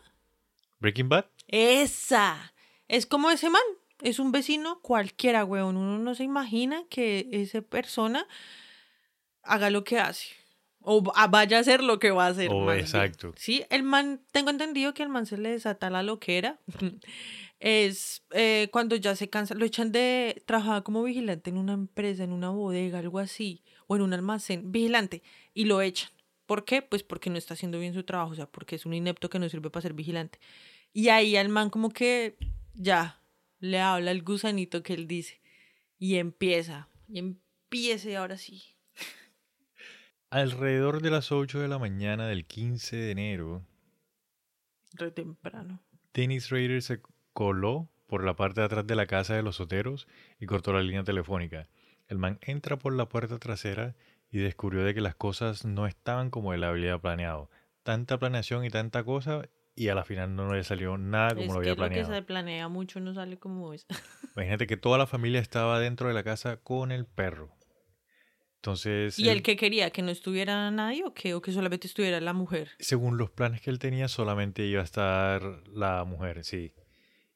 Breaking 0.80 1.08
Bad. 1.08 1.26
Esa. 1.48 2.52
Es 2.88 3.06
como 3.06 3.30
ese 3.30 3.50
man. 3.50 3.62
Es 4.02 4.18
un 4.18 4.32
vecino 4.32 4.80
cualquiera, 4.80 5.44
weón. 5.44 5.76
Uno 5.76 5.98
no 5.98 6.14
se 6.14 6.24
imagina 6.24 6.82
que 6.88 7.28
esa 7.32 7.60
persona 7.62 8.26
haga 9.42 9.70
lo 9.70 9.84
que 9.84 9.98
hace. 9.98 10.28
O 10.82 11.02
va- 11.02 11.26
vaya 11.26 11.58
a 11.58 11.60
hacer 11.60 11.82
lo 11.82 11.98
que 11.98 12.10
va 12.10 12.26
a 12.26 12.30
hacer. 12.30 12.50
Oh, 12.50 12.72
exacto. 12.72 13.32
Sí, 13.36 13.64
el 13.68 13.82
man, 13.82 14.22
tengo 14.32 14.50
entendido 14.50 14.94
que 14.94 15.02
el 15.02 15.10
man 15.10 15.26
se 15.26 15.36
le 15.36 15.50
desata 15.50 15.90
la 15.90 16.02
loquera. 16.02 16.58
es 17.60 18.22
eh, 18.30 18.68
cuando 18.72 18.96
ya 18.96 19.14
se 19.14 19.28
cansa, 19.28 19.54
lo 19.54 19.64
echan 19.66 19.92
de 19.92 20.42
trabajar 20.46 20.82
como 20.82 21.02
vigilante 21.02 21.50
en 21.50 21.58
una 21.58 21.74
empresa, 21.74 22.24
en 22.24 22.32
una 22.32 22.48
bodega, 22.48 22.98
algo 22.98 23.18
así, 23.18 23.62
o 23.86 23.96
en 23.96 24.02
un 24.02 24.14
almacén, 24.14 24.72
vigilante, 24.72 25.22
y 25.52 25.66
lo 25.66 25.82
echan. 25.82 26.10
¿Por 26.46 26.64
qué? 26.64 26.80
Pues 26.82 27.02
porque 27.02 27.28
no 27.30 27.36
está 27.36 27.54
haciendo 27.54 27.78
bien 27.78 27.92
su 27.94 28.02
trabajo, 28.02 28.32
o 28.32 28.34
sea, 28.34 28.46
porque 28.46 28.76
es 28.76 28.86
un 28.86 28.94
inepto 28.94 29.28
que 29.28 29.38
no 29.38 29.48
sirve 29.48 29.70
para 29.70 29.82
ser 29.82 29.92
vigilante. 29.92 30.38
Y 30.92 31.08
ahí 31.10 31.36
al 31.36 31.48
man 31.50 31.70
como 31.70 31.90
que 31.90 32.36
ya 32.74 33.19
le 33.61 33.81
habla 33.81 34.11
el 34.11 34.23
gusanito 34.23 34.83
que 34.83 34.94
él 34.94 35.07
dice. 35.07 35.40
Y 35.99 36.16
empieza, 36.16 36.88
y 37.09 37.18
empieza 37.18 38.11
y 38.11 38.14
ahora 38.14 38.37
sí. 38.37 38.62
Alrededor 40.31 41.03
de 41.03 41.11
las 41.11 41.31
8 41.31 41.61
de 41.61 41.68
la 41.68 41.79
mañana 41.79 42.27
del 42.27 42.46
15 42.46 42.96
de 42.96 43.11
enero, 43.11 43.66
Re 44.92 45.11
temprano. 45.11 45.83
Dennis 46.12 46.51
Rader 46.51 46.83
se 46.83 47.01
coló 47.33 47.88
por 48.07 48.25
la 48.25 48.35
parte 48.35 48.61
de 48.61 48.66
atrás 48.66 48.87
de 48.87 48.96
la 48.96 49.07
casa 49.07 49.35
de 49.35 49.42
los 49.42 49.57
soteros 49.57 50.09
y 50.40 50.46
cortó 50.46 50.73
la 50.73 50.83
línea 50.83 51.05
telefónica. 51.05 51.68
El 52.09 52.18
man 52.18 52.38
entra 52.42 52.77
por 52.77 52.92
la 52.92 53.09
puerta 53.09 53.38
trasera 53.38 53.94
y 54.33 54.38
descubrió 54.38 54.83
de 54.83 54.94
que 54.94 55.01
las 55.01 55.14
cosas 55.14 55.64
no 55.64 55.87
estaban 55.87 56.31
como 56.31 56.53
él 56.55 56.64
había 56.64 56.99
planeado. 56.99 57.51
Tanta 57.85 58.18
planeación 58.18 58.64
y 58.64 58.70
tanta 58.70 59.05
cosa 59.05 59.49
y 59.83 59.88
a 59.88 59.95
la 59.95 60.05
final 60.05 60.35
no 60.37 60.53
le 60.53 60.62
salió 60.62 60.99
nada 60.99 61.31
como 61.31 61.40
es 61.43 61.49
lo 61.49 61.55
que 61.55 61.59
había 61.59 61.71
lo 61.71 61.75
que 61.77 61.88
planeado. 61.88 62.14
se 62.14 62.23
planea 62.23 62.69
mucho 62.69 63.01
no 63.01 63.14
sale 63.14 63.38
como 63.38 63.73
es. 63.73 63.87
Imagínate 64.37 64.66
que 64.66 64.77
toda 64.77 64.99
la 64.99 65.07
familia 65.07 65.40
estaba 65.40 65.81
dentro 65.81 66.09
de 66.09 66.14
la 66.14 66.23
casa 66.23 66.59
con 66.59 66.93
el 66.93 67.07
perro. 67.07 67.51
Entonces, 68.57 69.19
¿Y 69.19 69.23
él- 69.29 69.38
el 69.38 69.43
que 69.43 69.57
quería 69.57 69.90
que 69.90 70.03
no 70.03 70.11
estuviera 70.11 70.71
nadie 70.71 71.05
o 71.05 71.14
que, 71.14 71.33
o 71.35 71.40
que 71.40 71.53
solamente 71.53 71.87
estuviera 71.87 72.21
la 72.21 72.33
mujer? 72.33 72.71
según 72.79 73.16
los 73.16 73.31
planes 73.31 73.61
que 73.62 73.71
él 73.71 73.79
tenía, 73.79 74.09
solamente 74.09 74.64
iba 74.66 74.83
a 74.83 74.85
estar 74.85 75.43
la 75.69 76.05
mujer, 76.05 76.45
sí. 76.45 76.75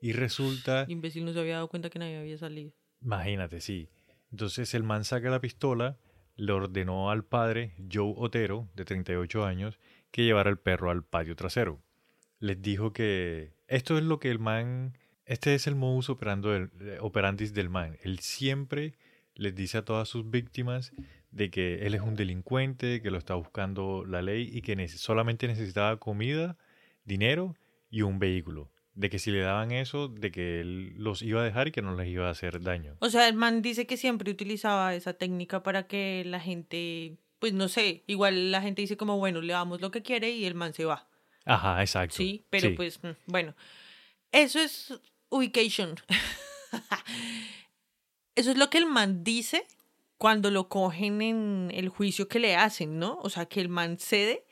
Y 0.00 0.12
resulta, 0.12 0.82
El 0.82 0.90
imbécil 0.92 1.24
no 1.24 1.32
se 1.32 1.40
había 1.40 1.54
dado 1.54 1.68
cuenta 1.68 1.88
que 1.88 1.98
nadie 1.98 2.18
había 2.18 2.36
salido. 2.36 2.72
imagínate, 3.00 3.60
sí. 3.62 3.88
Entonces 4.30 4.74
el 4.74 4.82
man 4.82 5.04
saca 5.04 5.30
la 5.30 5.40
pistola, 5.40 5.98
le 6.36 6.52
ordenó 6.52 7.10
al 7.10 7.24
padre, 7.24 7.74
Joe 7.90 8.12
Otero, 8.16 8.68
de 8.74 8.84
38 8.84 9.46
años, 9.46 9.78
que 10.10 10.24
llevara 10.24 10.50
el 10.50 10.58
perro 10.58 10.90
al 10.90 11.04
patio 11.04 11.36
trasero. 11.36 11.80
Les 12.44 12.60
dijo 12.60 12.92
que 12.92 13.54
esto 13.68 13.96
es 13.96 14.04
lo 14.04 14.20
que 14.20 14.30
el 14.30 14.38
man, 14.38 14.98
este 15.24 15.54
es 15.54 15.66
el 15.66 15.76
modus 15.76 16.10
operando 16.10 16.50
del, 16.50 16.70
eh, 16.82 16.98
operandis 17.00 17.54
del 17.54 17.70
man. 17.70 17.96
Él 18.02 18.18
siempre 18.18 18.98
les 19.34 19.54
dice 19.54 19.78
a 19.78 19.84
todas 19.86 20.10
sus 20.10 20.28
víctimas 20.28 20.92
de 21.30 21.50
que 21.50 21.86
él 21.86 21.94
es 21.94 22.02
un 22.02 22.16
delincuente, 22.16 23.00
que 23.00 23.10
lo 23.10 23.16
está 23.16 23.34
buscando 23.34 24.04
la 24.04 24.20
ley 24.20 24.46
y 24.52 24.60
que 24.60 24.86
solamente 24.88 25.48
necesitaba 25.48 25.96
comida, 25.96 26.58
dinero 27.06 27.56
y 27.88 28.02
un 28.02 28.18
vehículo. 28.18 28.70
De 28.92 29.08
que 29.08 29.18
si 29.18 29.30
le 29.30 29.40
daban 29.40 29.72
eso, 29.72 30.08
de 30.08 30.30
que 30.30 30.60
él 30.60 30.96
los 30.98 31.22
iba 31.22 31.40
a 31.40 31.44
dejar 31.44 31.68
y 31.68 31.72
que 31.72 31.80
no 31.80 31.96
les 31.96 32.08
iba 32.08 32.28
a 32.28 32.30
hacer 32.30 32.60
daño. 32.60 32.98
O 33.00 33.08
sea, 33.08 33.26
el 33.26 33.36
man 33.36 33.62
dice 33.62 33.86
que 33.86 33.96
siempre 33.96 34.30
utilizaba 34.30 34.94
esa 34.94 35.14
técnica 35.14 35.62
para 35.62 35.86
que 35.86 36.24
la 36.26 36.40
gente, 36.40 37.16
pues 37.38 37.54
no 37.54 37.68
sé, 37.68 38.04
igual 38.06 38.50
la 38.52 38.60
gente 38.60 38.82
dice 38.82 38.98
como, 38.98 39.16
bueno, 39.16 39.40
le 39.40 39.54
damos 39.54 39.80
lo 39.80 39.90
que 39.90 40.02
quiere 40.02 40.32
y 40.32 40.44
el 40.44 40.54
man 40.54 40.74
se 40.74 40.84
va. 40.84 41.08
Ajá, 41.44 41.80
exacto. 41.80 42.16
Sí, 42.16 42.44
pero 42.50 42.68
Sí. 42.70 42.74
pues, 42.74 43.02
mm, 43.02 43.10
bueno, 43.26 43.54
eso 44.32 44.58
es 44.60 44.94
ubication. 45.30 45.94
eso 48.34 48.50
es 48.50 48.56
lo 48.56 48.70
que 48.70 48.78
el 48.78 48.86
man 48.86 49.24
dice 49.24 49.66
cuando 50.18 50.50
lo 50.50 50.68
cogen 50.68 51.22
en 51.22 51.70
el 51.74 51.88
juicio 51.88 52.28
que 52.28 52.38
le 52.38 52.56
hacen, 52.56 52.98
¿no? 52.98 53.18
O 53.22 53.30
sea, 53.30 53.46
que 53.46 53.60
el 53.60 53.68
man 53.68 53.98
cede 53.98 54.44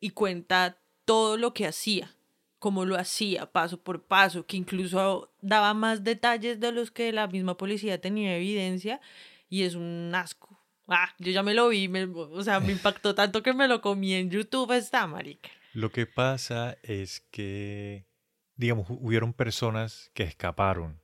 y 0.00 0.10
cuenta 0.10 0.78
todo 1.04 1.36
lo 1.36 1.52
que 1.54 1.66
hacía, 1.66 2.14
cómo 2.58 2.84
lo 2.84 2.96
hacía, 2.96 3.50
paso 3.50 3.80
por 3.80 4.04
paso, 4.04 4.46
que 4.46 4.56
incluso 4.56 5.32
daba 5.40 5.74
más 5.74 6.04
detalles 6.04 6.60
de 6.60 6.72
los 6.72 6.90
que 6.90 7.12
la 7.12 7.26
misma 7.26 7.56
policía 7.56 8.00
tenía 8.00 8.36
evidencia 8.36 9.00
y 9.48 9.62
es 9.62 9.74
un 9.74 10.12
asco. 10.14 10.58
Ah, 10.88 11.12
yo 11.18 11.32
ya 11.32 11.42
me 11.42 11.54
lo 11.54 11.68
vi, 11.68 11.88
me- 11.88 12.04
o 12.04 12.42
sea, 12.42 12.60
me 12.60 12.72
impactó 12.72 13.14
tanto 13.14 13.42
que 13.42 13.52
me 13.52 13.66
lo 13.66 13.80
comí 13.80 14.14
en 14.14 14.30
YouTube 14.30 14.70
esta 14.72 15.06
marica. 15.06 15.50
Lo 15.76 15.90
que 15.90 16.06
pasa 16.06 16.78
es 16.82 17.20
que, 17.30 18.06
digamos, 18.56 18.88
hu- 18.88 18.98
hubieron 19.00 19.34
personas 19.34 20.10
que 20.14 20.22
escaparon. 20.22 21.00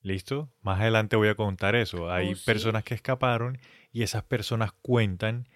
¿Listo? 0.00 0.50
Más 0.62 0.80
adelante 0.80 1.16
voy 1.16 1.28
a 1.28 1.34
contar 1.34 1.74
eso. 1.74 2.10
Hay 2.10 2.32
Oh, 2.32 2.34
sí. 2.34 2.44
personas 2.46 2.82
que 2.84 2.94
escaparon 2.94 3.58
y 3.92 4.02
esas 4.02 4.22
personas 4.24 4.72
cuentan 4.82 5.48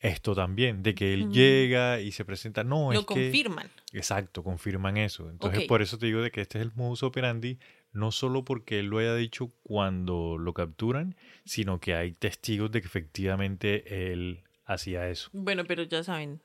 esto 0.00 0.34
también, 0.34 0.82
de 0.82 0.94
que 0.94 1.12
él 1.12 1.26
Mm. 1.28 1.32
llega 1.32 2.00
y 2.00 2.12
se 2.12 2.24
presenta. 2.24 2.64
No, 2.64 2.92
lo 2.92 3.00
es 3.00 3.06
que... 3.06 3.14
confirman. 3.14 3.70
Exacto, 3.92 4.42
confirman 4.42 4.96
eso. 4.96 5.28
Entonces, 5.30 5.64
por 5.64 5.82
eso 5.82 5.98
te 5.98 6.06
digo 6.06 6.22
de 6.22 6.30
que 6.30 6.40
este 6.42 6.58
es 6.58 6.64
el 6.66 6.72
modus 6.74 7.02
operandi, 7.02 7.58
no 7.92 8.10
solo 8.10 8.42
porque 8.44 8.78
él 8.80 8.86
lo 8.86 8.98
haya 8.98 9.14
dicho 9.14 9.52
cuando 9.62 10.36
lo 10.38 10.54
capturan, 10.54 11.14
sino 11.44 11.78
que 11.80 11.94
hay 11.94 12.12
testigos 12.12 12.70
de 12.72 12.80
que 12.80 12.86
efectivamente 12.86 14.12
él 14.12 14.44
hacía 14.66 15.08
eso. 15.08 15.30
Bueno, 15.32 15.64
pero 15.64 15.82
ya 15.84 16.02
saben, 16.04 16.40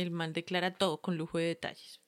el 0.00 0.10
man 0.10 0.32
declara 0.32 0.74
todo 0.74 1.00
con 1.00 1.16
lujo 1.16 1.38
de 1.38 1.44
detalles. 1.44 2.00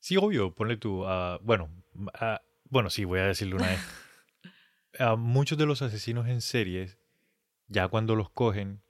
Sí, 0.00 0.16
obvio, 0.16 0.54
ponle 0.54 0.76
tú. 0.76 1.04
ah, 1.06 1.38
bueno, 1.42 1.68
ah, 2.14 2.40
bueno, 2.68 2.88
sí, 2.90 3.04
voy 3.04 3.20
a 3.20 3.26
decirlo 3.26 3.56
una 3.56 3.68
vez. 3.68 3.80
A 4.98 5.14
muchos 5.16 5.56
de 5.56 5.66
los 5.66 5.82
asesinos 5.82 6.26
en 6.28 6.40
series, 6.40 6.98
ya 7.68 7.86
cuando 7.88 8.16
los 8.16 8.28
cogen, 8.30 8.82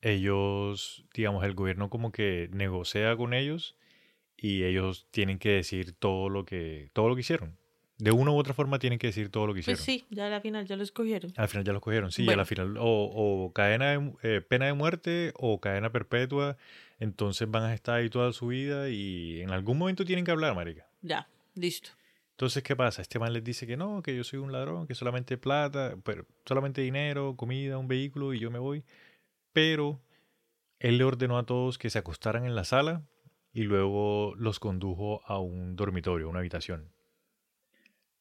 ellos, 0.00 1.04
digamos, 1.14 1.44
el 1.44 1.54
gobierno 1.54 1.90
como 1.90 2.12
que 2.12 2.48
negocia 2.52 3.16
con 3.16 3.34
ellos 3.34 3.76
y 4.36 4.64
ellos 4.64 5.06
tienen 5.10 5.38
que 5.38 5.50
decir 5.50 5.92
todo 5.94 6.28
lo 6.28 6.44
que, 6.44 6.90
todo 6.92 7.08
lo 7.08 7.14
que 7.14 7.20
hicieron. 7.22 7.56
De 7.98 8.10
una 8.10 8.32
u 8.32 8.36
otra 8.36 8.52
forma 8.54 8.78
tienen 8.80 8.98
que 8.98 9.08
decir 9.08 9.30
todo 9.30 9.46
lo 9.46 9.54
que 9.54 9.60
hicieron. 9.60 9.78
Pues 9.78 9.84
sí, 9.84 10.04
ya 10.10 10.26
a 10.26 10.30
la 10.30 10.40
final 10.40 10.66
ya 10.66 10.76
lo 10.76 10.82
escogieron. 10.82 11.32
Al 11.36 11.48
final 11.48 11.64
ya 11.64 11.72
los 11.72 11.82
cogieron, 11.82 12.10
sí, 12.10 12.24
Bueno. 12.24 12.38
la 12.42 12.44
final 12.46 12.76
o, 12.78 12.84
o 12.86 13.52
cadena 13.52 13.90
de 13.92 14.12
eh, 14.22 14.40
pena 14.40 14.66
de 14.66 14.72
muerte 14.72 15.32
o 15.36 15.60
cadena 15.60 15.92
perpetua, 15.92 16.56
entonces 17.02 17.50
van 17.50 17.64
a 17.64 17.74
estar 17.74 17.96
ahí 17.96 18.08
toda 18.08 18.32
su 18.32 18.46
vida 18.46 18.88
y 18.88 19.40
en 19.40 19.50
algún 19.50 19.76
momento 19.76 20.04
tienen 20.04 20.24
que 20.24 20.30
hablar, 20.30 20.54
marica. 20.54 20.86
Ya, 21.00 21.28
listo. 21.56 21.90
Entonces, 22.30 22.62
¿qué 22.62 22.76
pasa? 22.76 23.02
Este 23.02 23.18
man 23.18 23.32
les 23.32 23.42
dice 23.42 23.66
que 23.66 23.76
no, 23.76 24.02
que 24.02 24.16
yo 24.16 24.22
soy 24.22 24.38
un 24.38 24.52
ladrón, 24.52 24.86
que 24.86 24.94
solamente 24.94 25.36
plata, 25.36 25.96
pero 26.04 26.26
solamente 26.46 26.80
dinero, 26.80 27.34
comida, 27.36 27.76
un 27.76 27.88
vehículo 27.88 28.32
y 28.34 28.38
yo 28.38 28.52
me 28.52 28.60
voy. 28.60 28.84
Pero 29.52 30.00
él 30.78 30.96
le 30.96 31.02
ordenó 31.02 31.38
a 31.38 31.44
todos 31.44 31.76
que 31.76 31.90
se 31.90 31.98
acostaran 31.98 32.46
en 32.46 32.54
la 32.54 32.62
sala 32.62 33.02
y 33.52 33.62
luego 33.62 34.34
los 34.36 34.60
condujo 34.60 35.22
a 35.26 35.40
un 35.40 35.74
dormitorio, 35.74 36.28
una 36.28 36.38
habitación. 36.38 36.92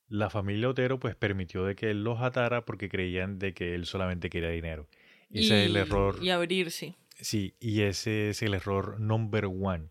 La 0.07 0.31
familia 0.31 0.69
Otero 0.69 0.99
pues 0.99 1.15
permitió 1.15 1.65
de 1.65 1.75
que 1.75 1.91
él 1.91 2.03
los 2.03 2.19
atara 2.19 2.65
porque 2.65 2.89
creían 2.89 3.37
de 3.37 3.53
que 3.53 3.75
él 3.75 3.85
solamente 3.85 4.31
quería 4.31 4.49
dinero. 4.49 4.87
Y 5.29 5.41
ese 5.41 5.65
es 5.65 5.69
el 5.69 5.75
error. 5.77 6.17
Y 6.19 6.31
abrirse. 6.31 6.95
Sí, 7.21 7.55
y 7.59 7.81
ese 7.81 8.29
es 8.31 8.41
el 8.41 8.53
error 8.53 8.99
number 8.99 9.45
one. 9.45 9.89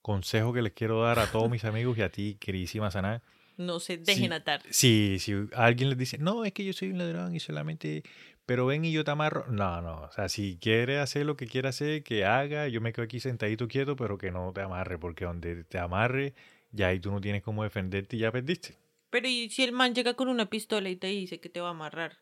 Consejo 0.00 0.52
que 0.52 0.62
les 0.62 0.72
quiero 0.72 1.02
dar 1.02 1.18
a 1.18 1.26
todos 1.30 1.48
mis 1.50 1.64
amigos 1.64 1.96
y 1.98 2.02
a 2.02 2.10
ti, 2.10 2.36
queridísima 2.40 2.90
Sana. 2.90 3.22
No 3.56 3.78
se 3.78 3.98
dejen 3.98 4.30
Sí. 4.30 4.32
atar. 4.32 4.62
Sí, 4.70 5.16
si 5.20 5.34
alguien 5.54 5.90
les 5.90 5.98
dice, 5.98 6.18
no, 6.18 6.44
es 6.44 6.52
que 6.52 6.64
yo 6.64 6.72
soy 6.72 6.90
un 6.90 6.98
ladrón 6.98 7.36
y 7.36 7.40
solamente, 7.40 8.02
pero 8.46 8.66
ven 8.66 8.84
y 8.84 8.90
yo 8.92 9.04
te 9.04 9.10
amarro. 9.10 9.46
No, 9.48 9.80
no, 9.82 10.00
o 10.02 10.10
sea, 10.10 10.28
si 10.28 10.58
quiere 10.60 10.98
hacer 10.98 11.26
lo 11.26 11.36
que 11.36 11.46
quiera 11.46 11.68
hacer, 11.68 12.02
que 12.02 12.24
haga, 12.24 12.66
yo 12.68 12.80
me 12.80 12.92
quedo 12.92 13.04
aquí 13.04 13.20
sentadito 13.20 13.68
quieto, 13.68 13.94
pero 13.94 14.18
que 14.18 14.30
no 14.30 14.52
te 14.52 14.62
amarre, 14.62 14.98
porque 14.98 15.26
donde 15.26 15.64
te 15.64 15.78
amarre, 15.78 16.34
ya 16.72 16.88
ahí 16.88 16.98
tú 16.98 17.12
no 17.12 17.20
tienes 17.20 17.42
cómo 17.42 17.62
defenderte 17.62 18.16
y 18.16 18.20
ya 18.20 18.32
perdiste. 18.32 18.76
Pero 19.10 19.28
¿y 19.28 19.50
si 19.50 19.62
el 19.62 19.72
man 19.72 19.94
llega 19.94 20.14
con 20.14 20.28
una 20.28 20.48
pistola 20.48 20.88
y 20.88 20.96
te 20.96 21.08
dice 21.08 21.38
que 21.38 21.50
te 21.50 21.60
va 21.60 21.68
a 21.68 21.72
amarrar 21.72 22.16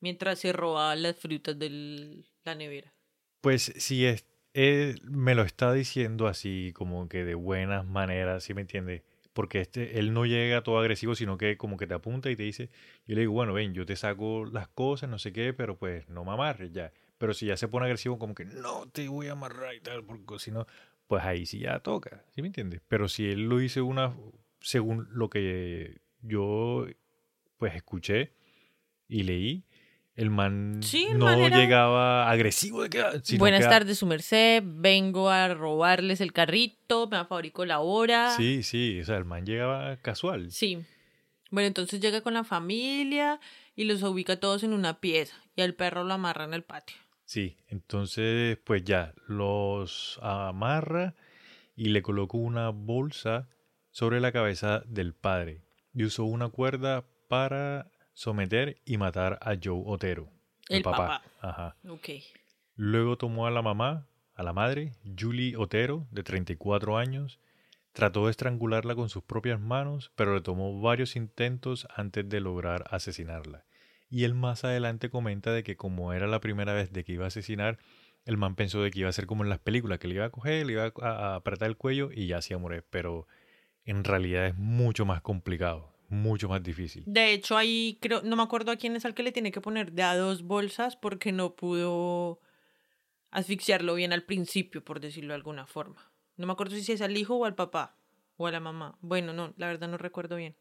mientras 0.00 0.38
se 0.38 0.52
roba 0.52 0.94
las 0.94 1.16
frutas 1.16 1.58
de 1.58 2.24
la 2.44 2.54
nevera? 2.54 2.94
Pues 3.40 3.72
si 3.76 4.06
es, 4.06 4.26
él 4.52 5.00
me 5.04 5.34
lo 5.34 5.42
está 5.42 5.72
diciendo 5.72 6.26
así, 6.26 6.72
como 6.74 7.08
que 7.08 7.24
de 7.24 7.34
buenas 7.34 7.86
maneras, 7.86 8.44
¿sí 8.44 8.54
me 8.54 8.62
entiende? 8.62 9.04
Porque 9.32 9.60
este, 9.60 9.98
él 10.00 10.12
no 10.12 10.26
llega 10.26 10.62
todo 10.62 10.78
agresivo, 10.78 11.14
sino 11.14 11.38
que 11.38 11.56
como 11.56 11.76
que 11.76 11.86
te 11.86 11.94
apunta 11.94 12.30
y 12.30 12.36
te 12.36 12.42
dice, 12.42 12.70
yo 13.06 13.14
le 13.14 13.20
digo, 13.20 13.32
bueno, 13.32 13.52
ven, 13.52 13.72
yo 13.72 13.86
te 13.86 13.94
saco 13.94 14.44
las 14.46 14.68
cosas, 14.68 15.08
no 15.08 15.18
sé 15.18 15.32
qué, 15.32 15.52
pero 15.54 15.78
pues 15.78 16.08
no 16.08 16.24
me 16.24 16.32
amarres 16.32 16.72
ya. 16.72 16.92
Pero 17.18 17.34
si 17.34 17.46
ya 17.46 17.56
se 17.56 17.68
pone 17.68 17.86
agresivo, 17.86 18.18
como 18.18 18.34
que 18.34 18.44
no 18.44 18.88
te 18.88 19.08
voy 19.08 19.28
a 19.28 19.32
amarrar 19.32 19.74
y 19.74 19.80
tal, 19.80 20.04
porque 20.04 20.38
si 20.38 20.50
no, 20.50 20.66
pues 21.06 21.22
ahí 21.24 21.46
sí 21.46 21.60
ya 21.60 21.78
toca, 21.80 22.24
¿sí 22.34 22.42
me 22.42 22.48
entiendes? 22.48 22.80
Pero 22.88 23.08
si 23.08 23.28
él 23.30 23.48
lo 23.48 23.58
dice 23.58 23.80
una, 23.80 24.16
según 24.60 25.08
lo 25.12 25.30
que 25.30 26.00
yo 26.22 26.86
pues 27.58 27.74
escuché 27.74 28.32
y 29.08 29.22
leí, 29.22 29.64
el 30.18 30.30
man 30.30 30.80
Sí, 30.82 31.06
no 31.14 31.34
llegaba 31.48 32.28
agresivo 32.30 32.82
de 32.82 32.90
que, 32.90 33.02
Buenas 33.38 33.60
que- 33.62 33.68
tardes, 33.70 33.98
su 33.98 34.06
merced. 34.06 34.62
Vengo 34.66 35.30
a 35.30 35.54
robarles 35.54 36.20
el 36.20 36.32
carrito. 36.32 37.06
Me 37.08 37.24
fabrico 37.24 37.64
la 37.64 37.78
hora. 37.80 38.36
Sí, 38.36 38.62
sí, 38.62 39.00
o 39.00 39.04
sea, 39.04 39.16
el 39.16 39.24
man 39.24 39.46
llegaba 39.46 39.96
casual. 39.98 40.50
Sí. 40.50 40.84
Bueno, 41.50 41.68
entonces 41.68 42.00
llega 42.00 42.20
con 42.20 42.34
la 42.34 42.44
familia 42.44 43.40
y 43.74 43.84
los 43.84 44.02
ubica 44.02 44.38
todos 44.40 44.62
en 44.64 44.72
una 44.74 45.00
pieza. 45.00 45.36
Y 45.56 45.62
al 45.62 45.74
perro 45.74 46.04
lo 46.04 46.14
amarra 46.14 46.44
en 46.44 46.52
el 46.54 46.62
patio. 46.64 46.96
Sí, 47.24 47.56
entonces 47.68 48.58
pues 48.64 48.84
ya 48.84 49.14
los 49.26 50.18
amarra 50.22 51.14
y 51.76 51.90
le 51.90 52.02
colocó 52.02 52.38
una 52.38 52.70
bolsa 52.70 53.48
sobre 53.90 54.20
la 54.20 54.32
cabeza 54.32 54.82
del 54.86 55.14
padre 55.14 55.62
y 55.94 56.04
usó 56.04 56.24
una 56.24 56.48
cuerda 56.48 57.04
para 57.28 57.90
someter 58.18 58.80
y 58.84 58.98
matar 58.98 59.38
a 59.40 59.54
Joe 59.62 59.80
Otero, 59.86 60.28
el, 60.68 60.78
El 60.78 60.82
papá. 60.82 61.22
Ajá. 61.40 61.76
Luego 62.74 63.16
tomó 63.16 63.46
a 63.46 63.52
la 63.52 63.62
mamá, 63.62 64.08
a 64.34 64.42
la 64.42 64.52
madre, 64.52 64.92
Julie 65.16 65.56
Otero, 65.56 66.08
de 66.10 66.24
34 66.24 66.98
años, 66.98 67.38
trató 67.92 68.24
de 68.24 68.32
estrangularla 68.32 68.96
con 68.96 69.08
sus 69.08 69.22
propias 69.22 69.60
manos, 69.60 70.10
pero 70.16 70.34
le 70.34 70.40
tomó 70.40 70.80
varios 70.80 71.14
intentos 71.14 71.86
antes 71.94 72.28
de 72.28 72.40
lograr 72.40 72.84
asesinarla. 72.90 73.64
Y 74.10 74.24
él 74.24 74.34
más 74.34 74.64
adelante 74.64 75.10
comenta 75.10 75.52
de 75.52 75.62
que 75.62 75.76
como 75.76 76.12
era 76.12 76.26
la 76.26 76.40
primera 76.40 76.72
vez 76.72 76.92
de 76.92 77.04
que 77.04 77.12
iba 77.12 77.26
a 77.26 77.28
asesinar, 77.28 77.78
el 78.24 78.36
man 78.36 78.56
pensó 78.56 78.82
de 78.82 78.90
que 78.90 78.98
iba 78.98 79.08
a 79.08 79.12
ser 79.12 79.26
como 79.26 79.44
en 79.44 79.48
las 79.48 79.60
películas, 79.60 80.00
que 80.00 80.08
le 80.08 80.14
iba 80.14 80.24
a 80.24 80.30
coger, 80.30 80.66
le 80.66 80.72
iba 80.72 80.92
a, 81.02 81.08
a 81.08 81.34
apretar 81.36 81.68
el 81.68 81.76
cuello 81.76 82.10
y 82.12 82.26
ya 82.26 82.42
se 82.42 82.52
iba 82.52 82.58
a 82.58 82.62
morir. 82.62 82.84
Pero 82.90 83.28
en 83.84 84.02
realidad 84.02 84.46
es 84.46 84.56
mucho 84.56 85.06
más 85.06 85.22
complicado, 85.22 85.92
mucho 86.08 86.48
más 86.48 86.62
difícil. 86.62 87.04
De 87.06 87.32
hecho, 87.32 87.56
ahí 87.56 87.98
creo, 88.00 88.22
no 88.22 88.36
me 88.36 88.42
acuerdo 88.42 88.72
a 88.72 88.76
quién 88.76 88.96
es 88.96 89.04
al 89.04 89.14
que 89.14 89.22
le 89.22 89.32
tiene 89.32 89.52
que 89.52 89.60
poner 89.60 89.92
de 89.92 90.02
a 90.02 90.16
dos 90.16 90.42
bolsas 90.42 90.96
porque 90.96 91.32
no 91.32 91.54
pudo 91.54 92.40
asfixiarlo 93.30 93.94
bien 93.94 94.12
al 94.12 94.24
principio, 94.24 94.84
por 94.84 95.00
decirlo 95.00 95.28
de 95.28 95.36
alguna 95.36 95.66
forma. 95.66 96.10
No 96.36 96.46
me 96.46 96.52
acuerdo 96.52 96.76
si 96.76 96.92
es 96.92 97.00
al 97.00 97.16
hijo 97.16 97.36
o 97.36 97.44
al 97.44 97.54
papá 97.54 97.96
o 98.36 98.46
a 98.46 98.52
la 98.52 98.60
mamá. 98.60 98.96
Bueno, 99.00 99.32
no, 99.32 99.54
la 99.56 99.66
verdad 99.66 99.88
no 99.88 99.98
recuerdo 99.98 100.36
bien. 100.36 100.56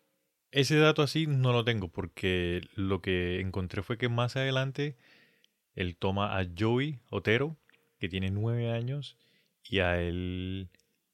Ese 0.52 0.78
dato 0.78 1.02
así 1.02 1.28
no 1.28 1.54
lo 1.54 1.64
tengo 1.64 1.90
porque 1.90 2.62
lo 2.76 3.02
que 3.02 3.40
encontré 3.40 3.84
fue 3.84 3.98
que 3.98 4.10
más 4.10 4.36
adelante 4.36 4.98
él 5.76 5.96
toma 5.96 6.40
a 6.40 6.48
Joey 6.58 7.00
Otero, 7.10 7.58
que 8.00 8.10
tiene 8.10 8.32
nueve 8.32 8.72
años, 8.72 9.18
y 9.64 9.80
a 9.80 10.02
él 10.02 10.70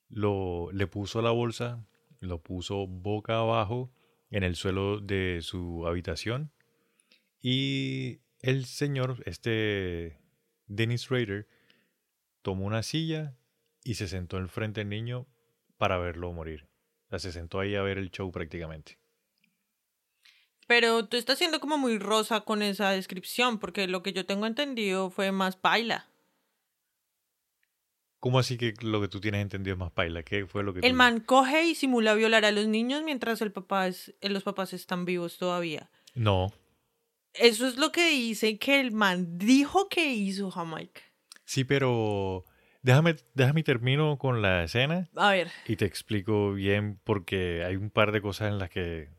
lo, 0.07 0.71
le 0.71 0.87
puso 0.87 1.21
la 1.21 1.31
bolsa, 1.31 1.85
lo 2.19 2.41
puso 2.41 2.87
boca 2.87 3.39
abajo 3.39 3.91
en 4.33 4.43
el 4.43 4.55
suelo 4.55 4.99
de 4.99 5.39
su 5.41 5.85
habitación. 5.87 6.51
Y 7.39 8.21
el 8.39 8.65
señor, 8.65 9.21
este 9.27 10.19
Dennis 10.65 11.09
Rader, 11.09 11.47
tomó 12.41 12.65
una 12.65 12.81
silla 12.81 13.37
y 13.83 13.93
se 13.93 14.07
sentó 14.07 14.37
enfrente 14.37 14.81
del 14.81 14.89
niño 14.89 15.27
para 15.77 15.99
verlo 15.99 16.33
morir. 16.33 16.67
O 17.05 17.09
sea, 17.11 17.19
se 17.19 17.31
sentó 17.31 17.59
ahí 17.59 17.75
a 17.75 17.83
ver 17.83 17.99
el 17.99 18.09
show 18.09 18.31
prácticamente. 18.31 18.97
Pero 20.65 21.05
tú 21.07 21.17
estás 21.17 21.37
siendo 21.37 21.59
como 21.59 21.77
muy 21.77 21.99
rosa 21.99 22.41
con 22.41 22.63
esa 22.63 22.89
descripción, 22.89 23.59
porque 23.59 23.87
lo 23.87 24.01
que 24.01 24.13
yo 24.13 24.25
tengo 24.25 24.47
entendido 24.47 25.11
fue 25.11 25.31
más 25.31 25.55
paila. 25.55 26.07
¿Cómo 28.23 28.39
así 28.39 28.55
que 28.57 28.73
lo 28.79 29.01
que 29.01 29.09
tú 29.09 29.19
tienes 29.19 29.41
entendido 29.41 29.73
es 29.73 29.79
más 29.79 29.91
paila? 29.91 30.23
¿Qué 30.23 30.45
fue 30.47 30.63
lo 30.63 30.73
que 30.73 30.79
El 30.79 30.91
tú- 30.91 30.95
man 30.97 31.19
coge 31.19 31.65
y 31.67 31.75
simula 31.75 32.13
violar 32.13 32.45
a 32.45 32.51
los 32.53 32.67
niños 32.67 33.03
mientras 33.03 33.41
el 33.41 33.51
papá 33.51 33.87
es, 33.87 34.15
eh, 34.21 34.29
los 34.29 34.43
papás 34.43 34.71
están 34.71 35.03
vivos 35.03 35.37
todavía. 35.37 35.89
No. 36.15 36.53
Eso 37.33 37.67
es 37.67 37.75
lo 37.75 37.91
que 37.91 38.07
dice 38.11 38.57
que 38.57 38.79
el 38.79 38.93
man 38.93 39.37
dijo 39.37 39.89
que 39.89 40.13
hizo 40.13 40.49
Jamaica. 40.51 41.01
Sí, 41.43 41.65
pero 41.65 42.45
déjame, 42.81 43.17
déjame 43.33 43.61
termino 43.61 44.17
con 44.17 44.41
la 44.41 44.63
escena 44.63 45.09
A 45.17 45.31
ver, 45.31 45.51
y 45.67 45.75
te 45.75 45.83
explico 45.83 46.53
bien 46.53 47.01
porque 47.03 47.65
hay 47.65 47.75
un 47.75 47.89
par 47.89 48.13
de 48.13 48.21
cosas 48.21 48.47
en 48.53 48.57
las 48.57 48.69
que 48.69 49.09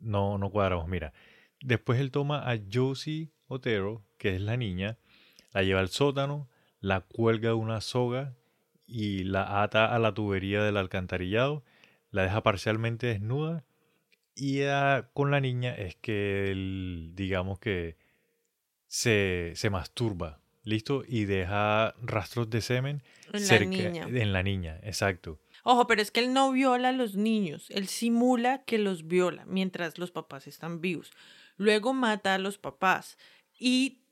no, 0.00 0.36
no 0.36 0.50
cuadramos. 0.50 0.88
Mira, 0.88 1.12
después 1.60 2.00
él 2.00 2.10
toma 2.10 2.50
a 2.50 2.58
Josie 2.72 3.30
Otero, 3.46 4.04
que 4.18 4.34
es 4.34 4.40
la 4.40 4.56
niña, 4.56 4.98
la 5.52 5.62
lleva 5.62 5.78
al 5.78 5.90
sótano, 5.90 6.48
la 6.86 7.00
cuelga 7.00 7.48
de 7.48 7.54
una 7.54 7.80
soga 7.80 8.36
y 8.86 9.24
la 9.24 9.64
ata 9.64 9.92
a 9.92 9.98
la 9.98 10.14
tubería 10.14 10.62
del 10.62 10.76
alcantarillado, 10.76 11.64
la 12.12 12.22
deja 12.22 12.44
parcialmente 12.44 13.08
desnuda 13.08 13.64
y 14.36 14.58
ya 14.60 15.10
con 15.12 15.32
la 15.32 15.40
niña 15.40 15.74
es 15.74 15.96
que 15.96 16.52
él, 16.52 17.10
digamos 17.14 17.58
que 17.58 17.96
se, 18.86 19.50
se 19.56 19.68
masturba, 19.68 20.38
¿listo? 20.62 21.02
Y 21.08 21.24
deja 21.24 21.96
rastros 22.00 22.50
de 22.50 22.60
semen 22.60 23.02
en 23.32 23.48
la 23.48 23.58
niña. 23.58 24.06
en 24.08 24.32
la 24.32 24.44
niña, 24.44 24.78
exacto. 24.84 25.40
Ojo, 25.64 25.88
pero 25.88 26.00
es 26.00 26.12
que 26.12 26.20
él 26.20 26.32
no 26.32 26.52
viola 26.52 26.90
a 26.90 26.92
los 26.92 27.16
niños, 27.16 27.66
él 27.70 27.88
simula 27.88 28.62
que 28.62 28.78
los 28.78 29.08
viola 29.08 29.44
mientras 29.46 29.98
los 29.98 30.12
papás 30.12 30.46
están 30.46 30.80
vivos. 30.80 31.10
Luego 31.56 31.94
mata 31.94 32.34
a 32.34 32.38
los 32.38 32.58
papás 32.58 33.18
y 33.58 34.05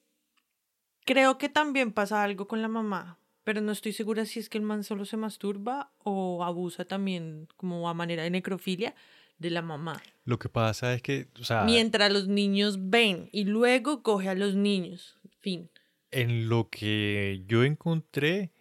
creo 1.05 1.39
que 1.39 1.49
también 1.49 1.93
pasa 1.93 2.23
algo 2.23 2.47
con 2.49 2.63
la 2.63 2.69
mamá, 2.69 3.19
pero 3.45 3.61
no 3.61 3.73
estoy 3.73 3.93
segura 3.93 4.25
si 4.25 4.41
es 4.41 4.49
que 4.49 4.59
el 4.59 4.65
man 4.65 4.85
solo 4.85 5.05
se 5.05 5.17
masturba 5.17 5.93
o 5.99 6.45
abusa 6.45 6.85
también 6.85 7.49
como 7.57 7.89
a 7.89 7.95
manera 7.95 8.23
de 8.23 8.31
necrofilia 8.31 8.95
de 9.39 9.51
la 9.51 9.63
mamá. 9.63 10.03
Lo 10.25 10.39
que 10.39 10.49
pasa 10.49 10.95
es 10.95 11.03
que, 11.03 11.29
o 11.41 11.45
sea, 11.45 11.65
Mientras 11.65 12.13
los 12.13 12.29
niños 12.29 12.91
ven 12.91 13.29
y 13.33 13.45
luego 13.45 14.03
coge 14.03 14.29
a 14.29 14.35
los 14.35 14.55
niños. 14.55 15.19
Fin. 15.41 15.71
en 16.11 16.49
lo 16.49 16.71
que 16.71 17.43
yo 17.47 17.65
encontré 17.65 18.53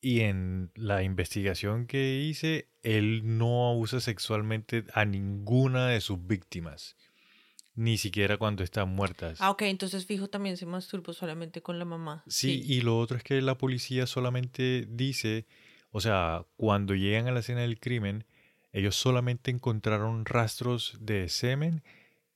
y 0.00 0.20
en 0.20 0.70
la 0.74 1.02
investigación 1.02 1.86
que 1.86 2.20
hice, 2.22 2.68
él 2.82 3.36
no 3.36 3.68
abusa 3.68 4.00
sexualmente 4.00 4.84
a 4.94 5.04
ninguna 5.04 5.88
de 5.88 6.00
sus 6.00 6.24
víctimas, 6.26 6.96
ni 7.78 7.96
siquiera 7.96 8.36
cuando 8.38 8.64
están 8.64 8.88
muertas. 8.88 9.40
Ah, 9.40 9.50
ok, 9.50 9.62
entonces 9.62 10.04
fijo 10.04 10.28
también 10.28 10.56
se 10.56 10.66
masturbó 10.66 11.12
solamente 11.12 11.62
con 11.62 11.78
la 11.78 11.84
mamá. 11.84 12.24
Sí, 12.26 12.60
y 12.64 12.80
lo 12.80 12.98
otro 12.98 13.16
es 13.16 13.22
que 13.22 13.40
la 13.40 13.56
policía 13.56 14.06
solamente 14.06 14.86
dice, 14.88 15.46
o 15.92 16.00
sea, 16.00 16.44
cuando 16.56 16.94
llegan 16.94 17.28
a 17.28 17.32
la 17.32 17.40
escena 17.40 17.60
del 17.60 17.78
crimen, 17.78 18.24
ellos 18.72 18.96
solamente 18.96 19.50
encontraron 19.52 20.24
rastros 20.24 20.96
de 21.00 21.28
semen 21.28 21.82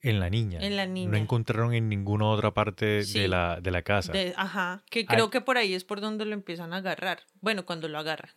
en 0.00 0.20
la 0.20 0.30
niña. 0.30 0.60
En 0.60 0.76
la 0.76 0.86
No 0.86 0.92
niña. 0.92 1.18
encontraron 1.18 1.74
en 1.74 1.88
ninguna 1.88 2.26
otra 2.28 2.54
parte 2.54 3.02
Sí. 3.02 3.18
de, 3.20 3.28
la, 3.28 3.60
de 3.60 3.70
la 3.72 3.82
casa. 3.82 4.12
De- 4.12 4.34
ajá, 4.36 4.84
que 4.90 5.06
creo 5.06 5.30
que 5.30 5.40
por 5.40 5.58
ahí 5.58 5.74
es 5.74 5.82
por 5.84 6.00
donde 6.00 6.24
lo 6.24 6.34
empiezan 6.34 6.72
a 6.72 6.76
agarrar. 6.78 7.18
Bueno, 7.40 7.64
cuando 7.66 7.88
lo 7.88 7.98
agarran. 7.98 8.32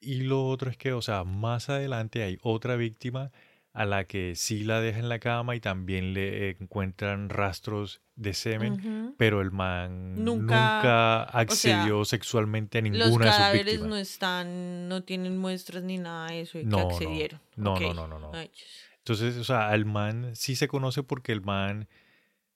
Y 0.00 0.22
lo 0.22 0.46
otro 0.46 0.70
es 0.70 0.76
que, 0.76 0.92
o 0.92 1.02
sea, 1.02 1.24
más 1.24 1.68
adelante 1.68 2.22
hay 2.22 2.38
otra 2.42 2.76
víctima 2.76 3.32
a 3.72 3.84
la 3.84 4.04
que 4.04 4.34
sí 4.34 4.64
la 4.64 4.80
deja 4.80 4.98
en 4.98 5.08
la 5.08 5.18
cama 5.20 5.54
y 5.54 5.60
también 5.60 6.12
le 6.14 6.50
encuentran 6.50 7.28
rastros 7.28 8.00
de 8.16 8.34
semen, 8.34 9.14
pero 9.16 9.40
el 9.40 9.52
man 9.52 10.14
Nunca- 10.24 10.76
nunca, 10.76 11.22
accedió 11.22 12.04
sexualmente 12.04 12.78
a 12.78 12.80
Los 12.82 12.90
ninguna 12.90 13.26
de 13.26 13.30
sus 13.30 13.38
cadáveres 13.38 13.64
víctimas. 13.66 13.88
no 13.88 13.96
están, 13.96 14.88
no 14.88 15.02
tienen 15.04 15.38
muestras 15.38 15.84
ni 15.84 15.98
nada 15.98 16.28
de 16.28 16.40
eso 16.40 16.58
y 16.58 16.64
No, 16.64 16.88
que 16.88 16.94
accedieron. 16.94 17.40
No, 17.56 17.78
no, 17.78 17.94
no, 17.94 18.08
no, 18.08 18.18
no. 18.18 18.30
Ay. 18.34 18.50
Entonces, 18.98 19.36
o 19.36 19.44
sea, 19.44 19.68
al 19.68 19.84
man 19.84 20.34
sí 20.34 20.56
se 20.56 20.66
conoce 20.66 21.02
porque 21.04 21.30
el 21.32 21.40
man, 21.42 21.88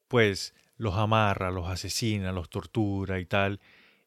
pues, 0.09 0.55
los 0.77 0.95
amarra, 0.97 1.51
los 1.53 1.69
asesina, 1.69 2.33
los 2.33 2.51
tortura 2.51 3.21
y 3.21 3.27
tal. 3.27 3.61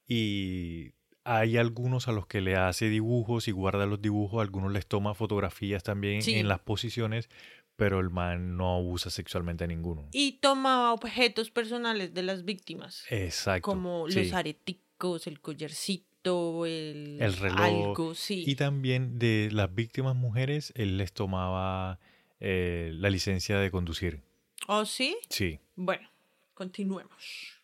Y 0.08 0.92
hay 1.26 1.58
algunos 1.58 2.08
a 2.08 2.12
los 2.14 2.28
que 2.28 2.40
le 2.40 2.56
hace 2.56 2.88
dibujos 2.88 3.48
y 3.48 3.52
guarda 3.52 3.86
los 3.86 4.02
dibujos, 4.02 4.42
algunos 4.42 4.72
les 4.72 4.86
toma 4.88 5.14
fotografías 5.16 5.84
también 5.84 6.22
Sí. 6.22 6.36
en 6.36 6.48
las 6.48 6.60
posiciones, 6.60 7.30
pero 7.76 8.00
el 8.00 8.10
man 8.10 8.56
no 8.56 8.76
abusa 8.76 9.10
sexualmente 9.10 9.64
a 9.66 9.68
ninguno. 9.68 10.08
Y 10.14 10.34
tomaba 10.34 10.94
objetos 10.94 11.50
personales 11.52 12.14
de 12.14 12.24
las 12.24 12.46
víctimas. 12.46 13.04
Exacto. 13.10 13.64
como 13.70 14.10
sí. 14.10 14.24
los 14.24 14.34
areticos, 14.34 15.28
el 15.28 15.42
collarcito, 15.42 16.66
el, 16.66 17.18
El 17.20 17.34
reloj. 17.38 17.60
algo, 17.60 18.16
sí. 18.16 18.44
Y 18.48 18.56
también 18.56 19.20
de 19.20 19.50
las 19.52 19.74
víctimas 19.74 20.16
mujeres, 20.16 20.72
él 20.76 20.98
les 20.98 21.12
tomaba 21.12 22.00
eh, 22.40 22.92
la 22.94 23.10
licencia 23.10 23.58
de 23.60 23.72
conducir. 23.72 24.22
¿Oh, 24.68 24.86
sí? 24.86 25.18
Sí. 25.30 25.60
Bueno, 25.76 26.08
continuemos. 26.54 27.60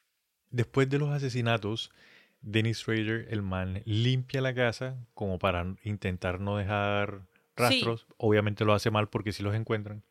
Después 0.49 0.89
de 0.89 0.97
los 0.99 1.09
asesinatos, 1.09 1.91
Dennis 2.41 2.85
Rader, 2.85 3.27
el 3.29 3.41
man, 3.41 3.81
limpia 3.85 4.41
la 4.41 4.53
casa 4.53 4.97
como 5.13 5.39
para 5.39 5.75
intentar 5.83 6.39
no 6.39 6.57
dejar 6.57 7.27
rastros. 7.55 8.07
Obviamente 8.17 8.65
lo 8.65 8.73
hace 8.73 8.91
mal 8.91 9.09
porque 9.09 9.31
si 9.31 9.43
los 9.43 9.55
encuentran. 9.55 10.03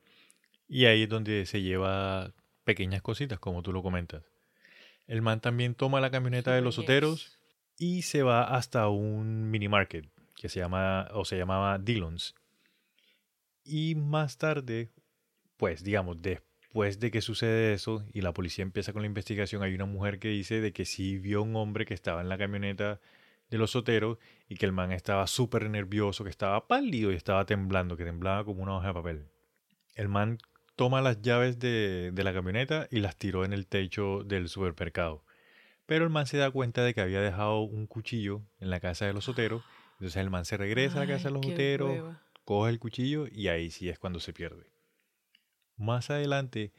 Y 0.69 0.87
ahí 0.87 1.03
es 1.03 1.09
donde 1.09 1.47
se 1.47 1.63
lleva 1.63 2.33
pequeñas 2.65 3.03
cositas, 3.03 3.39
como 3.41 3.63
tú 3.63 3.73
lo 3.73 3.83
comentas. 3.83 4.23
El 5.07 5.23
man 5.23 5.41
también 5.41 5.75
toma 5.75 6.01
la 6.01 6.11
camioneta 6.11 6.55
de 6.55 6.63
los 6.63 6.77
soteros 6.77 7.39
y 7.77 8.03
se 8.03 8.23
va 8.23 8.45
hasta 8.45 8.89
un 8.89 9.51
mini 9.51 9.69
market 9.69 10.09
que 10.37 10.49
se 10.49 10.61
llama 10.61 11.09
o 11.13 11.25
se 11.25 11.37
llamaba 11.37 11.79
Dillon's. 11.79 12.35
Y 13.65 13.97
más 13.97 14.39
tarde, 14.39 14.91
pues 15.57 15.83
digamos, 15.83 16.23
después 16.23 16.50
de 16.73 17.11
que 17.11 17.21
sucede 17.21 17.73
eso 17.73 18.05
y 18.13 18.21
la 18.21 18.33
policía 18.33 18.63
empieza 18.63 18.93
con 18.93 19.03
la 19.03 19.07
investigación, 19.07 19.63
hay 19.63 19.75
una 19.75 19.87
mujer 19.87 20.19
que 20.19 20.29
dice 20.29 20.61
de 20.61 20.73
que 20.73 20.85
sí 20.85 21.19
vio 21.19 21.43
un 21.43 21.57
hombre 21.57 21.85
que 21.85 21.95
estaba 21.95 22.21
en 22.21 22.29
la 22.29 22.39
camioneta 22.39 23.01
de 23.51 23.59
los 23.59 23.73
soteros 23.73 24.19
y 24.49 24.57
que 24.57 24.67
el 24.67 24.73
man 24.73 24.93
estaba 24.93 25.27
súper 25.27 25.69
nervioso, 25.69 26.23
que 26.23 26.31
estaba 26.31 26.69
pálido 26.69 27.11
y 27.11 27.17
estaba 27.17 27.45
temblando, 27.45 27.97
que 27.97 28.05
temblaba 28.05 28.45
como 28.45 28.63
una 28.63 28.77
hoja 28.77 28.89
de 28.89 28.95
papel. 28.95 29.27
El 29.97 30.09
man 30.09 30.39
toma 30.77 31.01
las 31.03 31.21
llaves 31.21 31.59
de, 31.59 32.13
de 32.13 32.25
la 32.25 32.33
camioneta 32.33 32.87
y 32.91 33.01
las 33.01 33.17
tiró 33.17 33.45
en 33.45 33.53
el 33.53 33.67
techo 33.67 34.23
del 34.25 34.49
supermercado. 34.49 35.25
Pero 35.87 36.05
el 36.05 36.11
man 36.11 36.27
se 36.27 36.37
da 36.37 36.53
cuenta 36.53 36.85
de 36.85 36.95
que 36.95 37.01
había 37.01 37.21
dejado 37.21 37.63
un 37.63 37.89
cuchillo 37.89 38.43
en 38.61 38.71
la 38.71 38.79
casa 38.79 39.07
de 39.07 39.13
los 39.13 39.25
soteros. 39.25 39.65
Entonces 39.95 40.17
el 40.23 40.31
man 40.31 40.45
se 40.45 40.57
regresa 40.57 40.99
a 40.99 41.05
la 41.05 41.13
casa 41.13 41.29
de 41.29 41.35
los 41.35 41.45
soteros, 41.45 42.17
coge 42.45 42.71
el 42.71 42.79
cuchillo 42.79 43.27
y 43.27 43.49
ahí 43.49 43.73
sí 43.73 43.89
es 43.89 43.99
cuando 43.99 44.21
se 44.21 44.33
pierde. 44.33 44.71
Más 45.81 46.11
adelante, 46.11 46.73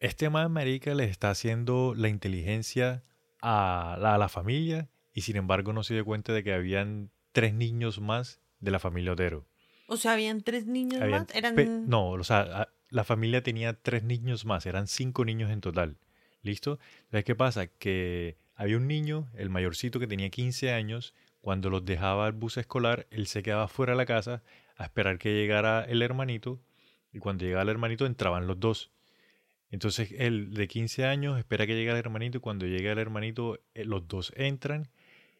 este 0.00 0.28
man 0.28 0.50
marica 0.52 0.94
le 0.94 1.04
está 1.04 1.30
haciendo 1.30 1.94
la 1.96 2.08
inteligencia 2.08 3.04
a 3.40 3.96
la, 4.00 4.16
a 4.16 4.18
la 4.18 4.28
familia 4.28 4.90
y 5.14 5.22
sin 5.22 5.36
embargo 5.36 5.72
no 5.72 5.84
se 5.84 5.94
dio 5.94 6.04
cuenta 6.04 6.32
de 6.32 6.42
que 6.42 6.52
habían 6.52 7.10
tres 7.32 7.54
niños 7.54 8.00
más 8.00 8.40
de 8.60 8.70
la 8.72 8.78
familia 8.78 9.12
Otero. 9.12 9.46
O 9.86 9.96
sea, 9.96 10.12
habían 10.12 10.42
tres 10.42 10.66
niños 10.66 11.00
Habían 11.00 11.22
más. 11.22 11.34
Eran. 11.34 11.88
no, 11.88 12.10
o 12.10 12.24
sea, 12.24 12.68
la 12.88 13.04
familia 13.04 13.42
tenía 13.42 13.74
tres 13.74 14.04
niños 14.04 14.44
más, 14.44 14.66
eran 14.66 14.86
cinco 14.88 15.24
niños 15.24 15.50
en 15.50 15.60
total. 15.60 15.98
¿Listo? 16.42 16.80
Entonces, 17.04 17.24
¿qué 17.24 17.34
pasa? 17.34 17.66
Que 17.68 18.36
Había 18.56 18.76
un 18.76 18.88
niño, 18.88 19.28
el 19.34 19.48
mayorcito 19.48 20.00
que 20.00 20.08
tenía 20.08 20.28
15 20.28 20.72
años, 20.72 21.14
cuando 21.40 21.70
los 21.70 21.84
dejaba 21.84 22.26
al 22.26 22.32
bus 22.32 22.56
escolar, 22.56 23.06
él 23.10 23.26
se 23.26 23.42
quedaba 23.42 23.68
fuera 23.68 23.92
de 23.92 23.98
la 23.98 24.06
casa 24.06 24.42
a 24.76 24.84
esperar 24.84 25.18
que 25.18 25.34
llegara 25.34 25.84
el 25.84 26.02
hermanito 26.02 26.60
y 27.12 27.18
cuando 27.18 27.44
llegaba 27.44 27.62
el 27.62 27.68
hermanito 27.68 28.06
entraban 28.06 28.46
los 28.46 28.58
dos. 28.58 28.90
Entonces 29.70 30.14
él 30.18 30.52
de 30.52 30.68
15 30.68 31.06
años 31.06 31.38
espera 31.38 31.66
que 31.66 31.74
llegue 31.74 31.90
el 31.90 31.96
hermanito 31.96 32.38
y 32.38 32.40
cuando 32.40 32.66
llega 32.66 32.92
el 32.92 32.98
hermanito 32.98 33.58
eh, 33.74 33.84
los 33.84 34.06
dos 34.06 34.32
entran 34.36 34.88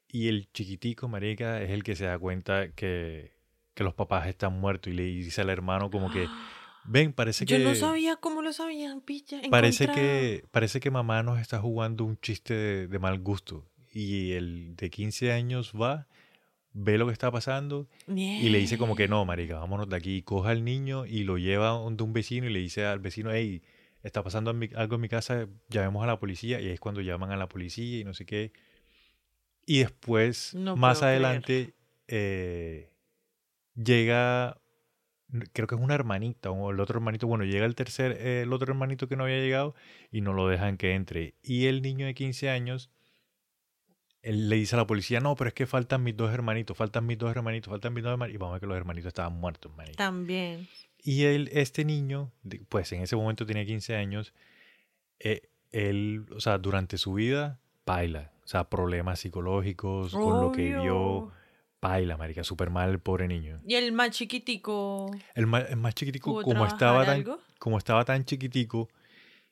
y 0.08 0.28
el 0.28 0.50
chiquitico, 0.52 1.08
marica, 1.08 1.62
es 1.62 1.70
el 1.70 1.82
que 1.82 1.96
se 1.96 2.04
da 2.04 2.18
cuenta 2.18 2.70
que, 2.72 3.32
que 3.74 3.82
los 3.82 3.94
papás 3.94 4.26
están 4.26 4.60
muertos 4.60 4.92
y 4.92 4.96
le 4.96 5.04
dice 5.04 5.40
al 5.40 5.48
hermano 5.48 5.90
como 5.90 6.10
que, 6.10 6.28
ven, 6.84 7.14
parece 7.14 7.46
que... 7.46 7.58
Yo 7.58 7.66
no 7.66 7.74
sabía 7.74 8.16
cómo 8.16 8.42
lo 8.42 8.52
sabían, 8.52 9.00
pilla. 9.00 9.40
Parece 9.50 9.88
que, 9.88 10.44
parece 10.50 10.80
que 10.80 10.90
mamá 10.90 11.22
nos 11.22 11.40
está 11.40 11.60
jugando 11.60 12.04
un 12.04 12.18
chiste 12.20 12.52
de, 12.52 12.86
de 12.88 12.98
mal 12.98 13.20
gusto. 13.20 13.66
Y 13.90 14.32
el 14.32 14.76
de 14.76 14.90
15 14.90 15.32
años 15.32 15.72
va, 15.72 16.06
ve 16.74 16.98
lo 16.98 17.06
que 17.06 17.12
está 17.12 17.30
pasando 17.30 17.88
y 18.06 18.48
le 18.48 18.58
dice 18.58 18.78
como 18.78 18.96
que 18.96 19.08
no, 19.08 19.24
marica, 19.24 19.58
vámonos 19.58 19.88
de 19.88 19.96
aquí. 19.96 20.22
Coja 20.22 20.50
al 20.50 20.64
niño 20.64 21.06
y 21.06 21.24
lo 21.24 21.38
lleva 21.38 21.68
donde 21.68 22.02
un 22.04 22.12
vecino 22.12 22.46
y 22.46 22.52
le 22.52 22.58
dice 22.58 22.84
al 22.84 22.98
vecino, 22.98 23.30
hey, 23.32 23.62
está 24.02 24.22
pasando 24.22 24.50
algo 24.50 24.94
en 24.94 25.00
mi 25.00 25.08
casa, 25.08 25.48
llamemos 25.68 26.02
a 26.02 26.06
la 26.06 26.18
policía. 26.18 26.60
Y 26.60 26.68
es 26.68 26.80
cuando 26.80 27.00
llaman 27.00 27.30
a 27.30 27.36
la 27.36 27.48
policía 27.48 28.00
y 28.00 28.04
no 28.04 28.14
sé 28.14 28.26
qué. 28.26 28.52
Y 29.64 29.78
después, 29.80 30.54
No 30.54 30.76
más 30.76 31.02
adelante, 31.02 31.74
eh, 32.08 32.90
llega, 33.74 34.60
creo 35.52 35.66
que 35.68 35.74
es 35.74 35.80
una 35.80 35.94
hermanita 35.94 36.50
o 36.50 36.70
el 36.70 36.80
otro 36.80 36.98
hermanito, 36.98 37.26
bueno, 37.26 37.44
llega 37.44 37.64
el 37.64 37.74
tercer, 37.74 38.16
eh, 38.18 38.42
el 38.42 38.52
otro 38.52 38.72
hermanito 38.72 39.08
que 39.08 39.16
no 39.16 39.24
había 39.24 39.38
llegado 39.38 39.74
y 40.10 40.20
no 40.20 40.32
lo 40.32 40.48
dejan 40.48 40.76
que 40.76 40.94
entre. 40.94 41.34
Y 41.42 41.66
el 41.66 41.80
niño 41.80 42.06
de 42.06 42.14
15 42.14 42.50
años, 42.50 42.90
él 44.22 44.48
le 44.48 44.56
dice 44.56 44.76
a 44.76 44.78
la 44.78 44.86
policía, 44.86 45.20
no, 45.20 45.34
pero 45.34 45.48
es 45.48 45.54
que 45.54 45.66
faltan 45.66 46.02
mis 46.04 46.16
dos 46.16 46.32
hermanitos, 46.32 46.76
faltan 46.76 47.04
mis 47.04 47.18
dos 47.18 47.30
hermanitos, 47.30 47.70
faltan 47.70 47.92
mis 47.92 48.04
dos 48.04 48.12
hermanitos. 48.12 48.36
Y 48.36 48.38
vamos 48.38 48.52
a 48.52 48.54
ver 48.54 48.60
que 48.60 48.66
los 48.68 48.76
hermanitos 48.76 49.08
estaban 49.08 49.34
muertos, 49.34 49.72
marica. 49.76 49.96
También. 49.96 50.68
Y 51.02 51.24
él, 51.24 51.50
este 51.52 51.84
niño, 51.84 52.30
pues 52.68 52.92
en 52.92 53.02
ese 53.02 53.16
momento 53.16 53.44
tenía 53.44 53.66
15 53.66 53.96
años, 53.96 54.32
eh, 55.18 55.48
él, 55.72 56.26
o 56.34 56.40
sea, 56.40 56.58
durante 56.58 56.98
su 56.98 57.14
vida, 57.14 57.58
baila. 57.84 58.30
O 58.44 58.48
sea, 58.48 58.68
problemas 58.68 59.18
psicológicos, 59.20 60.12
con 60.12 60.40
lo 60.40 60.52
que 60.52 60.76
vio, 60.76 61.32
baila, 61.80 62.16
marica, 62.16 62.44
súper 62.44 62.70
mal 62.70 62.90
el 62.90 63.00
pobre 63.00 63.26
niño. 63.26 63.60
Y 63.66 63.74
el 63.74 63.90
más 63.90 64.10
chiquitico. 64.10 65.10
El 65.34 65.48
más, 65.48 65.68
el 65.68 65.76
más 65.76 65.94
chiquitico, 65.94 66.32
¿Pudo 66.32 66.44
como 66.44 66.66
estaba, 66.66 67.04
tan, 67.04 67.16
algo? 67.16 67.40
como 67.58 67.78
estaba 67.78 68.04
tan 68.04 68.24
chiquitico, 68.24 68.88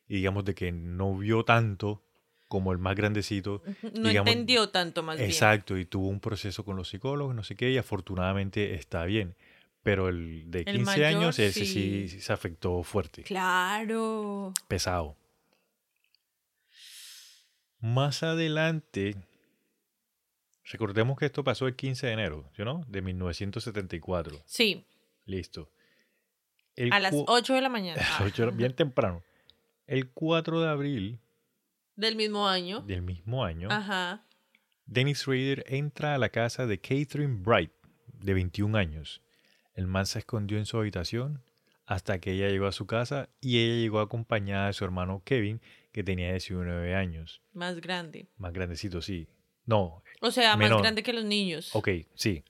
y 0.06 0.16
digamos 0.16 0.44
de 0.44 0.54
que 0.54 0.70
no 0.70 1.16
vio 1.16 1.44
tanto 1.44 2.02
como 2.50 2.72
el 2.72 2.78
más 2.78 2.96
grandecito, 2.96 3.62
No 3.94 4.08
digamos, 4.08 4.28
entendió 4.32 4.70
tanto 4.70 5.04
más 5.04 5.16
bien. 5.18 5.30
Exacto, 5.30 5.78
y 5.78 5.84
tuvo 5.86 6.08
un 6.08 6.18
proceso 6.18 6.64
con 6.64 6.76
los 6.76 6.88
psicólogos, 6.88 7.32
no 7.34 7.44
sé 7.44 7.54
qué, 7.54 7.70
y 7.70 7.78
afortunadamente 7.78 8.74
está 8.74 9.04
bien. 9.04 9.36
Pero 9.84 10.08
el 10.08 10.50
de 10.50 10.64
El 10.66 10.78
15 10.78 11.06
años, 11.06 11.38
ese 11.38 11.64
sí. 11.64 12.08
sí. 12.08 12.20
se 12.20 12.32
afectó 12.32 12.82
fuerte, 12.82 13.22
Claro. 13.22 14.52
pesado. 14.66 15.16
Más 17.80 18.22
adelante, 18.22 19.14
recordemos 20.64 21.16
que 21.18 21.26
esto 21.26 21.42
pasó 21.44 21.66
el 21.66 21.76
15 21.76 22.08
de 22.08 22.12
enero, 22.12 22.50
¿sí 22.56 22.62
no? 22.64 22.84
De 22.88 23.00
1974. 23.00 24.42
Sí, 24.44 24.84
Listo. 25.24 25.70
El 26.76 26.92
a 26.92 26.98
las 26.98 27.12
cu- 27.12 27.24
8 27.28 27.54
de 27.54 27.60
la 27.60 27.68
mañana. 27.68 28.00
a 28.18 28.22
las 28.22 28.32
ocho 28.32 28.42
horas, 28.42 28.56
bien 28.56 28.74
temprano. 28.74 29.22
El 29.86 30.10
4 30.10 30.60
de 30.60 30.68
abril 30.68 31.20
Del 32.00 32.16
mismo 32.16 32.48
año. 32.48 32.80
del 32.80 33.02
mismo 33.02 33.44
año, 33.44 33.68
Ajá. 33.70 34.24
Dennis 34.86 35.26
Rader 35.26 35.64
entra 35.68 36.14
a 36.14 36.18
la 36.18 36.30
casa 36.30 36.66
de 36.66 36.80
Catherine 36.80 37.38
Bright, 37.42 37.72
de 38.12 38.34
21 38.34 38.76
años. 38.76 39.22
El 39.74 39.86
man 39.86 40.06
se 40.06 40.18
escondió 40.20 40.58
en 40.58 40.66
su 40.66 40.78
habitación 40.78 41.42
hasta 41.86 42.18
que 42.20 42.32
ella 42.32 42.48
llegó 42.48 42.66
a 42.66 42.72
su 42.72 42.86
casa 42.86 43.28
y 43.40 43.58
ella 43.58 43.74
llegó 43.82 44.00
acompañada 44.00 44.66
de 44.68 44.72
su 44.72 44.84
hermano 44.84 45.22
Kevin, 45.24 45.60
que 45.92 46.02
tenía 46.04 46.30
19 46.30 46.94
años. 46.94 47.42
Más 47.52 47.80
grande. 47.80 48.28
Más 48.36 48.52
grandecito, 48.52 49.02
sí. 49.02 49.28
No, 49.66 50.02
O 50.20 50.30
sea, 50.30 50.56
Menor. 50.56 50.74
más 50.78 50.82
grande 50.82 51.02
que 51.02 51.12
los 51.12 51.24
niños. 51.24 51.74
ok, 51.74 51.88
sí. 52.14 52.44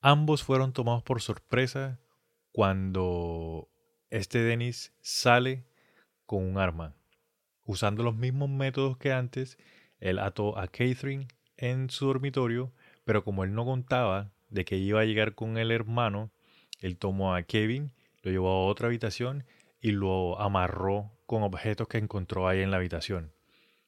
Ambos 0.00 0.42
fueron 0.42 0.72
tomados 0.72 1.02
por 1.02 1.20
sorpresa 1.20 2.00
cuando 2.50 3.68
este 4.10 4.38
Dennis 4.42 4.92
sale 5.00 5.64
con 6.32 6.48
un 6.48 6.56
arma. 6.56 6.94
Usando 7.66 8.02
los 8.02 8.16
mismos 8.16 8.48
métodos 8.48 8.96
que 8.96 9.12
antes, 9.12 9.58
él 10.00 10.18
ató 10.18 10.58
a 10.58 10.66
Catherine 10.66 11.28
en 11.58 11.90
su 11.90 12.06
dormitorio, 12.06 12.72
pero 13.04 13.22
como 13.22 13.44
él 13.44 13.52
no 13.52 13.66
contaba 13.66 14.30
de 14.48 14.64
que 14.64 14.78
iba 14.78 15.02
a 15.02 15.04
llegar 15.04 15.34
con 15.34 15.58
el 15.58 15.70
hermano, 15.70 16.30
él 16.80 16.96
tomó 16.96 17.34
a 17.34 17.42
Kevin, 17.42 17.92
lo 18.22 18.30
llevó 18.30 18.48
a 18.48 18.64
otra 18.64 18.86
habitación 18.86 19.44
y 19.78 19.90
lo 19.90 20.40
amarró 20.40 21.12
con 21.26 21.42
objetos 21.42 21.86
que 21.86 21.98
encontró 21.98 22.48
ahí 22.48 22.62
en 22.62 22.70
la 22.70 22.78
habitación. 22.78 23.34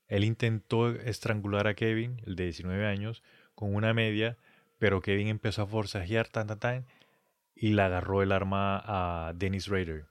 Él 0.07 0.23
intentó 0.23 0.91
estrangular 0.91 1.67
a 1.67 1.73
Kevin, 1.73 2.21
el 2.27 2.37
de 2.37 2.45
19 2.45 2.87
años, 2.87 3.23
con 3.55 3.75
una 3.75 3.95
media, 3.95 4.37
pero 4.77 5.01
Kevin 5.01 5.29
empezó 5.29 5.63
a 5.63 5.67
forcejear 5.67 6.29
tan 6.29 6.49
tan 6.49 6.59
tan 6.59 6.87
y 7.55 7.73
le 7.73 7.81
agarró 7.81 8.23
el 8.23 8.33
arma 8.33 8.83
a 8.85 9.33
Dennis 9.33 9.69
Rader. 9.69 10.05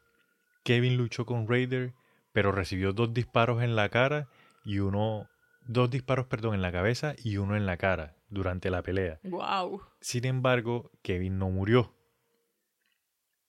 Kevin 0.64 0.98
luchó 0.98 1.28
con 1.28 1.48
Rader, 1.48 1.94
pero 2.34 2.52
recibió 2.52 2.92
dos 2.92 3.14
disparos 3.14 3.64
en 3.64 3.78
la 3.78 3.88
cara 3.88 4.28
y 4.66 4.80
uno 4.80 5.30
dos 5.66 5.90
disparos, 5.90 6.26
perdón, 6.26 6.56
en 6.56 6.62
la 6.62 6.72
cabeza 6.72 7.16
y 7.24 7.38
uno 7.38 7.56
en 7.56 7.66
la 7.66 7.78
cara 7.78 8.18
durante 8.30 8.70
la 8.70 8.82
pelea. 8.82 9.20
Wow. 9.24 9.82
Sin 10.02 10.26
embargo, 10.26 10.92
Kevin 11.02 11.38
no 11.38 11.50
murió. 11.50 11.96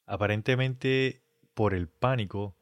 Aparentemente, 0.07 1.23
por 1.55 1.75
el 1.75 1.89
pánico, 1.89 2.57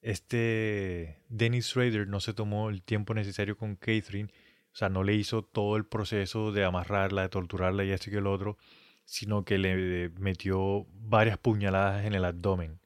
este 0.00 1.24
Dennis 1.28 1.74
Rader 1.74 2.06
no 2.06 2.20
se 2.20 2.32
tomó 2.32 2.70
el 2.70 2.82
tiempo 2.82 3.12
necesario 3.12 3.56
con 3.56 3.74
Catherine, 3.74 4.30
o 4.72 4.76
sea, 4.76 4.88
no 4.88 5.02
le 5.02 5.14
hizo 5.14 5.42
todo 5.42 5.76
el 5.76 5.84
proceso 5.84 6.52
de 6.52 6.64
amarrarla, 6.64 7.22
de 7.22 7.28
torturarla 7.28 7.84
y 7.84 7.90
esto 7.90 8.08
y 8.08 8.12
que 8.12 8.18
el 8.18 8.26
otro, 8.26 8.56
sino 9.04 9.44
que 9.44 9.58
le 9.58 10.10
metió 10.20 10.86
varias 10.92 11.38
puñaladas 11.38 12.04
en 12.04 12.14
el 12.14 12.24
abdomen 12.24 12.78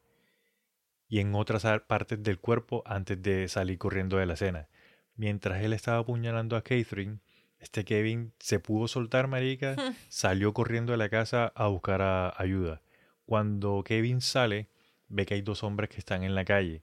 y 1.11 1.18
en 1.20 1.34
otras 1.34 1.66
ar- 1.66 1.86
partes 1.86 2.22
del 2.22 2.38
cuerpo 2.38 2.82
antes 2.86 3.20
de 3.22 3.46
salir 3.48 3.76
corriendo 3.76 4.16
de 4.16 4.24
la 4.26 4.34
escena. 4.34 4.68
Mientras 5.16 5.62
él 5.62 5.74
estaba 5.74 5.98
apuñalando 5.98 6.56
a 6.56 6.62
Catherine, 6.62 7.18
este 7.58 7.84
Kevin 7.84 8.32
se 8.38 8.58
pudo 8.61 8.88
soltar, 8.88 9.26
marica, 9.28 9.76
salió 10.08 10.54
corriendo 10.54 10.92
de 10.92 10.98
la 10.98 11.11
casa 11.11 11.52
a 11.54 11.66
buscar 11.66 12.00
a- 12.00 12.32
ayuda. 12.40 12.80
Cuando 13.26 13.82
Kevin 13.84 14.22
sale, 14.22 14.68
ve 15.08 15.26
que 15.26 15.34
hay 15.34 15.42
dos 15.42 15.62
hombres 15.62 15.90
que 15.90 15.98
están 15.98 16.22
en 16.22 16.34
la 16.34 16.46
calle. 16.46 16.80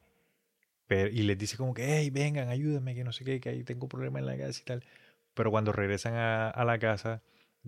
Pero- 0.88 1.10
y 1.10 1.24
les 1.24 1.38
dice 1.38 1.58
como 1.58 1.74
que, 1.74 1.98
hey, 1.98 2.10
vengan, 2.10 2.50
ayúdenme, 2.50 2.94
que 2.96 3.04
no 3.04 3.12
sé 3.12 3.24
qué, 3.26 3.40
que 3.40 3.50
ahí 3.50 3.64
tengo 3.64 3.88
problemas 3.90 4.20
en 4.22 4.26
la 4.28 4.38
casa 4.38 4.60
y 4.62 4.66
tal. 4.66 4.84
Pero 5.34 5.52
cuando 5.52 5.72
regresan 5.72 6.14
a, 6.16 6.50
a 6.50 6.66
la 6.66 6.80
casa, 6.80 7.22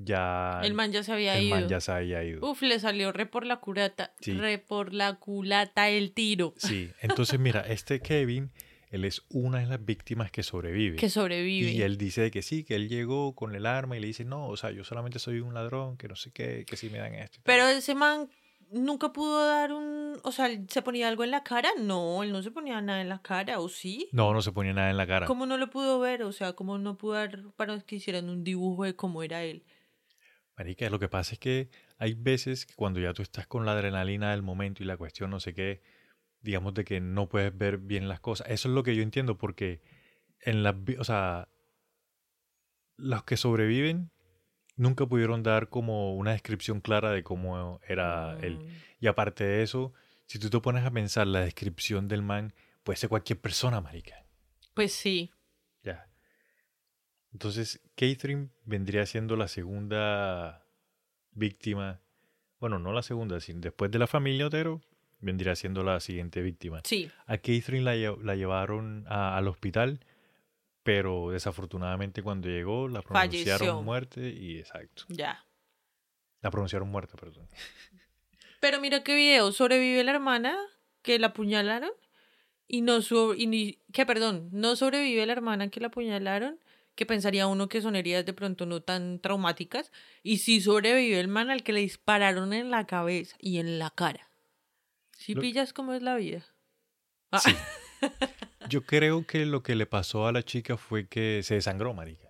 ya 0.03 0.59
El 0.63 0.73
man 0.73 0.91
ya 0.91 1.03
se 1.03 1.11
había 1.13 1.37
el 1.37 1.45
ido. 1.45 1.55
man 1.55 1.67
ya 1.69 1.79
se 1.79 1.91
había 1.91 2.23
ido. 2.23 2.47
Uf, 2.49 2.61
le 2.61 2.79
salió 2.79 3.11
re 3.11 3.25
por 3.25 3.45
la 3.45 3.57
curata. 3.57 4.13
Sí. 4.21 4.33
Re 4.33 4.57
por 4.57 4.93
la 4.93 5.15
culata 5.15 5.89
el 5.89 6.11
tiro. 6.13 6.53
Sí, 6.57 6.91
entonces 7.01 7.39
mira, 7.39 7.61
este 7.61 7.99
Kevin, 8.01 8.51
él 8.91 9.05
es 9.05 9.23
una 9.29 9.59
de 9.59 9.67
las 9.67 9.83
víctimas 9.83 10.31
que 10.31 10.43
sobrevive. 10.43 10.97
Que 10.97 11.09
sobrevive. 11.09 11.71
Y 11.71 11.81
él 11.81 11.97
dice 11.97 12.21
de 12.21 12.31
que 12.31 12.41
sí, 12.41 12.63
que 12.63 12.75
él 12.75 12.89
llegó 12.89 13.35
con 13.35 13.55
el 13.55 13.65
arma 13.65 13.97
y 13.97 13.99
le 13.99 14.07
dice, 14.07 14.25
no, 14.25 14.47
o 14.47 14.57
sea, 14.57 14.71
yo 14.71 14.83
solamente 14.83 15.19
soy 15.19 15.39
un 15.41 15.53
ladrón, 15.53 15.97
que 15.97 16.07
no 16.07 16.15
sé 16.15 16.31
qué, 16.31 16.65
que 16.67 16.75
sí 16.77 16.89
me 16.89 16.97
dan 16.99 17.13
esto. 17.15 17.37
y 17.39 17.41
tal". 17.41 17.43
Pero 17.45 17.67
ese 17.67 17.93
man 17.95 18.29
nunca 18.71 19.11
pudo 19.11 19.45
dar 19.47 19.71
un. 19.73 20.19
O 20.23 20.31
sea, 20.31 20.47
¿se 20.67 20.81
ponía 20.81 21.07
algo 21.07 21.23
en 21.23 21.31
la 21.31 21.43
cara? 21.43 21.69
No, 21.79 22.23
él 22.23 22.31
no 22.31 22.41
se 22.41 22.51
ponía 22.51 22.81
nada 22.81 23.01
en 23.01 23.09
la 23.09 23.21
cara, 23.21 23.59
¿o 23.59 23.69
sí? 23.69 24.09
No, 24.11 24.33
no 24.33 24.41
se 24.41 24.51
ponía 24.51 24.73
nada 24.73 24.89
en 24.89 24.97
la 24.97 25.07
cara. 25.07 25.25
¿Cómo 25.27 25.45
no 25.45 25.57
lo 25.57 25.69
pudo 25.69 25.99
ver? 25.99 26.23
O 26.23 26.31
sea, 26.31 26.53
¿cómo 26.53 26.77
no 26.77 26.97
pudo 26.97 27.13
dar 27.13 27.43
para 27.55 27.79
que 27.81 27.95
hicieran 27.97 28.29
un 28.29 28.43
dibujo 28.43 28.83
de 28.85 28.95
cómo 28.95 29.23
era 29.23 29.43
él? 29.43 29.63
Marica, 30.59 30.89
lo 30.89 30.99
que 30.99 31.07
pasa 31.07 31.35
es 31.35 31.39
que 31.39 31.69
hay 31.97 32.15
veces 32.15 32.65
que 32.65 32.75
cuando 32.75 32.99
ya 32.99 33.13
tú 33.13 33.21
estás 33.21 33.47
con 33.47 33.65
la 33.65 33.71
adrenalina 33.71 34.31
del 34.31 34.41
momento 34.41 34.83
y 34.83 34.85
la 34.85 34.97
cuestión 34.97 35.29
no 35.29 35.39
sé 35.39 35.53
qué, 35.53 35.81
digamos 36.41 36.73
de 36.73 36.83
que 36.83 36.99
no 36.99 37.29
puedes 37.29 37.57
ver 37.57 37.77
bien 37.77 38.09
las 38.09 38.19
cosas. 38.19 38.45
Eso 38.49 38.67
es 38.67 38.75
lo 38.75 38.83
que 38.83 38.93
yo 38.93 39.01
entiendo 39.01 39.37
porque 39.37 39.79
en 40.41 40.61
las, 40.63 40.75
o 40.97 41.05
sea, 41.05 41.47
los 42.97 43.23
que 43.23 43.37
sobreviven 43.37 44.11
nunca 44.75 45.05
pudieron 45.05 45.43
dar 45.43 45.69
como 45.69 46.13
una 46.17 46.33
descripción 46.33 46.81
clara 46.81 47.11
de 47.11 47.23
cómo 47.23 47.79
era 47.87 48.37
él. 48.41 48.59
Y 48.99 49.07
aparte 49.07 49.45
de 49.45 49.63
eso, 49.63 49.93
si 50.25 50.39
tú 50.39 50.49
te 50.49 50.59
pones 50.59 50.83
a 50.83 50.91
pensar 50.91 51.25
la 51.25 51.39
descripción 51.39 52.09
del 52.09 52.21
man, 52.21 52.53
puede 52.83 52.97
ser 52.97 53.07
cualquier 53.07 53.39
persona, 53.39 53.79
marica. 53.79 54.25
Pues 54.73 54.91
sí. 54.91 55.31
Entonces, 57.33 57.81
Catherine 57.95 58.49
vendría 58.65 59.05
siendo 59.05 59.35
la 59.35 59.47
segunda 59.47 60.65
víctima. 61.31 62.01
Bueno, 62.59 62.79
no 62.79 62.91
la 62.91 63.01
segunda, 63.03 63.39
sino 63.39 63.61
después 63.61 63.91
de 63.91 63.99
la 63.99 64.07
familia 64.07 64.47
Otero, 64.47 64.81
vendría 65.19 65.55
siendo 65.55 65.83
la 65.83 65.99
siguiente 65.99 66.41
víctima. 66.41 66.81
Sí. 66.83 67.09
A 67.27 67.37
Catherine 67.37 67.81
la, 67.83 67.95
lle- 67.95 68.21
la 68.23 68.35
llevaron 68.35 69.05
a- 69.07 69.37
al 69.37 69.47
hospital, 69.47 69.99
pero 70.83 71.29
desafortunadamente 71.31 72.23
cuando 72.23 72.47
llegó 72.49 72.87
la 72.87 73.01
pronunciaron 73.01 73.59
Falleció. 73.59 73.81
muerte 73.83 74.29
y 74.29 74.57
exacto. 74.59 75.03
Ya. 75.09 75.45
La 76.41 76.49
pronunciaron 76.51 76.89
muerta, 76.89 77.15
perdón. 77.17 77.47
Pero 78.61 78.81
mira 78.81 79.03
qué 79.03 79.15
video. 79.15 79.51
Sobrevive 79.53 80.03
la 80.03 80.11
hermana 80.11 80.57
que 81.01 81.17
la 81.19 81.27
apuñalaron. 81.27 81.91
Y 82.67 82.81
no 82.81 82.99
y 83.35 83.47
ni- 83.47 83.79
que 83.93 84.05
perdón, 84.05 84.49
no 84.51 84.75
sobrevive 84.75 85.25
la 85.25 85.31
hermana 85.33 85.69
que 85.69 85.79
la 85.79 85.87
apuñalaron, 85.87 86.59
que 86.99 87.05
pensaría 87.05 87.47
uno 87.47 87.69
que 87.69 87.81
son 87.81 87.95
heridas 87.95 88.25
de 88.25 88.33
pronto 88.33 88.65
no 88.65 88.81
tan 88.81 89.19
traumáticas. 89.19 89.89
Y 90.21 90.39
sí 90.39 90.59
sobrevive 90.59 91.17
el 91.17 91.29
man 91.29 91.49
al 91.49 91.63
que 91.63 91.71
le 91.71 91.79
dispararon 91.79 92.51
en 92.51 92.69
la 92.69 92.85
cabeza 92.85 93.37
y 93.39 93.59
en 93.59 93.79
la 93.79 93.89
cara. 93.89 94.29
Si 95.17 95.33
Lo- 95.33 95.39
pillas 95.41 95.71
cómo 95.71 95.93
es 95.93 96.01
la 96.01 96.17
vida. 96.17 96.45
Ah, 97.31 97.39
Sí. 97.39 97.51
Yo 98.69 98.83
creo 98.85 99.25
que 99.25 99.45
lo 99.45 99.63
que 99.63 99.75
le 99.75 99.85
pasó 99.85 100.27
a 100.27 100.31
la 100.33 100.43
chica 100.43 100.75
fue 100.77 101.07
que 101.07 101.41
se 101.43 101.55
desangró, 101.55 101.93
marica. 101.93 102.29